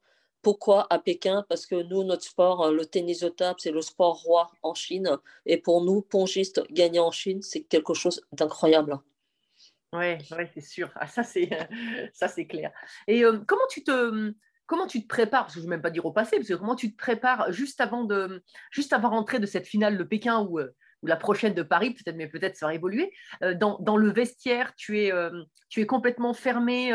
Pourquoi 0.47 0.87
à 0.91 1.01
Pékin? 1.01 1.45
Parce 1.49 1.67
que 1.67 1.75
nous, 1.75 2.05
notre 2.05 2.23
sport, 2.23 2.71
le 2.71 2.87
tennis 2.87 3.19
de 3.19 3.29
table, 3.29 3.59
c'est 3.59 3.73
le 3.73 3.83
sport 3.83 4.23
roi 4.23 4.53
en 4.63 4.75
Chine. 4.75 5.19
Et 5.45 5.57
pour 5.57 5.85
nous, 5.85 6.03
pongistes, 6.03 6.63
gagner 6.71 7.01
en 7.01 7.11
Chine, 7.11 7.43
c'est 7.43 7.65
quelque 7.65 7.95
chose 7.95 8.25
d'incroyable. 8.31 8.97
Ouais, 9.93 10.19
ouais, 10.31 10.49
c'est 10.55 10.61
sûr. 10.61 10.89
Ah, 10.95 11.09
ça, 11.09 11.25
c'est 11.25 12.47
clair. 12.47 12.71
Et 13.09 13.25
euh, 13.25 13.41
comment 13.45 13.67
tu 13.69 13.83
te 13.83 14.33
comment 14.67 14.87
tu 14.87 15.03
te 15.03 15.09
prépares? 15.09 15.47
Parce 15.47 15.55
que 15.55 15.61
je 15.61 15.65
ne 15.65 15.71
vais 15.71 15.79
même 15.79 15.83
pas 15.83 15.91
dire 15.91 16.07
au 16.07 16.13
passé, 16.13 16.37
parce 16.37 16.49
que 16.49 16.55
comment 16.55 16.77
tu 16.77 16.93
te 16.93 16.97
prépares 16.97 17.51
juste 17.51 17.81
avant 17.81 18.05
de 18.05 18.45
juste 18.71 18.93
avant 18.93 19.11
rentrer 19.11 19.41
de 19.41 19.47
cette 19.47 19.67
finale 19.67 19.99
de 19.99 20.05
Pékin 20.05 20.43
ou, 20.43 20.61
euh, 20.61 20.71
ou 21.03 21.09
la 21.09 21.17
prochaine 21.17 21.55
de 21.55 21.65
Paris, 21.65 21.95
peut-être, 21.95 22.15
mais 22.15 22.29
peut-être 22.29 22.57
ça 22.57 22.67
va 22.67 22.75
évoluer. 22.75 23.13
Euh, 23.43 23.55
dans, 23.55 23.81
dans 23.81 23.97
le 23.97 24.13
vestiaire, 24.13 24.77
tu 24.77 25.01
es 25.01 25.13
tu 25.71 25.81
es 25.81 25.87
complètement 25.87 26.35
fermé 26.35 26.93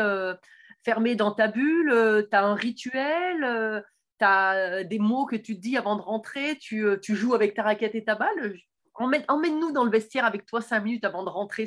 fermé 0.84 1.14
dans 1.16 1.32
ta 1.32 1.48
bulle. 1.48 2.26
tu 2.30 2.36
as 2.36 2.44
un 2.44 2.54
rituel. 2.54 3.84
tu 4.18 4.24
as 4.24 4.84
des 4.84 4.98
mots 4.98 5.26
que 5.26 5.36
tu 5.36 5.56
te 5.56 5.60
dis 5.60 5.76
avant 5.76 5.96
de 5.96 6.02
rentrer. 6.02 6.58
Tu, 6.58 6.84
euh, 6.84 6.98
joues 7.08 7.34
avec 7.34 7.54
ta 7.54 7.62
raquette 7.62 7.94
et 7.94 8.04
ta 8.04 8.14
balle. 8.14 8.56
Emmène- 8.94 9.24
Emmène-nous 9.28 9.72
dans 9.72 9.84
le 9.84 9.90
vestiaire 9.90 10.24
avec 10.24 10.46
toi 10.46 10.60
cinq 10.60 10.80
minutes 10.80 11.04
avant 11.04 11.24
de 11.24 11.30
rentrer 11.30 11.66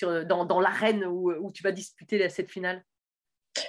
dans 0.00 0.60
l'arène 0.60 1.04
où, 1.04 1.32
où 1.32 1.52
tu 1.52 1.62
vas 1.62 1.72
disputer 1.72 2.28
cette 2.28 2.50
finale 2.50 2.84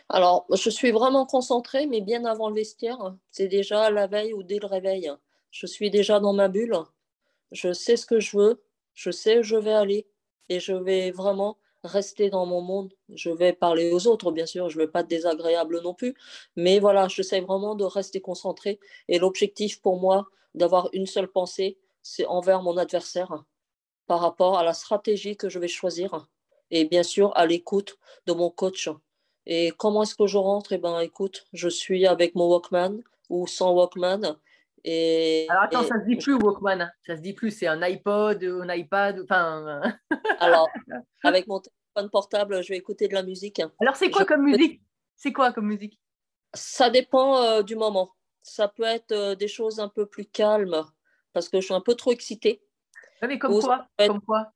Alors, 0.09 0.45
je 0.53 0.69
suis 0.69 0.91
vraiment 0.91 1.25
concentrée, 1.25 1.85
mais 1.87 2.01
bien 2.01 2.25
avant 2.25 2.49
le 2.49 2.55
vestiaire. 2.55 3.15
C'est 3.31 3.47
déjà 3.47 3.89
la 3.89 4.07
veille 4.07 4.33
ou 4.33 4.43
dès 4.43 4.59
le 4.59 4.67
réveil. 4.67 5.11
Je 5.51 5.67
suis 5.67 5.89
déjà 5.89 6.19
dans 6.19 6.33
ma 6.33 6.47
bulle. 6.47 6.75
Je 7.51 7.73
sais 7.73 7.97
ce 7.97 8.05
que 8.05 8.19
je 8.19 8.37
veux. 8.37 8.63
Je 8.93 9.11
sais 9.11 9.39
où 9.39 9.43
je 9.43 9.55
vais 9.55 9.73
aller. 9.73 10.07
Et 10.49 10.59
je 10.59 10.73
vais 10.73 11.11
vraiment 11.11 11.57
rester 11.85 12.29
dans 12.29 12.45
mon 12.45 12.61
monde. 12.61 12.93
Je 13.09 13.29
vais 13.29 13.53
parler 13.53 13.91
aux 13.91 14.07
autres, 14.07 14.31
bien 14.31 14.45
sûr. 14.45 14.69
Je 14.69 14.77
ne 14.77 14.83
vais 14.83 14.91
pas 14.91 15.01
être 15.01 15.07
désagréable 15.07 15.81
non 15.81 15.93
plus. 15.93 16.15
Mais 16.55 16.79
voilà, 16.79 17.07
j'essaie 17.07 17.41
vraiment 17.41 17.75
de 17.75 17.83
rester 17.85 18.21
concentrée. 18.21 18.79
Et 19.07 19.19
l'objectif 19.19 19.81
pour 19.81 19.99
moi, 19.99 20.27
d'avoir 20.53 20.89
une 20.93 21.05
seule 21.05 21.27
pensée, 21.27 21.77
c'est 22.01 22.25
envers 22.25 22.61
mon 22.61 22.77
adversaire 22.77 23.43
par 24.07 24.19
rapport 24.19 24.57
à 24.57 24.63
la 24.63 24.73
stratégie 24.73 25.37
que 25.37 25.49
je 25.49 25.59
vais 25.59 25.67
choisir. 25.67 26.27
Et 26.71 26.85
bien 26.85 27.03
sûr, 27.03 27.31
à 27.35 27.45
l'écoute 27.45 27.97
de 28.25 28.33
mon 28.33 28.49
coach. 28.49 28.89
Et 29.45 29.71
comment 29.77 30.03
est-ce 30.03 30.15
que 30.15 30.27
je 30.27 30.37
rentre? 30.37 30.73
Eh 30.73 30.77
bien, 30.77 30.99
écoute, 30.99 31.45
je 31.53 31.69
suis 31.69 32.07
avec 32.07 32.35
mon 32.35 32.47
Walkman 32.47 33.01
ou 33.29 33.47
sans 33.47 33.73
Walkman. 33.73 34.37
Et, 34.87 35.47
Alors 35.49 35.63
attends, 35.63 35.81
et- 35.83 35.87
ça 35.87 35.99
se 35.99 36.05
dit 36.05 36.15
plus 36.15 36.35
Walkman, 36.35 36.91
ça 37.07 37.15
se 37.17 37.21
dit 37.21 37.33
plus, 37.33 37.49
c'est 37.49 37.65
un 37.65 37.81
iPod, 37.81 38.43
un 38.43 38.69
iPad, 38.73 39.19
enfin. 39.23 39.81
Alors, 40.39 40.69
avec 41.23 41.47
mon 41.47 41.59
téléphone 41.59 42.11
portable, 42.11 42.61
je 42.63 42.69
vais 42.69 42.77
écouter 42.77 43.07
de 43.07 43.15
la 43.15 43.23
musique. 43.23 43.61
Alors 43.81 43.95
c'est 43.95 44.11
quoi 44.11 44.21
Je- 44.21 44.27
comme 44.27 44.43
musique? 44.43 44.81
C'est 45.15 45.33
quoi 45.33 45.51
comme 45.53 45.65
musique? 45.65 45.99
Ça 46.53 46.91
dépend 46.91 47.41
euh, 47.41 47.63
du 47.63 47.75
moment. 47.75 48.11
Ça 48.43 48.67
peut 48.67 48.83
être 48.83 49.11
euh, 49.11 49.33
des 49.33 49.47
choses 49.47 49.79
un 49.79 49.89
peu 49.89 50.05
plus 50.05 50.25
calmes 50.27 50.85
parce 51.33 51.49
que 51.49 51.59
je 51.59 51.65
suis 51.65 51.73
un 51.73 51.81
peu 51.81 51.95
trop 51.95 52.11
excitée. 52.11 52.61
Ouais, 53.23 53.27
mais 53.27 53.39
comme 53.39 53.53
Ou 53.53 53.61
quoi? 53.61 53.87
être- 53.97 54.07
Comme 54.11 54.21
quoi? 54.21 54.51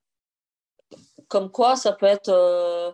Comme 1.28 1.52
quoi, 1.52 1.76
ça 1.76 1.94
peut 1.94 2.06
être 2.06 2.30
euh, 2.30 2.92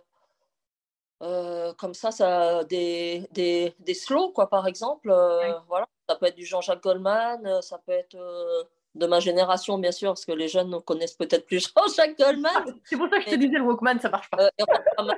euh, 1.21 1.73
comme 1.73 1.93
ça, 1.93 2.11
ça 2.11 2.63
des, 2.63 3.27
des, 3.31 3.75
des 3.79 3.93
slow, 3.93 4.31
quoi, 4.31 4.49
par 4.49 4.67
exemple. 4.67 5.09
euh, 5.09 5.41
Oui. 5.49 5.53
Voilà. 5.67 5.85
Ça 6.07 6.15
peut 6.15 6.27
être 6.27 6.35
du 6.35 6.45
Jean-Jacques 6.45 6.83
Goldman, 6.83 7.45
euh, 7.47 7.61
ça 7.61 7.79
peut 7.79 7.91
être 7.91 8.15
euh, 8.15 8.63
de 8.93 9.07
ma 9.07 9.19
génération, 9.19 9.77
bien 9.79 9.91
sûr, 9.91 10.09
parce 10.11 10.25
que 10.25 10.31
les 10.31 10.47
jeunes 10.47 10.69
ne 10.69 10.77
connaissent 10.77 11.15
peut-être 11.15 11.45
plus 11.45 11.71
Jean-Jacques 11.75 12.17
Goldman. 12.17 12.79
C'est 12.83 12.95
pour 12.97 13.09
ça 13.09 13.17
que 13.17 13.25
je 13.25 13.29
te 13.31 13.35
disais 13.35 13.57
le 13.57 13.63
Walkman, 13.63 13.99
ça 13.99 14.09
marche 14.09 14.29
pas. 14.29 14.49
Euh, 14.61 15.13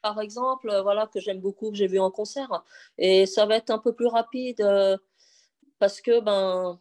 par 0.00 0.20
exemple, 0.20 0.74
voilà, 0.82 1.06
que 1.06 1.20
j'aime 1.20 1.40
beaucoup, 1.40 1.70
que 1.70 1.76
j'ai 1.76 1.86
vu 1.86 2.00
en 2.00 2.10
concert. 2.10 2.64
Et 2.98 3.26
ça 3.26 3.46
va 3.46 3.56
être 3.56 3.70
un 3.70 3.78
peu 3.78 3.92
plus 3.94 4.06
rapide 4.08 4.60
euh, 4.62 4.96
parce 5.78 6.00
que 6.00 6.20
ben, 6.20 6.80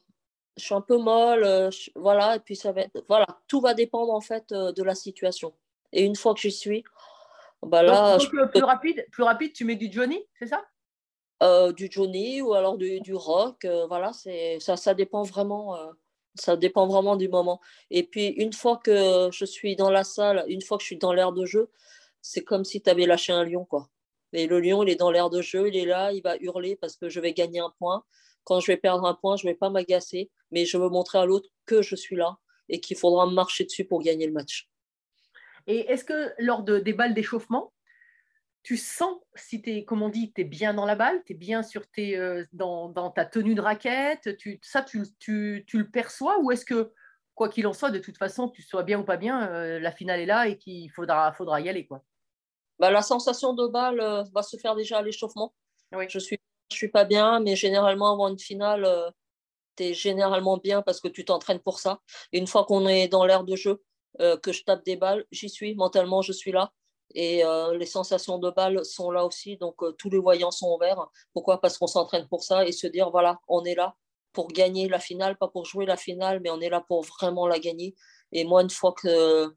je 0.57 0.63
suis 0.63 0.73
un 0.73 0.81
peu 0.81 0.97
molle. 0.97 1.43
je- 1.71 1.91
voilà, 1.95 2.37
et 2.37 2.39
puis 2.39 2.55
ça 2.55 2.71
va 2.71 2.81
être, 2.81 3.03
voilà, 3.07 3.27
tout 3.47 3.61
va 3.61 3.73
dépendre 3.73 4.11
en 4.13 4.21
fait 4.21 4.51
de 4.53 4.83
la 4.83 4.95
situation. 4.95 5.53
Et 5.91 6.03
une 6.03 6.15
fois 6.15 6.33
que 6.33 6.39
j'y 6.39 6.51
suis, 6.51 6.83
bah 7.61 7.83
là, 7.83 8.17
donc, 8.17 8.33
euh, 8.33 8.47
plus 8.47 8.63
rapide, 8.63 9.05
plus 9.11 9.23
rapide, 9.23 9.53
tu 9.53 9.65
mets 9.65 9.75
du 9.75 9.91
Johnny, 9.91 10.25
c'est 10.39 10.47
ça? 10.47 10.57
je- 10.57 10.65
euh, 11.41 11.71
du 11.71 11.88
Johnny 11.91 12.41
ou 12.41 12.54
alors 12.54 12.77
du, 12.77 12.99
du 13.01 13.13
rock, 13.15 13.65
euh, 13.65 13.86
voilà, 13.88 14.13
c'est, 14.13 14.60
ça, 14.60 14.77
ça 14.77 14.93
dépend 14.93 15.23
vraiment. 15.23 15.75
euh, 15.77 15.91
ça 16.36 16.56
dépend 16.56 16.88
vraiment 16.88 17.17
du 17.17 17.27
moment. 17.27 17.60
Et 17.89 18.04
puis, 18.04 18.27
une 18.27 18.54
fois 18.54 18.77
que 18.77 19.30
je 19.34 19.43
suis 19.43 19.75
dans 19.75 19.89
la 19.89 20.06
salle, 20.06 20.45
une 20.47 20.62
fois 20.62 20.77
que 20.77 20.84
je 20.84 20.88
suis 20.88 20.97
dans 20.97 21.12
l'air 21.12 21.34
de 21.34 21.45
jeu, 21.45 21.69
c'est 22.21 22.41
comme 22.41 22.63
si 22.63 22.82
tu 22.82 22.89
avais 22.89 23.06
lâché 23.06 23.34
un 23.34 23.43
lion, 23.43 23.65
quoi. 23.65 23.89
Et 24.32 24.47
le 24.47 24.62
lion, 24.62 24.82
il 24.84 24.89
est 24.89 24.95
dans 24.95 25.12
l'air 25.12 25.30
de 25.30 25.41
jeu, 25.41 25.67
il 25.67 25.75
est 25.75 25.86
là, 25.86 26.13
il 26.13 26.21
va 26.21 26.38
hurler 26.38 26.77
parce 26.77 26.95
que 26.95 27.10
je 27.10 27.19
vais 27.19 27.34
gagner 27.34 27.60
un 27.60 27.73
point. 27.80 28.06
Quand 28.45 28.62
je 28.62 28.67
vais 28.67 28.77
perdre 28.77 29.06
un 29.06 29.13
point, 29.13 29.36
je 29.36 29.45
vais 29.45 29.56
pas 29.56 29.69
m'agacer, 29.69 30.32
mais 30.51 30.65
je 30.65 30.77
veux 30.77 30.88
montrer 30.88 31.17
à 31.19 31.25
l'autre 31.25 31.49
que 31.65 31.82
je 31.82 31.97
suis 31.97 32.15
là 32.15 32.38
et 32.69 32.80
qu'il 32.80 32.95
faudra 32.95 33.25
marcher 33.25 33.65
dessus 33.65 33.84
pour 33.84 34.01
gagner 34.01 34.25
le 34.25 34.32
match. 34.32 34.69
Et 35.67 35.80
est-ce 35.91 36.06
que 36.06 36.32
lors 36.39 36.63
de, 36.63 36.80
des 36.80 36.93
balles 36.93 37.13
d'échauffement, 37.13 37.73
tu 38.63 38.78
sens 38.78 39.17
si 39.36 39.62
tu 39.62 39.71
es, 39.71 39.86
comme 39.86 40.02
on 40.02 40.10
dit, 40.10 40.32
tu 40.34 40.41
es 40.41 40.43
bien 40.43 40.74
dans 40.74 40.86
la 40.86 40.95
balle, 40.95 41.24
tu 41.26 41.34
es 41.34 41.36
bien 41.36 41.63
sur 41.63 41.88
tes, 41.89 42.15
euh, 42.17 42.45
dans, 42.54 42.89
dans 42.89 43.10
ta 43.10 43.26
tenue 43.26 43.56
de 43.56 43.62
raquette, 43.62 44.38
tu, 44.38 44.60
ça, 44.62 44.84
tu, 44.84 45.04
tu, 45.19 45.63
tu 45.67 45.80
le 45.80 45.89
perçois 45.89 46.39
ou 46.39 46.52
est-ce 46.52 46.65
que, 46.65 46.93
quoi 47.34 47.50
qu'il 47.50 47.65
en 47.65 47.74
soit, 47.74 47.91
de 47.91 48.00
toute 48.00 48.17
façon, 48.17 48.50
que 48.50 48.56
tu 48.56 48.62
sois 48.62 48.84
bien 48.84 49.00
ou 49.00 49.04
pas 49.04 49.17
bien, 49.17 49.50
euh, 49.50 49.80
la 49.80 49.91
finale 49.91 50.19
est 50.19 50.26
là 50.26 50.47
et 50.47 50.58
qu'il 50.58 50.91
faudra, 50.91 51.34
faudra 51.34 51.60
y 51.60 51.69
aller 51.69 51.88
quoi? 51.88 52.04
Bah, 52.78 52.91
la 52.91 53.02
sensation 53.02 53.54
de 53.54 53.67
balle 53.67 54.00
euh, 54.00 54.24
va 54.34 54.43
se 54.43 54.58
faire 54.58 54.76
déjà 54.76 55.00
à 55.00 55.02
l'échauffement. 55.02 55.54
Oui. 55.93 56.06
Je 56.10 56.19
suis, 56.19 56.39
je 56.71 56.76
suis 56.76 56.89
pas 56.89 57.06
bien, 57.06 57.39
mais 57.39 57.56
généralement, 57.56 58.13
avant 58.13 58.28
une 58.28 58.39
finale, 58.39 58.88
tu 59.76 59.84
es 59.84 59.93
généralement 59.93 60.58
bien 60.58 60.82
parce 60.82 61.00
que 61.00 61.08
tu 61.08 61.26
t'entraînes 61.26 61.60
pour 61.60 61.80
ça. 61.80 62.00
Et 62.32 62.38
une 62.38 62.47
fois 62.47 62.65
qu'on 62.65 62.88
est 62.88 63.08
dans 63.08 63.26
l'air 63.26 63.43
de 63.43 63.56
jeu, 63.56 63.84
que 64.17 64.52
je 64.52 64.63
tape 64.63 64.84
des 64.86 64.95
balles, 64.95 65.26
j'y 65.32 65.50
suis. 65.50 65.76
Mentalement, 65.76 66.21
je 66.21 66.32
suis 66.32 66.52
là. 66.52 66.71
Et 67.15 67.43
euh, 67.45 67.78
les 67.78 67.86
sensations 67.86 68.38
de 68.38 68.50
balle 68.50 68.84
sont 68.86 69.12
là 69.12 69.26
aussi. 69.26 69.58
Donc, 69.58 69.82
euh, 69.84 69.91
tous 69.93 70.10
les 70.10 70.19
voyants 70.19 70.52
sont 70.52 70.74
ouverts. 70.74 71.08
Pourquoi? 71.34 71.60
Parce 71.62 71.78
qu'on 71.78 71.88
s'entraîne 71.88 72.28
pour 72.28 72.43
ça 72.43 72.65
et 72.65 72.71
se 72.71 72.88
dire, 72.88 73.12
voilà, 73.12 73.39
on 73.47 73.63
est 73.65 73.76
là 73.76 73.95
pour 74.34 74.47
gagner 74.47 74.88
la 74.88 75.00
finale, 75.00 75.38
pas 75.38 75.47
pour 75.47 75.65
jouer 75.65 75.86
la 75.86 75.97
finale, 75.97 76.39
mais 76.41 76.50
on 76.50 76.62
est 76.62 76.69
là 76.69 76.82
pour 76.82 77.04
vraiment 77.04 77.47
la 77.47 77.60
gagner. 77.60 77.95
Et 78.32 78.43
moi, 78.45 78.62
une 78.62 78.69
fois 78.69 78.93
que 78.93 79.54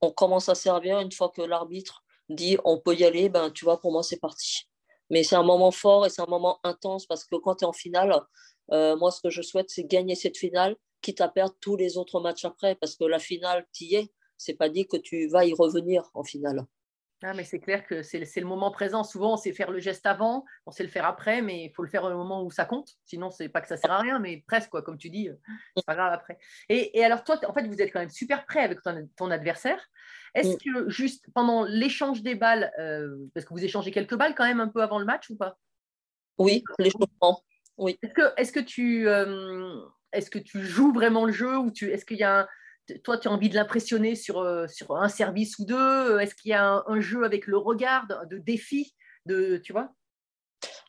on 0.00 0.10
commence 0.10 0.48
à 0.48 0.54
servir, 0.54 1.00
une 1.00 1.12
fois 1.12 1.30
que 1.30 1.42
l'arbitre 1.42 2.04
dit 2.28 2.56
on 2.64 2.78
peut 2.78 2.94
y 2.94 3.04
aller, 3.04 3.28
ben, 3.28 3.50
tu 3.50 3.64
vois, 3.64 3.80
pour 3.80 3.92
moi, 3.92 4.02
c'est 4.02 4.20
parti. 4.20 4.68
Mais 5.10 5.22
c'est 5.22 5.36
un 5.36 5.42
moment 5.42 5.70
fort 5.70 6.06
et 6.06 6.10
c'est 6.10 6.22
un 6.22 6.26
moment 6.26 6.60
intense 6.64 7.06
parce 7.06 7.24
que 7.24 7.36
quand 7.36 7.56
tu 7.56 7.64
es 7.64 7.68
en 7.68 7.72
finale, 7.72 8.20
euh, 8.72 8.96
moi, 8.96 9.10
ce 9.10 9.20
que 9.20 9.30
je 9.30 9.42
souhaite, 9.42 9.70
c'est 9.70 9.84
gagner 9.84 10.14
cette 10.14 10.36
finale, 10.36 10.76
quitte 11.02 11.20
à 11.20 11.28
perdre 11.28 11.54
tous 11.60 11.76
les 11.76 11.98
autres 11.98 12.20
matchs 12.20 12.44
après, 12.44 12.74
parce 12.76 12.96
que 12.96 13.04
la 13.04 13.18
finale, 13.18 13.66
tu 13.72 13.84
y 13.84 13.94
es. 13.96 14.12
C'est 14.36 14.54
pas 14.54 14.68
dit 14.68 14.86
que 14.86 14.96
tu 14.96 15.26
vas 15.28 15.44
y 15.44 15.54
revenir 15.54 16.10
en 16.14 16.24
finale. 16.24 16.64
Ah, 17.22 17.32
mais 17.32 17.44
c'est 17.44 17.60
clair 17.60 17.86
que 17.86 18.02
c'est 18.02 18.18
le 18.18 18.46
moment 18.46 18.70
présent. 18.70 19.02
Souvent, 19.02 19.32
on 19.32 19.36
sait 19.38 19.52
faire 19.52 19.70
le 19.70 19.78
geste 19.78 20.04
avant, 20.04 20.44
on 20.66 20.70
sait 20.70 20.82
le 20.82 20.90
faire 20.90 21.06
après, 21.06 21.40
mais 21.40 21.64
il 21.64 21.72
faut 21.72 21.82
le 21.82 21.88
faire 21.88 22.04
au 22.04 22.10
moment 22.10 22.44
où 22.44 22.50
ça 22.50 22.66
compte. 22.66 22.90
Sinon, 23.06 23.30
c'est 23.30 23.48
pas 23.48 23.62
que 23.62 23.68
ça 23.68 23.78
sert 23.78 23.90
à 23.90 24.00
rien, 24.00 24.18
mais 24.18 24.44
presque, 24.46 24.68
quoi, 24.68 24.82
comme 24.82 24.98
tu 24.98 25.08
dis, 25.08 25.30
euh, 25.30 25.34
c'est 25.74 25.86
pas 25.86 25.94
grave 25.94 26.12
après. 26.12 26.38
Et, 26.68 26.98
et 26.98 27.02
alors, 27.02 27.24
toi, 27.24 27.40
en 27.48 27.54
fait, 27.54 27.66
vous 27.66 27.80
êtes 27.80 27.90
quand 27.92 28.00
même 28.00 28.10
super 28.10 28.44
prêt 28.44 28.60
avec 28.60 28.82
ton, 28.82 29.08
ton 29.16 29.30
adversaire. 29.30 29.80
Est-ce 30.34 30.56
que 30.58 30.90
juste 30.90 31.24
pendant 31.32 31.64
l'échange 31.64 32.22
des 32.22 32.34
balles, 32.34 32.72
euh, 32.78 33.16
parce 33.32 33.46
que 33.46 33.54
vous 33.54 33.64
échangez 33.64 33.90
quelques 33.90 34.16
balles 34.16 34.34
quand 34.34 34.44
même 34.44 34.60
un 34.60 34.68
peu 34.68 34.82
avant 34.82 34.98
le 34.98 35.06
match 35.06 35.30
ou 35.30 35.36
pas? 35.36 35.56
Oui, 36.36 36.62
l'échauffement. 36.78 37.42
Est-ce 37.78 38.12
que, 38.12 38.32
est 38.36 38.52
que, 38.52 38.60
tu, 38.60 39.08
euh, 39.08 39.80
est 40.12 40.28
que 40.28 40.40
tu 40.40 40.62
joues 40.62 40.92
vraiment 40.92 41.24
le 41.24 41.32
jeu 41.32 41.56
ou 41.56 41.72
est-ce 41.82 42.04
qu'il 42.04 42.18
y 42.18 42.24
a 42.24 42.40
un, 42.40 42.48
toi, 43.02 43.18
tu 43.18 43.28
as 43.28 43.30
envie 43.30 43.48
de 43.48 43.54
l'impressionner 43.54 44.14
sur, 44.14 44.38
euh, 44.40 44.66
sur 44.68 44.96
un 44.96 45.08
service 45.08 45.58
ou 45.58 45.64
deux 45.64 46.18
Est-ce 46.20 46.34
qu'il 46.34 46.50
y 46.50 46.54
a 46.54 46.64
un, 46.64 46.84
un 46.86 47.00
jeu 47.00 47.24
avec 47.24 47.46
le 47.46 47.56
regard, 47.56 48.06
de, 48.30 48.38
défi 48.38 48.94
de, 49.26 49.58
Tu 49.58 49.72
vois? 49.72 49.90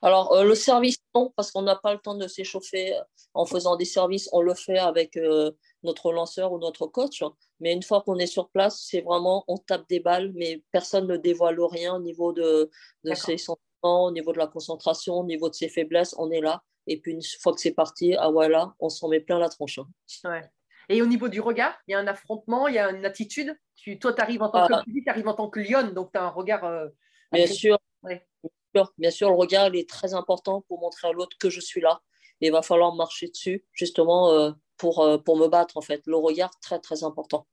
Alors, 0.01 0.33
euh, 0.33 0.43
le 0.43 0.55
service, 0.55 0.97
non, 1.13 1.33
parce 1.35 1.51
qu'on 1.51 1.61
n'a 1.61 1.75
pas 1.75 1.93
le 1.93 1.99
temps 1.99 2.15
de 2.15 2.27
s'échauffer 2.27 2.95
euh, 2.95 3.01
en 3.33 3.45
faisant 3.45 3.75
des 3.75 3.85
services. 3.85 4.29
On 4.31 4.41
le 4.41 4.53
fait 4.53 4.77
avec 4.77 5.17
euh, 5.17 5.51
notre 5.83 6.11
lanceur 6.11 6.51
ou 6.51 6.59
notre 6.59 6.87
coach. 6.87 7.23
Mais 7.59 7.73
une 7.73 7.83
fois 7.83 8.01
qu'on 8.01 8.17
est 8.17 8.27
sur 8.27 8.49
place, 8.49 8.85
c'est 8.87 9.01
vraiment, 9.01 9.43
on 9.47 9.57
tape 9.57 9.87
des 9.89 9.99
balles, 9.99 10.31
mais 10.35 10.63
personne 10.71 11.07
ne 11.07 11.17
dévoile 11.17 11.59
rien 11.59 11.95
au 11.95 11.99
niveau 11.99 12.33
de, 12.33 12.69
ses 13.13 13.37
sentiments, 13.37 14.05
au 14.05 14.11
niveau 14.11 14.33
de 14.33 14.37
la 14.37 14.47
concentration, 14.47 15.15
au 15.15 15.25
niveau 15.25 15.49
de 15.49 15.55
ses 15.55 15.69
faiblesses. 15.69 16.15
On 16.17 16.29
est 16.31 16.41
là. 16.41 16.63
Et 16.87 16.99
puis, 16.99 17.13
une 17.13 17.23
fois 17.41 17.53
que 17.53 17.59
c'est 17.59 17.73
parti, 17.73 18.15
ah 18.15 18.29
voilà, 18.29 18.73
on 18.79 18.89
s'en 18.89 19.07
met 19.07 19.19
plein 19.19 19.39
la 19.39 19.49
tronche. 19.49 19.79
hein. 19.79 19.87
Ouais. 20.23 20.43
Et 20.89 21.01
au 21.01 21.05
niveau 21.05 21.27
du 21.29 21.41
regard, 21.41 21.75
il 21.87 21.91
y 21.91 21.95
a 21.95 21.99
un 21.99 22.07
affrontement, 22.07 22.67
il 22.67 22.75
y 22.75 22.79
a 22.79 22.89
une 22.91 23.05
attitude. 23.05 23.57
Tu, 23.75 23.97
toi, 23.99 24.13
tu 24.13 24.21
arrives 24.21 24.41
en 24.41 24.49
tant 24.49 24.65
Ah. 24.69 24.83
que 24.85 24.91
tu 24.91 25.03
arrives 25.07 25.27
en 25.27 25.33
tant 25.33 25.49
que 25.49 25.59
lionne, 25.59 25.93
donc 25.93 26.11
tu 26.11 26.17
as 26.17 26.23
un 26.23 26.29
regard. 26.29 26.63
euh, 26.65 26.87
Bien 27.31 27.47
sûr, 27.47 27.77
Ouais. 28.03 28.27
bien 28.43 28.51
sûr, 28.75 28.93
bien 28.97 29.11
sûr, 29.11 29.29
le 29.29 29.35
regard 29.35 29.67
il 29.73 29.79
est 29.79 29.89
très 29.89 30.13
important 30.13 30.61
pour 30.61 30.79
montrer 30.79 31.07
à 31.07 31.11
l'autre 31.11 31.37
que 31.39 31.49
je 31.49 31.59
suis 31.59 31.81
là. 31.81 32.01
Et 32.41 32.47
il 32.47 32.51
va 32.51 32.61
falloir 32.61 32.93
marcher 32.95 33.27
dessus, 33.29 33.65
justement, 33.73 34.29
euh, 34.31 34.51
pour, 34.77 34.99
euh, 35.01 35.17
pour 35.17 35.37
me 35.37 35.47
battre, 35.47 35.77
en 35.77 35.81
fait. 35.81 36.01
Le 36.05 36.17
regard, 36.17 36.51
très, 36.59 36.79
très 36.79 37.03
important. 37.03 37.47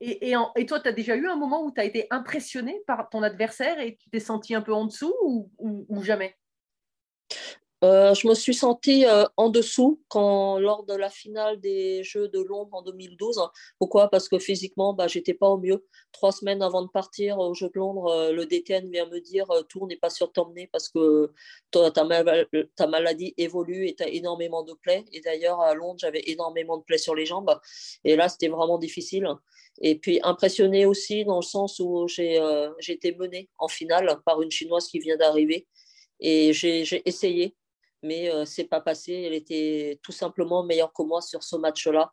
Et, 0.00 0.28
et, 0.30 0.36
en- 0.36 0.52
et 0.56 0.66
toi, 0.66 0.80
tu 0.80 0.88
as 0.88 0.92
déjà 0.92 1.16
eu 1.16 1.26
un 1.28 1.36
moment 1.36 1.64
où 1.64 1.72
tu 1.72 1.80
as 1.80 1.84
été 1.84 2.06
impressionné 2.10 2.82
par 2.86 3.08
ton 3.08 3.22
adversaire 3.22 3.78
et 3.80 3.96
tu 3.96 4.10
t'es 4.10 4.20
senti 4.20 4.54
un 4.54 4.60
peu 4.62 4.72
en 4.74 4.84
dessous 4.84 5.14
ou, 5.22 5.50
ou- 5.58 5.86
ou 5.88 6.02
jamais? 6.02 6.36
Euh, 7.84 8.14
je 8.14 8.26
me 8.26 8.34
suis 8.34 8.54
sentie 8.54 9.04
euh, 9.04 9.26
en 9.36 9.50
dessous 9.50 10.00
quand, 10.08 10.58
lors 10.58 10.84
de 10.84 10.94
la 10.94 11.10
finale 11.10 11.60
des 11.60 12.02
Jeux 12.02 12.28
de 12.28 12.40
Londres 12.40 12.70
en 12.72 12.82
2012. 12.82 13.42
Pourquoi? 13.78 14.08
Parce 14.08 14.26
que 14.26 14.38
physiquement, 14.38 14.94
bah, 14.94 15.06
j'étais 15.06 15.34
pas 15.34 15.48
au 15.48 15.58
mieux. 15.58 15.84
Trois 16.10 16.32
semaines 16.32 16.62
avant 16.62 16.80
de 16.80 16.88
partir 16.88 17.38
aux 17.38 17.52
Jeux 17.52 17.68
de 17.68 17.78
Londres, 17.78 18.06
euh, 18.06 18.32
le 18.32 18.46
DTN 18.46 18.90
vient 18.90 19.06
me 19.06 19.20
dire 19.20 19.50
euh, 19.50 19.62
Tour 19.62 19.86
n'est 19.86 19.98
pas 19.98 20.08
sur 20.08 20.32
t'emmener 20.32 20.66
parce 20.72 20.88
que 20.88 21.32
ta, 21.70 21.90
ta 21.90 22.86
maladie 22.86 23.34
évolue 23.36 23.86
et 23.86 23.94
tu 23.94 24.02
as 24.02 24.08
énormément 24.08 24.62
de 24.62 24.72
plaies. 24.72 25.04
Et 25.12 25.20
d'ailleurs, 25.20 25.60
à 25.60 25.74
Londres, 25.74 25.98
j'avais 25.98 26.22
énormément 26.30 26.78
de 26.78 26.84
plaies 26.84 26.96
sur 26.96 27.14
les 27.14 27.26
jambes. 27.26 27.54
Et 28.04 28.16
là, 28.16 28.30
c'était 28.30 28.48
vraiment 28.48 28.78
difficile. 28.78 29.28
Et 29.82 29.98
puis 29.98 30.20
impressionné 30.22 30.86
aussi 30.86 31.26
dans 31.26 31.36
le 31.36 31.42
sens 31.42 31.80
où 31.80 32.06
j'ai 32.08 32.40
été 32.88 33.14
menée 33.14 33.50
en 33.58 33.68
finale 33.68 34.20
par 34.24 34.40
une 34.40 34.50
Chinoise 34.50 34.86
qui 34.86 35.00
vient 35.00 35.16
d'arriver. 35.18 35.66
Et 36.20 36.54
j'ai 36.54 37.02
essayé 37.06 37.56
mais 38.04 38.30
euh, 38.30 38.44
c'est 38.44 38.64
pas 38.64 38.80
passé. 38.80 39.12
Elle 39.12 39.34
était 39.34 39.98
tout 40.02 40.12
simplement 40.12 40.62
meilleure 40.64 40.92
que 40.92 41.02
moi 41.02 41.20
sur 41.20 41.42
ce 41.42 41.56
match-là 41.56 42.12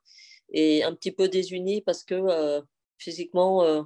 et 0.52 0.84
un 0.84 0.94
petit 0.96 1.12
peu 1.12 1.28
désunie 1.28 1.82
parce 1.82 2.04
que 2.04 2.16
euh, 2.16 2.62
physiquement, 2.98 3.64
euh, 3.64 3.84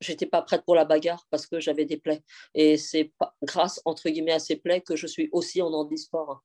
j'étais 0.00 0.26
pas 0.26 0.42
prête 0.42 0.64
pour 0.64 0.74
la 0.74 0.84
bagarre 0.84 1.26
parce 1.30 1.46
que 1.46 1.60
j'avais 1.60 1.84
des 1.84 1.96
plaies. 1.96 2.22
Et 2.54 2.76
c'est 2.76 3.12
grâce 3.42 3.80
entre 3.84 4.08
guillemets 4.08 4.32
à 4.32 4.38
ces 4.38 4.56
plaies 4.56 4.80
que 4.80 4.96
je 4.96 5.06
suis 5.06 5.28
aussi 5.32 5.62
en 5.62 5.72
handisport. 5.72 6.42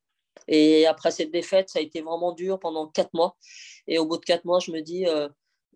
Et 0.48 0.86
après 0.88 1.12
cette 1.12 1.32
défaite, 1.32 1.70
ça 1.70 1.80
a 1.80 1.82
été 1.82 2.02
vraiment 2.02 2.34
dur 2.34 2.60
pendant 2.60 2.88
quatre 2.88 3.14
mois. 3.14 3.38
Et 3.88 4.00
au 4.00 4.06
bout 4.06 4.18
de 4.18 4.26
quatre 4.26 4.46
mois, 4.46 4.60
je 4.60 4.72
me 4.72 4.82
dis, 4.82 5.06
euh, 5.08 5.30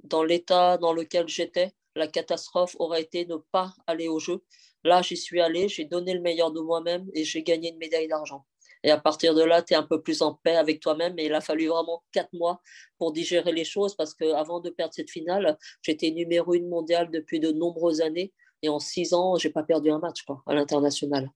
dans 0.03 0.23
l'état 0.23 0.77
dans 0.77 0.93
lequel 0.93 1.27
j'étais, 1.27 1.73
la 1.95 2.07
catastrophe 2.07 2.75
aurait 2.79 3.01
été 3.01 3.25
ne 3.25 3.37
pas 3.51 3.73
aller 3.87 4.07
au 4.07 4.19
jeu. 4.19 4.43
Là, 4.83 5.01
j'y 5.01 5.17
suis 5.17 5.41
allée, 5.41 5.67
j'ai 5.67 5.85
donné 5.85 6.13
le 6.13 6.21
meilleur 6.21 6.51
de 6.51 6.61
moi-même 6.61 7.09
et 7.13 7.23
j'ai 7.23 7.43
gagné 7.43 7.71
une 7.71 7.77
médaille 7.77 8.07
d'argent. 8.07 8.45
Et 8.87 8.91
à 8.91 8.97
partir 8.97 9.35
de 9.35 9.43
là, 9.43 9.61
tu 9.61 9.73
es 9.73 9.75
un 9.75 9.83
peu 9.83 10.01
plus 10.01 10.21
en 10.21 10.33
paix 10.33 10.55
avec 10.55 10.79
toi-même. 10.79 11.19
Et 11.19 11.25
il 11.25 11.33
a 11.33 11.41
fallu 11.41 11.67
vraiment 11.67 12.05
quatre 12.13 12.31
mois 12.31 12.61
pour 12.97 13.11
digérer 13.11 13.51
les 13.51 13.65
choses 13.65 13.93
parce 13.95 14.13
qu'avant 14.13 14.61
de 14.61 14.69
perdre 14.69 14.93
cette 14.93 15.11
finale, 15.11 15.57
j'étais 15.81 16.09
numéro 16.11 16.53
une 16.53 16.69
mondiale 16.69 17.11
depuis 17.11 17.41
de 17.41 17.51
nombreuses 17.51 17.99
années. 17.99 18.33
Et 18.61 18.69
en 18.69 18.79
six 18.79 19.13
ans, 19.13 19.35
j'ai 19.35 19.49
pas 19.49 19.63
perdu 19.63 19.91
un 19.91 19.99
match 19.99 20.23
quoi, 20.23 20.41
à 20.47 20.53
l'international. 20.55 21.29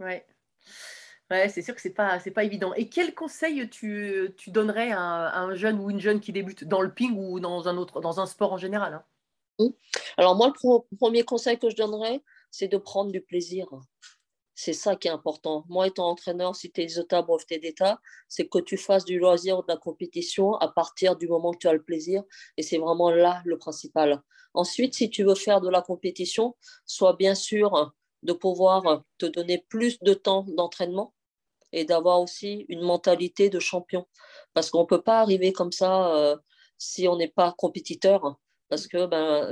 Ouais. 0.00 0.26
Ouais, 1.30 1.50
c'est 1.50 1.60
sûr 1.60 1.74
que 1.74 1.80
c'est 1.82 1.90
pas, 1.90 2.18
c'est 2.20 2.30
pas 2.30 2.44
évident. 2.44 2.72
Et 2.72 2.88
quel 2.88 3.14
conseil 3.14 3.68
tu, 3.68 4.34
tu 4.38 4.50
donnerais 4.50 4.92
à, 4.92 5.00
un- 5.00 5.26
à 5.26 5.38
un 5.40 5.54
jeune 5.54 5.78
ou 5.78 5.90
une 5.90 6.00
jeune 6.00 6.20
qui 6.20 6.32
débute 6.32 6.64
dans 6.64 6.80
le 6.80 6.94
ping 6.94 7.14
ou 7.18 7.38
dans 7.38 7.68
un 7.68 7.76
autre, 7.76 8.00
dans 8.00 8.18
un 8.18 8.26
sport 8.26 8.54
en 8.54 8.58
général 8.58 8.94
hein? 8.94 9.04
Alors 10.16 10.36
moi, 10.36 10.46
le 10.48 10.54
pro- 10.54 10.88
premier 10.98 11.22
conseil 11.22 11.58
que 11.58 11.68
je 11.68 11.76
donnerais, 11.76 12.22
c'est 12.50 12.68
de 12.68 12.78
prendre 12.78 13.12
du 13.12 13.20
plaisir. 13.20 13.68
C'est 14.54 14.72
ça 14.72 14.94
qui 14.94 15.08
est 15.08 15.10
important. 15.10 15.64
Moi, 15.68 15.88
étant 15.88 16.08
entraîneur, 16.08 16.54
si 16.54 16.70
tu 16.70 16.80
es 16.80 16.84
ISOTA, 16.84 17.22
breveté 17.22 17.58
d'État, 17.58 18.00
c'est 18.28 18.46
que 18.46 18.58
tu 18.58 18.76
fasses 18.76 19.04
du 19.04 19.18
loisir 19.18 19.58
ou 19.58 19.62
de 19.62 19.68
la 19.68 19.76
compétition 19.76 20.54
à 20.54 20.68
partir 20.68 21.16
du 21.16 21.26
moment 21.26 21.52
que 21.52 21.58
tu 21.58 21.68
as 21.68 21.72
le 21.72 21.82
plaisir. 21.82 22.22
Et 22.56 22.62
c'est 22.62 22.78
vraiment 22.78 23.10
là 23.10 23.42
le 23.44 23.58
principal. 23.58 24.22
Ensuite, 24.54 24.94
si 24.94 25.10
tu 25.10 25.24
veux 25.24 25.34
faire 25.34 25.60
de 25.60 25.68
la 25.68 25.82
compétition, 25.82 26.56
sois 26.86 27.14
bien 27.14 27.34
sûr 27.34 27.92
de 28.22 28.32
pouvoir 28.32 29.02
te 29.18 29.26
donner 29.26 29.58
plus 29.68 29.98
de 30.00 30.14
temps 30.14 30.44
d'entraînement 30.48 31.14
et 31.72 31.84
d'avoir 31.84 32.20
aussi 32.20 32.64
une 32.68 32.80
mentalité 32.82 33.50
de 33.50 33.58
champion. 33.58 34.06
Parce 34.54 34.70
qu'on 34.70 34.82
ne 34.82 34.86
peut 34.86 35.02
pas 35.02 35.20
arriver 35.20 35.52
comme 35.52 35.72
ça 35.72 36.14
euh, 36.14 36.36
si 36.78 37.08
on 37.08 37.16
n'est 37.16 37.28
pas 37.28 37.52
compétiteur. 37.58 38.38
Parce 38.68 38.86
que 38.86 39.06
ben, 39.06 39.50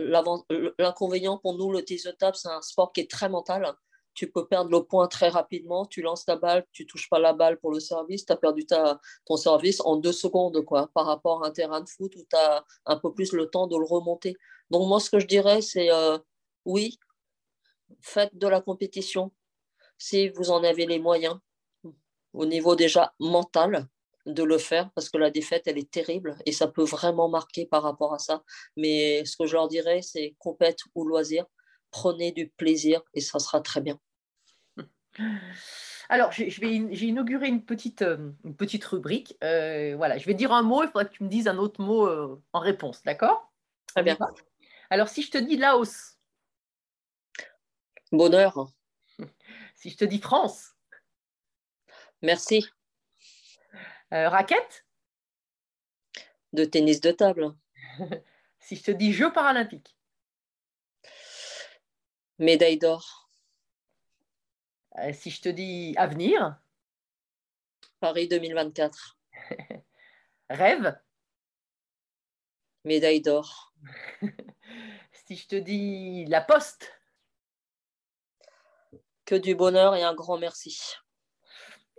l'inconvénient 0.78 1.38
pour 1.38 1.54
nous, 1.54 1.72
le 1.72 1.80
de 1.80 2.10
table, 2.12 2.36
c'est 2.36 2.48
un 2.48 2.62
sport 2.62 2.92
qui 2.92 3.00
est 3.00 3.10
très 3.10 3.28
mental. 3.28 3.74
Tu 4.14 4.30
peux 4.30 4.46
perdre 4.46 4.70
le 4.70 4.82
point 4.84 5.08
très 5.08 5.28
rapidement. 5.28 5.86
Tu 5.86 6.02
lances 6.02 6.24
ta 6.24 6.36
balle, 6.36 6.66
tu 6.72 6.86
touches 6.86 7.08
pas 7.08 7.18
la 7.18 7.32
balle 7.32 7.58
pour 7.58 7.72
le 7.72 7.80
service. 7.80 8.26
Tu 8.26 8.32
as 8.32 8.36
perdu 8.36 8.66
ton 9.24 9.36
service 9.36 9.80
en 9.80 9.96
deux 9.96 10.12
secondes 10.12 10.64
par 10.94 11.06
rapport 11.06 11.44
à 11.44 11.48
un 11.48 11.50
terrain 11.50 11.80
de 11.80 11.88
foot 11.88 12.14
où 12.16 12.24
tu 12.28 12.36
as 12.36 12.64
un 12.86 12.96
peu 12.96 13.12
plus 13.12 13.32
le 13.32 13.48
temps 13.48 13.66
de 13.66 13.76
le 13.76 13.84
remonter. 13.84 14.36
Donc 14.70 14.86
moi, 14.88 15.00
ce 15.00 15.10
que 15.10 15.18
je 15.18 15.26
dirais, 15.26 15.62
c'est 15.62 15.90
euh, 15.90 16.18
oui, 16.64 16.98
faites 18.00 18.36
de 18.36 18.46
la 18.46 18.60
compétition 18.60 19.32
si 19.98 20.28
vous 20.30 20.50
en 20.50 20.64
avez 20.64 20.86
les 20.86 20.98
moyens 20.98 21.38
au 22.32 22.46
niveau 22.46 22.74
déjà 22.74 23.14
mental 23.20 23.86
de 24.26 24.42
le 24.42 24.58
faire 24.58 24.90
parce 24.94 25.08
que 25.10 25.18
la 25.18 25.30
défaite 25.30 25.64
elle 25.66 25.78
est 25.78 25.90
terrible 25.90 26.36
et 26.46 26.52
ça 26.52 26.68
peut 26.68 26.84
vraiment 26.84 27.28
marquer 27.28 27.66
par 27.66 27.82
rapport 27.82 28.14
à 28.14 28.18
ça 28.18 28.42
mais 28.76 29.24
ce 29.24 29.36
que 29.36 29.46
je 29.46 29.54
leur 29.54 29.68
dirais 29.68 30.00
c'est 30.02 30.34
compète 30.38 30.78
ou 30.94 31.04
loisir 31.04 31.44
prenez 31.92 32.32
du 32.32 32.48
plaisir 32.48 33.02
et 33.14 33.20
ça 33.20 33.38
sera 33.38 33.60
très 33.60 33.80
bien. 33.80 34.00
Alors, 36.08 36.32
je, 36.32 36.48
je 36.48 36.60
vais, 36.60 36.94
j'ai 36.94 37.06
inauguré 37.06 37.46
une 37.46 37.64
petite, 37.64 38.02
euh, 38.02 38.32
une 38.44 38.56
petite 38.56 38.84
rubrique. 38.84 39.36
Euh, 39.44 39.94
voilà, 39.96 40.18
je 40.18 40.26
vais 40.26 40.34
dire 40.34 40.52
un 40.52 40.62
mot, 40.62 40.82
il 40.82 40.88
faudra 40.88 41.04
que 41.04 41.14
tu 41.14 41.22
me 41.22 41.28
dises 41.28 41.46
un 41.46 41.58
autre 41.58 41.80
mot 41.80 42.06
euh, 42.06 42.42
en 42.52 42.58
réponse, 42.58 43.02
d'accord? 43.04 43.52
Très 43.86 44.02
bien. 44.02 44.18
Alors, 44.90 45.08
si 45.08 45.22
je 45.22 45.30
te 45.30 45.38
dis 45.38 45.56
Laos, 45.56 46.18
bonheur. 48.10 48.72
Si 49.74 49.90
je 49.90 49.96
te 49.96 50.04
dis 50.04 50.20
France, 50.20 50.76
merci. 52.20 52.64
Euh, 54.12 54.28
raquette, 54.28 54.86
de 56.52 56.64
tennis 56.64 57.00
de 57.00 57.10
table. 57.10 57.54
Si 58.60 58.76
je 58.76 58.84
te 58.84 58.90
dis 58.92 59.12
Jeux 59.12 59.32
paralympiques, 59.32 59.96
médaille 62.38 62.78
d'or. 62.78 63.30
Euh, 64.98 65.12
si 65.12 65.30
je 65.30 65.40
te 65.40 65.48
dis 65.48 65.94
avenir, 65.96 66.60
Paris 68.00 68.28
2024 68.28 69.18
rêve, 70.50 70.98
médaille 72.84 73.20
d'or. 73.20 73.74
Si 75.26 75.36
je 75.36 75.46
te 75.46 75.56
dis 75.56 76.24
la 76.26 76.40
poste, 76.40 76.92
que 79.24 79.34
du 79.36 79.54
bonheur 79.54 79.94
et 79.94 80.02
un 80.02 80.14
grand 80.14 80.36
merci 80.36 80.96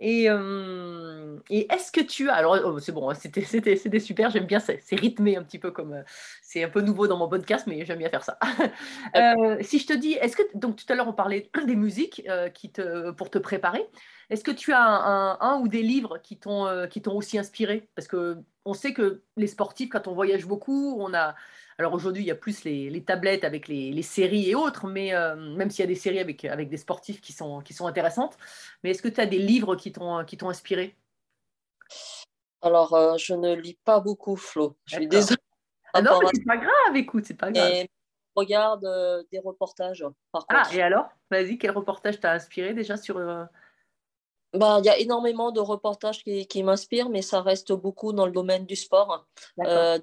Et, 0.00 0.28
euh, 0.28 1.38
et 1.50 1.72
est-ce 1.72 1.92
que 1.92 2.00
tu 2.00 2.28
as. 2.28 2.34
Alors, 2.34 2.58
oh, 2.64 2.78
c'est 2.80 2.92
bon, 2.92 3.08
hein, 3.10 3.14
c'était, 3.14 4.00
super, 4.00 4.30
j'aime 4.30 4.44
bien, 4.46 4.58
c'est, 4.58 4.80
c'est 4.82 4.96
rythmé 4.96 5.36
un 5.36 5.42
petit 5.44 5.58
peu 5.58 5.70
comme. 5.70 5.92
euh, 5.94 6.02
c'est 6.42 6.64
un 6.64 6.68
peu 6.68 6.80
nouveau 6.80 7.06
dans 7.06 7.16
mon 7.16 7.28
podcast, 7.28 7.66
mais 7.66 7.84
j'aime 7.84 7.98
bien 7.98 8.10
faire 8.10 8.24
ça. 8.24 8.38
Euh, 9.16 9.58
si 9.62 9.78
je 9.78 9.86
te 9.86 9.92
dis, 9.92 10.12
est-ce 10.14 10.36
que. 10.36 10.42
Donc, 10.54 10.76
tout 10.76 10.84
à 10.92 10.96
l'heure, 10.96 11.08
on 11.08 11.12
parlait 11.12 11.50
des 11.66 11.76
musiques 11.76 12.22
euh, 12.28 12.48
qui 12.48 12.72
te, 12.72 13.12
pour 13.12 13.30
te 13.30 13.38
préparer. 13.38 13.88
Est-ce 14.30 14.42
que 14.44 14.50
tu 14.50 14.72
as 14.72 14.82
un, 14.82 15.32
un- 15.32 15.38
un 15.40 15.60
ou 15.60 15.68
des 15.68 15.82
livres 15.82 16.18
qui 16.18 16.38
t'ont, 16.38 16.86
qui 16.88 17.00
t'ont 17.02 17.14
aussi 17.16 17.38
inspiré? 17.38 17.88
Parce 17.94 18.08
que 18.08 18.38
on 18.64 18.74
sait 18.74 18.92
que 18.94 19.22
les 19.36 19.46
sportifs, 19.46 19.90
quand 19.90 20.08
on 20.08 20.14
voyage 20.14 20.46
beaucoup, 20.46 20.96
on 21.00 21.14
a. 21.14 21.34
Alors 21.78 21.92
aujourd'hui, 21.92 22.22
il 22.22 22.26
y 22.26 22.30
a 22.30 22.36
plus 22.36 22.64
les, 22.64 22.88
les 22.88 23.04
tablettes 23.04 23.44
avec 23.44 23.66
les, 23.66 23.90
les 23.90 24.02
séries 24.02 24.50
et 24.50 24.54
autres, 24.54 24.86
mais 24.86 25.14
euh, 25.14 25.34
même 25.34 25.70
s'il 25.70 25.82
y 25.82 25.84
a 25.84 25.88
des 25.88 25.94
séries 25.94 26.20
avec, 26.20 26.44
avec 26.44 26.68
des 26.68 26.76
sportifs 26.76 27.20
qui 27.20 27.32
sont, 27.32 27.60
qui 27.60 27.74
sont 27.74 27.86
intéressantes, 27.86 28.36
mais 28.82 28.90
est-ce 28.90 29.02
que 29.02 29.08
tu 29.08 29.20
as 29.20 29.26
des 29.26 29.38
livres 29.38 29.74
qui 29.74 29.90
t'ont, 29.90 30.24
qui 30.24 30.36
t'ont 30.36 30.48
inspiré? 30.48 30.96
Alors 32.62 32.94
euh, 32.94 33.16
je 33.16 33.34
ne 33.34 33.54
lis 33.54 33.78
pas 33.84 34.00
beaucoup 34.00 34.36
Flo. 34.36 34.76
Je 34.86 34.96
suis 34.96 35.08
désolée. 35.08 35.40
Ah 35.92 36.02
non, 36.02 36.20
mais 36.20 36.28
c'est 36.34 36.44
pas 36.44 36.56
grave, 36.56 36.96
écoute, 36.96 37.24
c'est 37.26 37.34
pas 37.34 37.50
grave. 37.50 37.70
Et 37.70 37.90
regarde 38.34 38.84
euh, 38.84 39.22
des 39.30 39.38
reportages 39.38 40.04
par 40.32 40.44
Ah, 40.48 40.68
et 40.72 40.80
alors? 40.80 41.08
Vas-y, 41.30 41.58
quel 41.58 41.72
reportage 41.72 42.20
t'a 42.20 42.32
inspiré 42.32 42.74
déjà 42.74 42.96
sur. 42.96 43.18
Bah, 44.52 44.78
il 44.78 44.86
y 44.86 44.88
a 44.88 44.98
énormément 44.98 45.50
de 45.50 45.58
reportages 45.58 46.22
qui, 46.22 46.46
qui 46.46 46.62
m'inspirent, 46.62 47.08
mais 47.08 47.22
ça 47.22 47.42
reste 47.42 47.72
beaucoup 47.72 48.12
dans 48.12 48.24
le 48.24 48.30
domaine 48.30 48.66
du 48.66 48.76
sport. 48.76 49.26
Euh, 49.58 49.98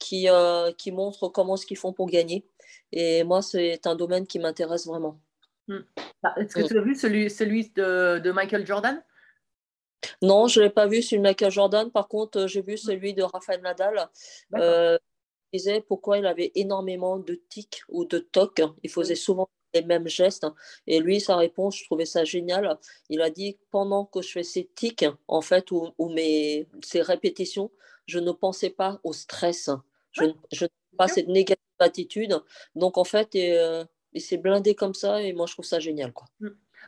qui, 0.00 0.28
euh, 0.28 0.72
qui 0.72 0.90
montrent 0.90 1.28
comment 1.28 1.56
ce 1.56 1.64
qu'ils 1.66 1.76
font 1.78 1.92
pour 1.92 2.08
gagner. 2.10 2.44
Et 2.90 3.22
moi, 3.22 3.40
c'est 3.42 3.86
un 3.86 3.94
domaine 3.94 4.26
qui 4.26 4.40
m'intéresse 4.40 4.86
vraiment. 4.86 5.20
Ah, 6.24 6.34
Est-ce 6.38 6.54
que 6.56 6.62
Mm. 6.62 6.68
tu 6.68 6.78
as 6.78 6.82
vu 6.82 6.94
celui, 6.96 7.30
celui 7.30 7.70
de, 7.70 8.18
de 8.18 8.32
Michael 8.32 8.66
Jordan? 8.66 9.00
Non, 10.22 10.48
je 10.48 10.58
ne 10.60 10.64
l'ai 10.64 10.70
pas 10.70 10.86
vu 10.88 11.02
celui 11.02 11.18
de 11.18 11.22
Michael 11.28 11.52
Jordan. 11.52 11.90
Par 11.90 12.08
contre, 12.08 12.38
euh, 12.40 12.46
j'ai 12.48 12.62
vu 12.62 12.76
celui 12.76 13.14
de 13.14 13.22
Rafael 13.22 13.60
Nadal. 13.60 14.08
Euh, 14.56 14.98
il 15.52 15.58
disait 15.58 15.80
pourquoi 15.80 16.18
il 16.18 16.26
avait 16.26 16.50
énormément 16.54 17.18
de 17.18 17.34
tics 17.48 17.82
ou 17.88 18.04
de 18.04 18.18
tocs. 18.18 18.62
Il 18.82 18.90
faisait 18.90 19.14
souvent 19.14 19.48
les 19.74 19.82
mêmes 19.82 20.08
gestes. 20.08 20.46
Et 20.86 20.98
lui, 21.00 21.20
sa 21.20 21.36
réponse, 21.36 21.76
je 21.78 21.84
trouvais 21.84 22.06
ça 22.06 22.24
génial. 22.24 22.78
Il 23.08 23.20
a 23.22 23.30
dit 23.30 23.58
pendant 23.70 24.04
que 24.06 24.22
je 24.22 24.30
fais 24.32 24.42
ces 24.42 24.68
tics, 24.74 25.04
en 25.28 25.42
fait, 25.42 25.70
ou, 25.70 25.90
ou 25.98 26.08
mes, 26.08 26.66
ces 26.82 27.02
répétitions, 27.02 27.70
je 28.06 28.18
ne 28.18 28.32
pensais 28.32 28.70
pas 28.70 28.98
au 29.04 29.12
stress. 29.12 29.70
Je, 30.12 30.24
ne- 30.24 30.32
je 30.52 30.64
n'avais 30.64 30.96
pas 30.96 31.08
cette 31.08 31.28
négative 31.28 31.64
attitude. 31.78 32.36
Donc, 32.74 32.98
en 32.98 33.04
fait, 33.04 33.34
et, 33.34 33.58
euh, 33.58 33.84
il 34.12 34.20
s'est 34.20 34.38
blindé 34.38 34.74
comme 34.74 34.94
ça. 34.94 35.22
Et 35.22 35.32
moi, 35.32 35.46
je 35.46 35.52
trouve 35.54 35.64
ça 35.64 35.78
génial. 35.78 36.12
Quoi. 36.12 36.26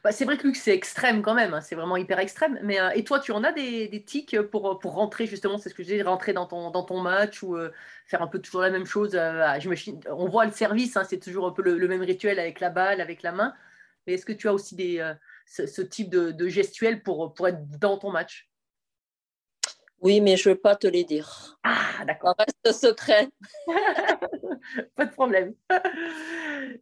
Bah, 0.03 0.11
c'est 0.11 0.25
vrai 0.25 0.37
que 0.39 0.47
Luc, 0.47 0.57
c'est 0.57 0.75
extrême 0.75 1.23
quand 1.23 1.35
même, 1.35 1.53
hein, 1.55 1.61
c'est 1.61 1.75
vraiment 1.75 1.97
hyper 1.97 2.19
extrême. 2.19 2.59
Mais, 2.63 2.81
euh, 2.81 2.91
et 2.91 3.05
toi, 3.05 3.21
tu 3.21 3.31
en 3.31 3.45
as 3.45 3.53
des, 3.53 3.89
des 3.89 4.03
tics 4.03 4.41
pour, 4.41 4.79
pour 4.79 4.95
rentrer, 4.95 5.27
justement, 5.27 5.59
c'est 5.59 5.69
ce 5.69 5.75
que 5.75 5.83
je 5.83 5.89
disais, 5.89 6.03
rentrer 6.03 6.33
dans 6.33 6.47
ton, 6.47 6.71
dans 6.71 6.83
ton 6.83 7.01
match 7.01 7.43
ou 7.43 7.57
euh, 7.57 7.71
faire 8.07 8.23
un 8.23 8.27
peu 8.27 8.41
toujours 8.41 8.63
la 8.63 8.71
même 8.71 8.87
chose. 8.87 9.15
euh, 9.15 9.47
j'imagine- 9.61 10.01
on 10.11 10.29
voit 10.29 10.47
le 10.47 10.53
service, 10.53 10.97
hein, 10.97 11.05
c'est 11.09 11.19
toujours 11.21 11.47
un 11.47 11.53
peu 11.53 11.63
le, 11.63 11.79
le 11.79 11.89
même 11.89 12.03
rituel 12.03 12.39
avec 12.39 12.59
la 12.61 12.71
balle, 12.71 13.01
avec 13.01 13.23
la 13.23 13.33
main. 13.33 13.55
Mais 14.07 14.15
est-ce 14.15 14.25
que 14.27 14.33
tu 14.33 14.49
as 14.49 14.55
aussi 14.55 14.75
des, 14.75 14.99
euh, 14.99 15.15
ce, 15.47 15.67
ce 15.67 15.83
type 15.83 16.09
de, 16.11 16.33
de 16.33 16.49
gestuelle 16.49 17.03
pour, 17.03 17.35
pour 17.35 17.47
être 17.49 17.61
dans 17.79 17.99
ton 17.99 18.11
match? 18.11 18.49
Oui, 20.03 20.21
mais 20.21 20.37
je 20.37 20.49
ne 20.49 20.55
vais 20.55 20.61
pas 20.61 20.75
te 20.75 20.89
les 20.89 21.05
dire. 21.05 21.57
Ah, 21.63 22.05
d'accord. 22.05 22.35
Reste 22.37 22.77
secret. 22.77 23.29
Pas 24.97 25.07
de 25.07 25.13
problème. 25.13 25.55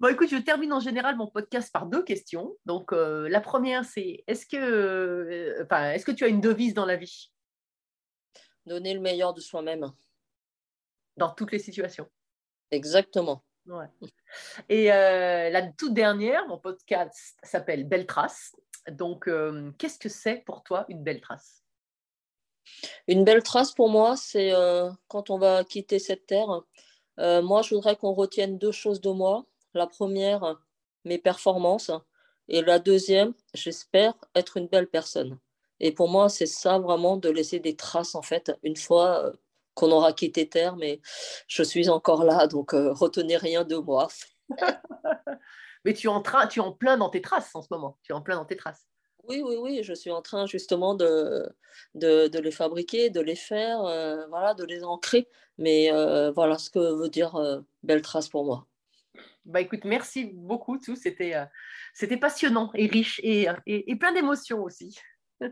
Bon, 0.00 0.08
écoute, 0.08 0.30
je 0.30 0.38
termine 0.38 0.72
en 0.72 0.80
général 0.80 1.16
mon 1.16 1.26
podcast 1.26 1.70
par 1.70 1.84
deux 1.84 2.02
questions. 2.02 2.56
Donc, 2.64 2.94
euh, 2.94 3.28
la 3.28 3.42
première, 3.42 3.84
c'est 3.84 4.24
est-ce 4.26 4.46
que, 4.46 4.56
euh, 4.56 5.62
enfin, 5.64 5.90
est-ce 5.90 6.06
que 6.06 6.12
tu 6.12 6.24
as 6.24 6.28
une 6.28 6.40
devise 6.40 6.72
dans 6.72 6.86
la 6.86 6.96
vie, 6.96 7.30
Donner 8.64 8.94
le 8.94 9.00
meilleur 9.00 9.34
de 9.34 9.40
soi-même. 9.40 9.92
dans 11.18 11.30
toutes 11.30 11.52
les 11.52 11.58
situations 11.58 12.08
Exactement. 12.70 13.44
Ouais. 13.66 13.88
Et 14.70 14.90
euh, 14.90 15.50
la 15.50 15.70
toute 15.72 15.92
dernière, 15.92 16.46
mon 16.48 16.58
podcast 16.58 17.38
s'appelle 17.42 17.86
Belle 17.86 18.06
Trace. 18.06 18.56
Donc, 18.90 19.28
qu'est-ce 19.76 19.98
que 19.98 20.08
c'est 20.08 20.36
pour 20.46 20.62
toi 20.62 20.86
une 20.88 21.02
belle 21.02 21.20
trace? 21.20 21.59
Une 23.06 23.24
belle 23.24 23.42
trace 23.42 23.72
pour 23.72 23.88
moi, 23.88 24.16
c'est 24.16 24.52
euh, 24.52 24.90
quand 25.08 25.30
on 25.30 25.38
va 25.38 25.64
quitter 25.64 25.98
cette 25.98 26.26
terre. 26.26 26.62
Euh, 27.18 27.42
moi, 27.42 27.62
je 27.62 27.74
voudrais 27.74 27.96
qu'on 27.96 28.12
retienne 28.12 28.58
deux 28.58 28.72
choses 28.72 29.00
de 29.00 29.10
moi. 29.10 29.44
La 29.74 29.86
première, 29.86 30.60
mes 31.04 31.18
performances. 31.18 31.90
Et 32.48 32.62
la 32.62 32.78
deuxième, 32.78 33.34
j'espère 33.54 34.14
être 34.34 34.56
une 34.56 34.66
belle 34.66 34.88
personne. 34.88 35.38
Et 35.78 35.92
pour 35.92 36.08
moi, 36.08 36.28
c'est 36.28 36.46
ça 36.46 36.78
vraiment 36.78 37.16
de 37.16 37.30
laisser 37.30 37.60
des 37.60 37.76
traces, 37.76 38.14
en 38.14 38.22
fait, 38.22 38.52
une 38.62 38.76
fois 38.76 39.24
euh, 39.24 39.32
qu'on 39.74 39.90
aura 39.92 40.12
quitté 40.12 40.48
terre. 40.48 40.76
Mais 40.76 41.00
je 41.46 41.62
suis 41.62 41.88
encore 41.88 42.24
là, 42.24 42.46
donc 42.46 42.72
retenez 42.72 43.36
rien 43.36 43.64
de 43.64 43.76
moi. 43.76 44.08
Mais 45.84 45.94
tu 45.94 46.08
es, 46.08 46.10
en 46.10 46.22
tu 46.48 46.60
es 46.60 46.62
en 46.62 46.72
plein 46.72 46.98
dans 46.98 47.08
tes 47.08 47.22
traces 47.22 47.54
en 47.54 47.62
ce 47.62 47.68
moment. 47.70 47.98
Tu 48.02 48.12
es 48.12 48.14
en 48.14 48.20
plein 48.20 48.36
dans 48.36 48.44
tes 48.44 48.56
traces. 48.56 48.89
Oui, 49.30 49.42
oui, 49.46 49.56
oui, 49.60 49.80
je 49.84 49.94
suis 49.94 50.10
en 50.10 50.22
train 50.22 50.46
justement 50.46 50.96
de, 50.96 51.54
les 51.94 52.50
fabriquer, 52.50 53.10
de 53.10 53.20
les 53.20 53.36
faire, 53.36 53.84
euh, 53.84 54.26
voilà, 54.26 54.54
de 54.54 54.64
les 54.64 54.82
ancrer. 54.82 55.28
Mais 55.56 55.92
euh, 55.92 56.32
voilà 56.32 56.58
ce 56.58 56.68
que 56.68 57.00
veut 57.00 57.08
dire 57.08 57.36
euh, 57.36 57.60
belle 57.84 58.02
trace 58.02 58.28
pour 58.28 58.44
moi. 58.44 58.66
Bah 59.44 59.60
écoute, 59.60 59.84
merci 59.84 60.24
beaucoup, 60.34 60.78
tout. 60.78 60.96
C'était 60.96 62.16
passionnant 62.16 62.72
et 62.74 62.88
riche 62.88 63.20
et 63.22 63.46
plein 64.00 64.12
d'émotions 64.12 64.64
aussi. 64.64 64.98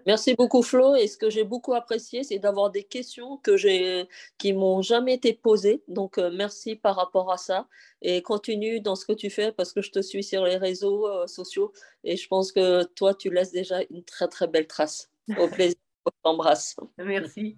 Merci 0.07 0.34
beaucoup 0.34 0.62
Flo. 0.62 0.95
Et 0.95 1.07
ce 1.07 1.16
que 1.16 1.30
j'ai 1.30 1.45
beaucoup 1.45 1.74
apprécié, 1.74 2.22
c'est 2.22 2.39
d'avoir 2.39 2.70
des 2.70 2.84
questions 2.84 3.39
que 3.39 3.57
j'ai, 3.57 4.09
qui 4.39 4.53
m'ont 4.53 4.82
jamais 4.82 5.14
été 5.14 5.32
posées. 5.32 5.82
Donc 5.89 6.18
euh, 6.18 6.30
merci 6.32 6.76
par 6.76 6.97
rapport 6.97 7.32
à 7.32 7.36
ça. 7.36 7.66
Et 8.03 8.22
continue 8.22 8.80
dans 8.80 8.97
ce 8.97 9.07
que 9.07 9.12
tu 9.12 9.30
fais 9.30 9.53
parce 9.53 9.72
que 9.72 9.82
je 9.82 9.91
te 9.91 10.01
suis 10.01 10.22
sur 10.22 10.45
les 10.45 10.57
réseaux 10.57 11.07
euh, 11.09 11.26
sociaux 11.26 11.72
et 12.05 12.16
je 12.16 12.28
pense 12.28 12.53
que 12.53 12.84
toi, 12.84 13.14
tu 13.14 13.30
laisses 13.30 13.53
déjà 13.53 13.80
une 13.91 14.05
très 14.05 14.28
très 14.28 14.47
belle 14.47 14.66
trace. 14.66 15.11
Au 15.39 15.49
plaisir, 15.49 15.76
je 16.07 16.12
t'embrasse. 16.22 16.76
Merci. 16.99 17.57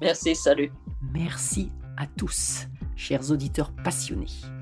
Merci, 0.00 0.34
salut. 0.34 0.72
Merci 1.12 1.68
à 1.96 2.06
tous, 2.06 2.66
chers 2.96 3.30
auditeurs 3.30 3.72
passionnés. 3.84 4.61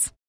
details. 0.01 0.20